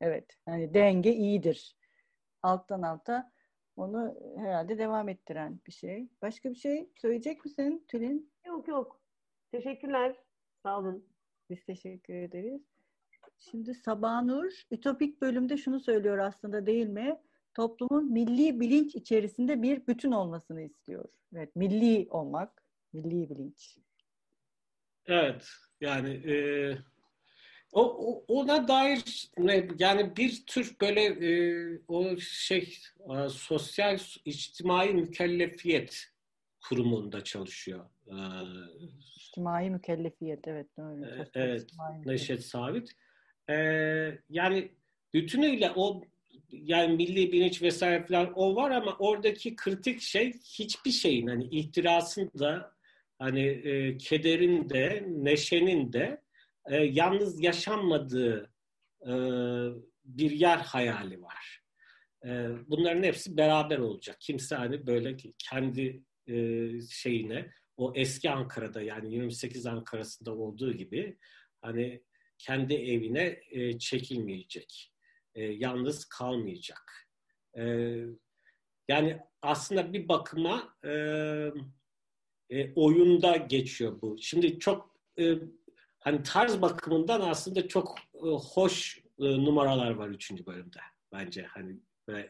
[0.00, 0.36] Evet.
[0.48, 1.76] Yani denge iyidir.
[2.42, 3.32] Alttan alta
[3.76, 6.08] onu herhalde devam ettiren bir şey.
[6.22, 8.32] Başka bir şey söyleyecek misin Tülin?
[8.46, 9.00] Yok yok.
[9.50, 10.16] Teşekkürler.
[10.62, 11.06] Sağ olun.
[11.50, 12.62] Biz teşekkür ederiz.
[13.38, 17.20] Şimdi Sabanur ütopik bölümde şunu söylüyor aslında değil mi?
[17.54, 21.04] Toplumun milli bilinç içerisinde bir bütün olmasını istiyor.
[21.34, 23.78] Evet, milli olmak, milli bilinç.
[25.06, 25.48] Evet,
[25.80, 26.34] yani e,
[27.74, 34.94] o, o ona dair ne, yani bir tür böyle e, o şey e, sosyal içtimai
[34.94, 36.06] mükellefiyet
[36.68, 37.84] kurumunda çalışıyor.
[38.06, 38.16] E,
[39.16, 41.04] içtimai mükellefiyet evet doğru.
[41.04, 41.66] E, evet
[42.04, 42.92] Neşet Sabit.
[43.50, 43.54] E,
[44.30, 44.68] yani
[45.14, 46.02] bütünüyle o
[46.50, 52.30] yani milli bilinç vesaire falan o var ama oradaki kritik şey hiçbir şeyin hani ihtirasın
[52.38, 52.74] da
[53.18, 56.23] hani e, kederin de neşenin de
[56.70, 58.52] e, yalnız yaşanmadığı
[59.02, 59.12] e,
[60.04, 61.62] bir yer hayali var.
[62.24, 64.16] E, bunların hepsi beraber olacak.
[64.20, 71.18] Kimse hani böyle kendi e, şeyine o eski Ankara'da yani 28 Ankara'sında olduğu gibi
[71.62, 72.02] hani
[72.38, 74.92] kendi evine e, çekilmeyecek.
[75.34, 77.08] E, yalnız kalmayacak.
[77.56, 77.94] E,
[78.88, 80.90] yani aslında bir bakıma e,
[82.50, 84.16] e, oyunda geçiyor bu.
[84.20, 85.34] Şimdi çok e,
[86.04, 90.78] hani tarz bakımından aslında çok e, hoş e, numaralar var üçüncü bölümde
[91.12, 91.76] bence hani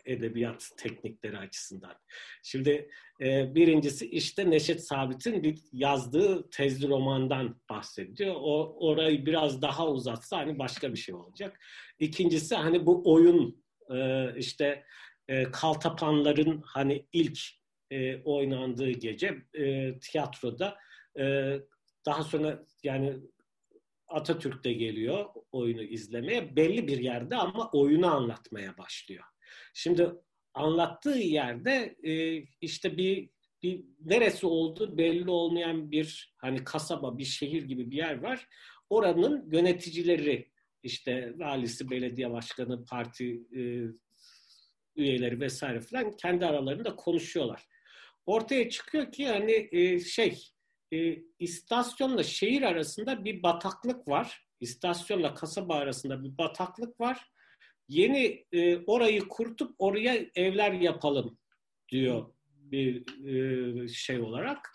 [0.04, 1.94] edebiyat teknikleri açısından.
[2.42, 2.90] Şimdi
[3.20, 8.34] e, birincisi işte Neşet Sabit'in bir yazdığı tezli romandan bahsediyor.
[8.38, 11.60] O orayı biraz daha uzatsa hani başka bir şey olacak.
[11.98, 13.64] İkincisi hani bu oyun
[14.36, 14.84] işte
[15.52, 17.38] Kaltapanların hani ilk
[18.24, 19.42] oynandığı gece
[20.00, 20.76] tiyatroda
[22.06, 23.20] daha sonra yani
[24.08, 29.24] Atatürk de geliyor oyunu izlemeye belli bir yerde ama oyunu anlatmaya başlıyor.
[29.74, 30.10] Şimdi
[30.54, 33.30] anlattığı yerde e, işte bir
[33.62, 38.48] bir neresi oldu belli olmayan bir hani kasaba, bir şehir gibi bir yer var.
[38.90, 40.50] Oranın yöneticileri
[40.82, 43.60] işte valisi, belediye başkanı, parti e,
[44.96, 47.66] üyeleri vesaire falan kendi aralarında konuşuyorlar.
[48.26, 50.42] Ortaya çıkıyor ki hani e, şey
[50.94, 54.46] e, istasyonla şehir arasında bir bataklık var.
[54.60, 57.34] İstasyonla kasaba arasında bir bataklık var
[57.88, 61.38] yeni e, orayı kurtup oraya evler yapalım
[61.88, 64.70] diyor bir e, şey olarak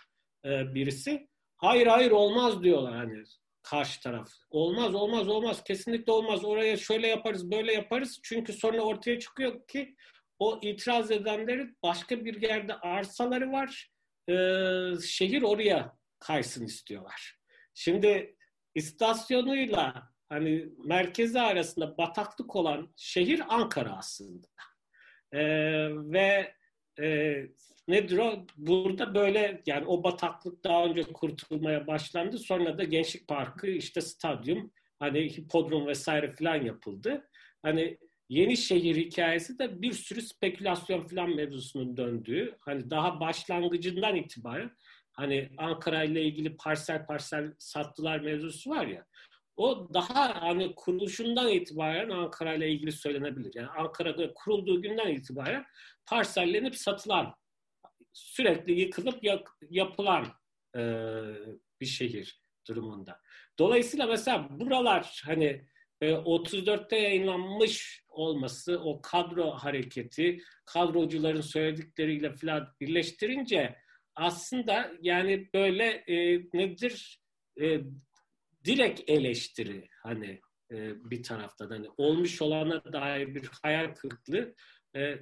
[0.45, 1.29] e, birisi.
[1.57, 3.23] Hayır hayır olmaz diyorlar hani
[3.63, 4.29] karşı taraf.
[4.49, 9.95] Olmaz olmaz olmaz kesinlikle olmaz oraya şöyle yaparız böyle yaparız çünkü sonra ortaya çıkıyor ki
[10.39, 13.91] o itiraz edenlerin başka bir yerde arsaları var
[14.29, 14.33] e,
[15.01, 17.39] şehir oraya kaysın istiyorlar.
[17.73, 18.35] Şimdi
[18.75, 24.47] istasyonuyla hani merkezi arasında bataklık olan şehir Ankara aslında.
[25.31, 25.41] E,
[25.93, 26.53] ve
[27.01, 27.35] e,
[27.87, 28.45] nedir o?
[28.57, 32.37] Burada böyle yani o bataklık daha önce kurtulmaya başlandı.
[32.37, 37.29] Sonra da Gençlik Parkı, işte stadyum, hani hipodrom vesaire filan yapıldı.
[37.61, 37.97] Hani
[38.29, 44.71] yeni şehir hikayesi de bir sürü spekülasyon filan mevzusunun döndüğü, hani daha başlangıcından itibaren
[45.19, 49.05] hani Ankara ile ilgili parsel parsel sattılar mevzusu var ya.
[49.57, 53.51] O daha hani kuruluşundan itibaren Ankara ile ilgili söylenebilir.
[53.55, 55.65] Yani Ankara'da kurulduğu günden itibaren
[56.05, 57.35] parsellenip satılan,
[58.13, 59.19] sürekli yıkılıp
[59.69, 60.25] yapılan
[60.75, 60.81] e,
[61.81, 63.19] bir şehir durumunda.
[63.59, 65.65] Dolayısıyla mesela buralar hani
[66.01, 73.75] 34'te yayınlanmış olması, o kadro hareketi, kadrocuların söyledikleriyle falan birleştirince
[74.19, 77.21] aslında yani böyle e, nedir?
[77.61, 77.79] E,
[78.65, 80.41] direkt eleştiri hani
[80.71, 81.69] e, bir taraftan.
[81.69, 84.55] Hani olmuş olana dair bir hayal kırıklığı.
[84.95, 85.15] E,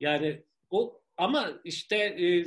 [0.00, 2.44] yani o ama işte e,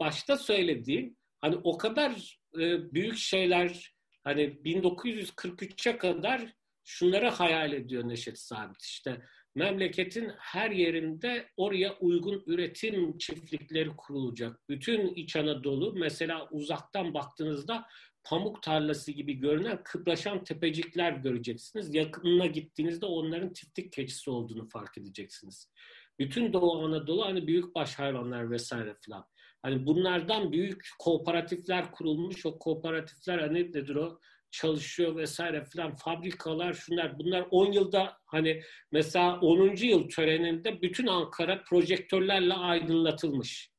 [0.00, 3.94] başta söylediğim hani o kadar e, büyük şeyler
[4.24, 6.54] hani 1943'e kadar
[6.84, 8.82] şunları hayal ediyor Neşet Sabit.
[8.82, 9.22] İşte
[9.54, 14.68] memleketin her yerinde oraya uygun üretim çiftlikleri kurulacak.
[14.68, 17.86] Bütün İç Anadolu mesela uzaktan baktığınızda
[18.24, 21.94] pamuk tarlası gibi görünen kıpraşan tepecikler göreceksiniz.
[21.94, 25.70] Yakınına gittiğinizde onların tiftik keçisi olduğunu fark edeceksiniz.
[26.18, 29.26] Bütün Doğu Anadolu hani büyükbaş hayvanlar vesaire filan.
[29.62, 32.46] Hani bunlardan büyük kooperatifler kurulmuş.
[32.46, 34.20] O kooperatifler hani nedir o?
[34.54, 38.62] Çalışıyor vesaire filan fabrikalar şunlar bunlar 10 yılda hani
[38.92, 39.76] mesela 10.
[39.76, 43.70] yıl töreninde bütün Ankara projektörlerle aydınlatılmış.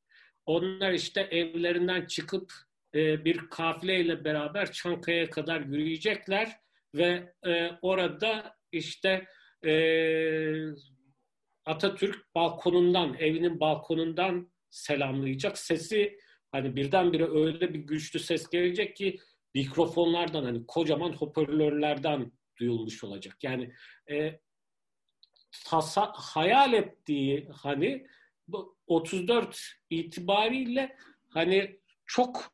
[0.46, 2.52] Onlar işte evlerinden çıkıp
[2.94, 6.52] e, bir kafileyle beraber Çankaya'ya kadar yürüyecekler
[6.94, 9.26] ve e, orada işte
[9.66, 9.72] e,
[11.64, 15.58] Atatürk balkonundan, evinin balkonundan selamlayacak.
[15.58, 16.18] Sesi
[16.52, 19.18] hani birdenbire öyle bir güçlü ses gelecek ki
[19.56, 23.36] mikrofonlardan hani kocaman hoparlörlerden duyulmuş olacak.
[23.42, 23.72] Yani
[24.10, 24.40] e,
[25.64, 28.06] tasa, hayal ettiği hani
[28.48, 29.60] bu 34
[29.90, 30.96] itibariyle
[31.28, 32.52] hani çok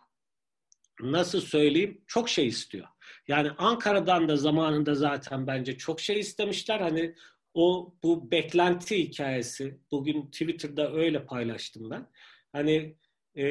[1.01, 2.89] nasıl söyleyeyim çok şey istiyor.
[3.29, 6.81] Yani Ankara'dan da zamanında zaten bence çok şey istemişler.
[6.81, 7.15] Hani
[7.55, 12.07] o bu beklenti hikayesi bugün Twitter'da öyle paylaştım ben.
[12.53, 12.97] Hani
[13.37, 13.45] e,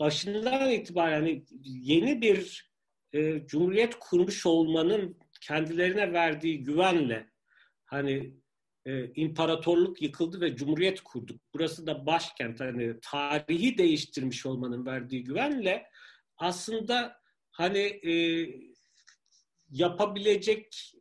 [0.00, 2.70] başından itibaren hani yeni bir
[3.12, 7.30] e, cumhuriyet kurmuş olmanın kendilerine verdiği güvenle
[7.84, 8.34] hani
[8.86, 11.40] e, imparatorluk yıkıldı ve cumhuriyet kurduk.
[11.54, 15.86] Burası da başkent hani tarihi değiştirmiş olmanın verdiği güvenle
[16.36, 17.20] aslında
[17.50, 18.46] hani e,
[19.70, 20.92] yapabilecek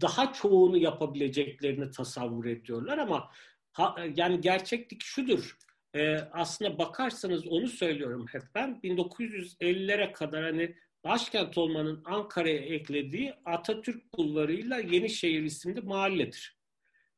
[0.00, 3.32] daha çoğunu yapabileceklerini tasavvur ediyorlar ama
[3.72, 5.56] ha, yani gerçeklik şudur
[5.96, 10.74] e, aslında bakarsanız onu söylüyorum hep ben 1950'lere kadar hani
[11.04, 16.56] başkent olmanın Ankara'ya eklediği Atatürk Bulvarı'yla Yenişehir isimli mahalledir.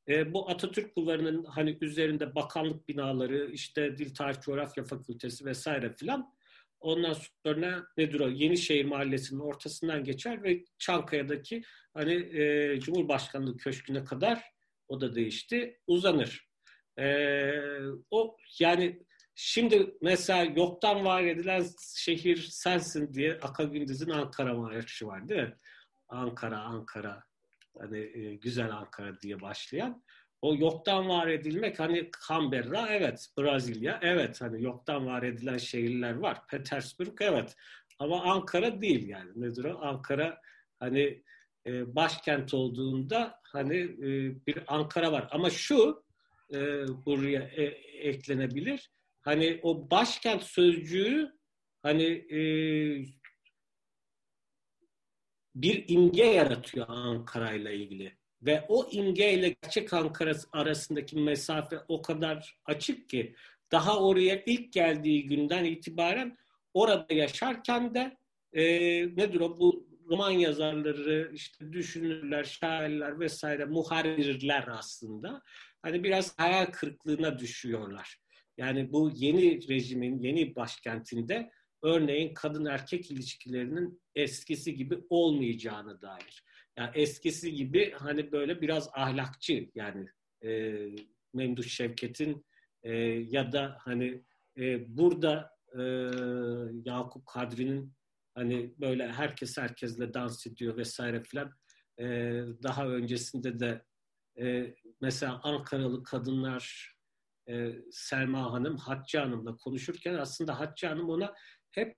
[0.08, 6.34] E, bu Atatürk Bulvarı'nın hani üzerinde bakanlık binaları, işte Dil Tarih Coğrafya Fakültesi vesaire filan.
[6.80, 8.28] Ondan sonra nedir o?
[8.28, 11.62] Yenişehir Mahallesi'nin ortasından geçer ve Çankaya'daki
[11.94, 14.42] hani e, Cumhurbaşkanlığı Köşkü'ne kadar
[14.88, 16.47] o da değişti, uzanır.
[16.98, 17.80] Ee,
[18.10, 19.02] o yani
[19.34, 25.56] şimdi mesela yoktan var edilen şehir sensin diye Aka Gündüz'ün Ankara marşı var değil mi?
[26.08, 27.24] Ankara, Ankara,
[27.78, 30.04] hani e, güzel Ankara diye başlayan.
[30.42, 36.46] O yoktan var edilmek hani Canberra evet, Brezilya evet hani yoktan var edilen şehirler var.
[36.46, 37.56] Petersburg evet
[37.98, 39.78] ama Ankara değil yani nedir o?
[39.82, 40.40] Ankara
[40.78, 41.22] hani
[41.66, 44.06] e, başkent olduğunda hani e,
[44.46, 46.07] bir Ankara var ama şu
[46.52, 46.58] e,
[47.06, 47.62] buraya e,
[48.08, 48.90] eklenebilir.
[49.20, 51.32] Hani o başkent sözcüğü
[51.82, 52.40] hani e,
[55.54, 58.18] bir imge yaratıyor Ankara ile ilgili.
[58.42, 63.34] Ve o imge ile gerçek Ankara arasındaki mesafe o kadar açık ki
[63.72, 66.38] daha oraya ilk geldiği günden itibaren
[66.74, 68.16] orada yaşarken de
[68.52, 68.62] e,
[69.16, 75.42] nedir o bu roman yazarları, işte düşünürler, şairler vesaire muharrirler aslında
[75.82, 78.18] hani biraz hayal kırıklığına düşüyorlar.
[78.56, 81.50] Yani bu yeni rejimin, yeni başkentinde
[81.82, 86.44] örneğin kadın erkek ilişkilerinin eskisi gibi olmayacağını dair.
[86.78, 90.06] Yani eskisi gibi hani böyle biraz ahlakçı yani
[90.44, 90.74] e,
[91.34, 92.46] Memduh Şevket'in
[92.82, 92.92] e,
[93.30, 94.24] ya da hani
[94.58, 95.82] e, burada e,
[96.84, 97.92] Yakup Kadri'nin
[98.34, 101.52] hani böyle herkes herkesle dans ediyor vesaire filan
[102.00, 102.06] e,
[102.62, 103.82] daha öncesinde de
[104.40, 106.94] e, mesela Ankaralı kadınlar
[107.48, 111.34] e, Selma Hanım, Hatice Hanım'la konuşurken aslında Hatice Hanım ona
[111.70, 111.96] hep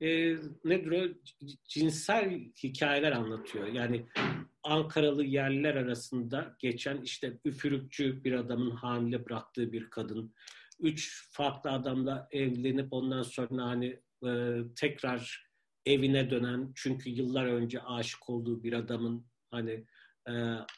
[0.00, 1.14] e, nedir o
[1.68, 3.66] cinsel hikayeler anlatıyor.
[3.66, 4.06] Yani
[4.62, 10.34] Ankaralı yerler arasında geçen işte üfürükçü bir adamın hamile bıraktığı bir kadın,
[10.80, 15.48] üç farklı adamla evlenip ondan sonra hani e, tekrar
[15.86, 19.84] evine dönen çünkü yıllar önce aşık olduğu bir adamın hani
[20.28, 20.32] e,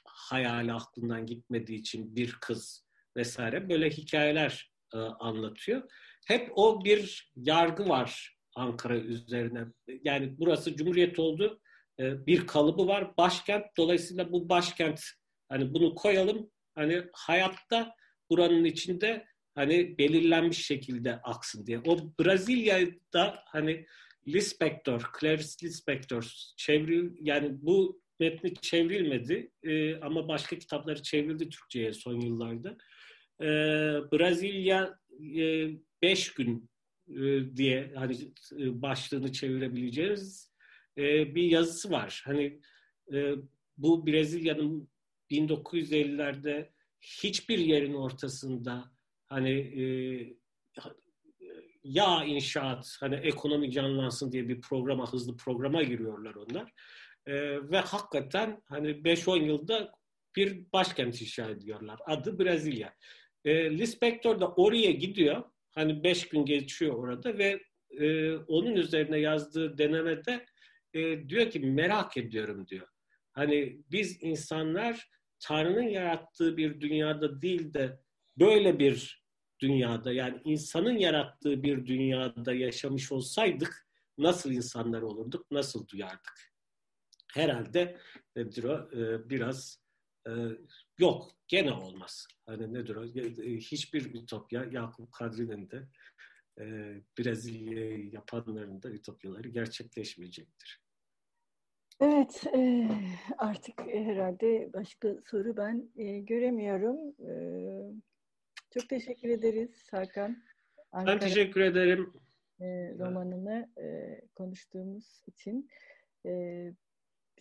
[0.04, 2.86] hayali aklından gitmediği için bir kız
[3.16, 5.82] vesaire böyle hikayeler e, anlatıyor.
[6.26, 9.64] Hep o bir yargı var Ankara üzerine.
[10.04, 11.60] Yani burası Cumhuriyet oldu.
[12.00, 13.16] e, bir kalıbı var.
[13.16, 15.00] Başkent dolayısıyla bu başkent
[15.48, 17.94] hani bunu koyalım hani hayatta
[18.30, 21.80] buranın içinde hani belirlenmiş şekilde aksın diye.
[21.86, 23.86] O Brezilya'da hani
[24.28, 32.20] Lispector, Clarice Lispector çevril yani bu metni çevrilmedi e, ama başka kitapları çevrildi Türkçe'ye son
[32.20, 32.76] yıllarda.
[33.40, 33.46] E,
[34.12, 34.98] Brezilya
[35.36, 35.70] e,
[36.02, 36.70] beş gün
[37.08, 38.14] e, diye hani
[38.58, 40.52] e, başlığını çevirebileceğiz
[40.98, 42.22] e, bir yazısı var.
[42.24, 42.60] Hani
[43.12, 43.34] e,
[43.76, 44.88] bu Brezilya'nın
[45.30, 46.70] 1950'lerde
[47.00, 48.92] hiçbir yerin ortasında
[49.26, 49.84] hani e,
[51.84, 56.72] ya inşaat hani ekonomi canlansın diye bir programa hızlı programa giriyorlar onlar.
[57.30, 57.34] E,
[57.70, 59.92] ve hakikaten hani 5-10 yılda
[60.36, 62.00] bir başkent inşa ediyorlar.
[62.06, 62.94] Adı Brezilya.
[63.44, 65.44] E, Lispector da oraya gidiyor.
[65.70, 70.46] Hani 5 gün geçiyor orada ve e, onun üzerine yazdığı denemede
[70.94, 72.88] e, diyor ki merak ediyorum diyor.
[73.32, 75.08] Hani biz insanlar
[75.40, 78.00] Tanrı'nın yarattığı bir dünyada değil de
[78.38, 79.24] böyle bir
[79.60, 83.86] dünyada yani insanın yarattığı bir dünyada yaşamış olsaydık
[84.18, 86.49] nasıl insanlar olurduk, nasıl duyardık?
[87.34, 87.96] Herhalde
[88.36, 88.90] nedir o?
[88.92, 89.80] Ee, biraz
[90.26, 90.30] e,
[90.98, 92.26] yok, gene olmaz.
[92.46, 93.04] Hani nedir o?
[93.04, 95.88] E, hiçbir ütopya Yakup Kadri'nin de
[96.60, 96.64] e,
[97.18, 100.80] Brezilya'yı yapanların da ütopyaları gerçekleşmeyecektir.
[102.00, 102.88] Evet, e,
[103.38, 106.96] artık herhalde başka soru ben e, göremiyorum.
[107.28, 107.32] E,
[108.70, 110.42] çok teşekkür ederiz Hakan.
[110.92, 112.12] Ankara, ben teşekkür ederim.
[112.60, 112.64] E,
[112.98, 115.70] romanını e, konuştuğumuz için.
[116.26, 116.72] E,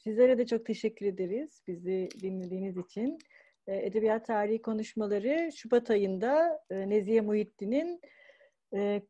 [0.04, 3.18] sizlere de çok teşekkür ederiz bizi dinlediğiniz için.
[3.68, 8.02] E, Edebiyat Tarihi Konuşmaları Şubat ayında e, Nezihe Muhittin'in
[8.74, 9.02] e,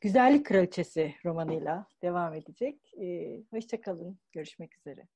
[0.00, 2.92] Güzellik Kraliçesi romanıyla devam edecek.
[3.02, 4.18] E, Hoşçakalın.
[4.32, 5.06] Görüşmek üzere.